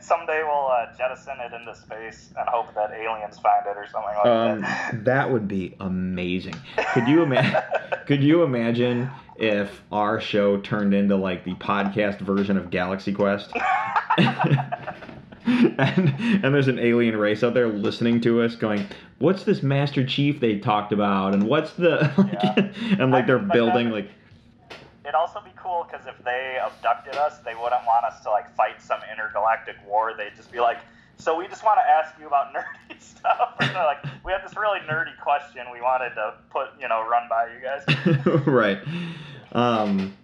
[0.00, 4.14] Someday we'll uh, jettison it into space and hope that aliens find it or something
[4.16, 5.04] like Um, that.
[5.04, 6.54] that would be amazing.
[6.92, 7.60] Could you imagine?
[8.06, 13.52] could you imagine if our show turned into like the podcast version of Galaxy Quest?
[14.18, 18.86] and and there's an alien race out there listening to us, going,
[19.18, 21.34] "What's this Master Chief they talked about?
[21.34, 23.02] And what's the?" Yeah.
[23.02, 24.10] and like they're I- building like.
[25.06, 28.52] It'd also be cool because if they abducted us, they wouldn't want us to like
[28.56, 30.12] fight some intergalactic war.
[30.18, 30.78] They'd just be like,
[31.16, 34.56] "So we just want to ask you about nerdy stuff." They're like, "We have this
[34.56, 38.78] really nerdy question we wanted to put, you know, run by you guys." right.
[39.52, 40.16] Um,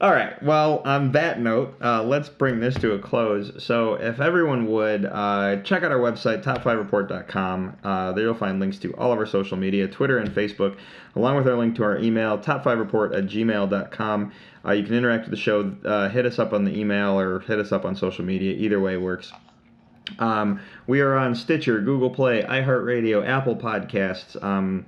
[0.00, 0.40] all right.
[0.42, 3.50] Well, on that note, uh, let's bring this to a close.
[3.62, 7.76] So, if everyone would uh, check out our website, top5report.com.
[7.82, 10.76] Uh, there you'll find links to all of our social media, Twitter and Facebook,
[11.16, 14.32] along with our link to our email, top5report at gmail.com.
[14.64, 15.74] Uh, you can interact with the show.
[15.84, 18.54] Uh, hit us up on the email or hit us up on social media.
[18.54, 19.32] Either way works.
[20.20, 24.40] Um, we are on Stitcher, Google Play, iHeartRadio, Apple Podcasts.
[24.42, 24.86] Um,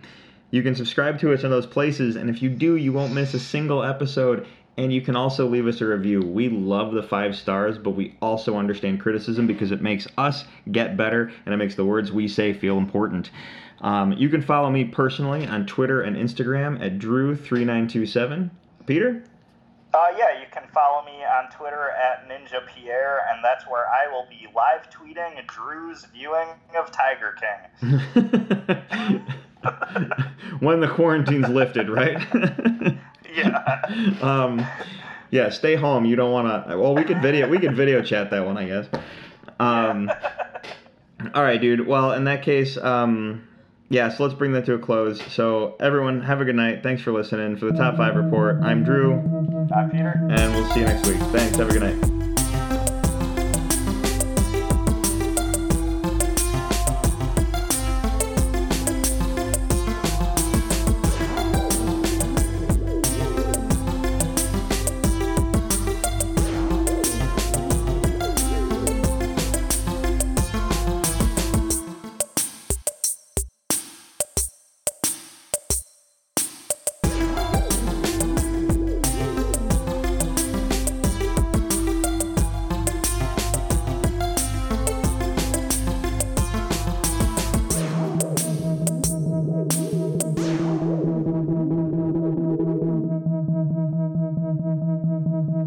[0.50, 3.34] you can subscribe to us in those places, and if you do, you won't miss
[3.34, 4.46] a single episode.
[4.76, 6.20] And you can also leave us a review.
[6.20, 10.96] We love the five stars, but we also understand criticism because it makes us get
[10.96, 13.30] better and it makes the words we say feel important.
[13.80, 18.50] Um, you can follow me personally on Twitter and Instagram at Drew3927.
[18.86, 19.24] Peter?
[19.92, 24.06] Uh, yeah, you can follow me on Twitter at Ninja Pierre, and that's where I
[24.10, 26.48] will be live tweeting Drew's viewing
[26.78, 28.00] of Tiger King.
[30.60, 32.18] when the quarantine's lifted, right?
[33.34, 34.16] Yeah.
[34.22, 34.66] um,
[35.30, 36.04] yeah, stay home.
[36.04, 36.78] You don't want to.
[36.78, 37.48] Well, we could video.
[37.48, 38.86] We could video chat that one, I guess.
[39.60, 40.10] Um,
[41.34, 41.86] all right, dude.
[41.86, 43.46] Well, in that case, um,
[43.88, 44.08] yeah.
[44.08, 45.22] So let's bring that to a close.
[45.32, 46.82] So everyone, have a good night.
[46.82, 47.56] Thanks for listening.
[47.56, 49.14] For the top five report, I'm Drew,
[49.74, 50.14] I'm Peter.
[50.16, 51.18] and we'll see you next week.
[51.30, 51.56] Thanks.
[51.56, 52.19] Have a good night.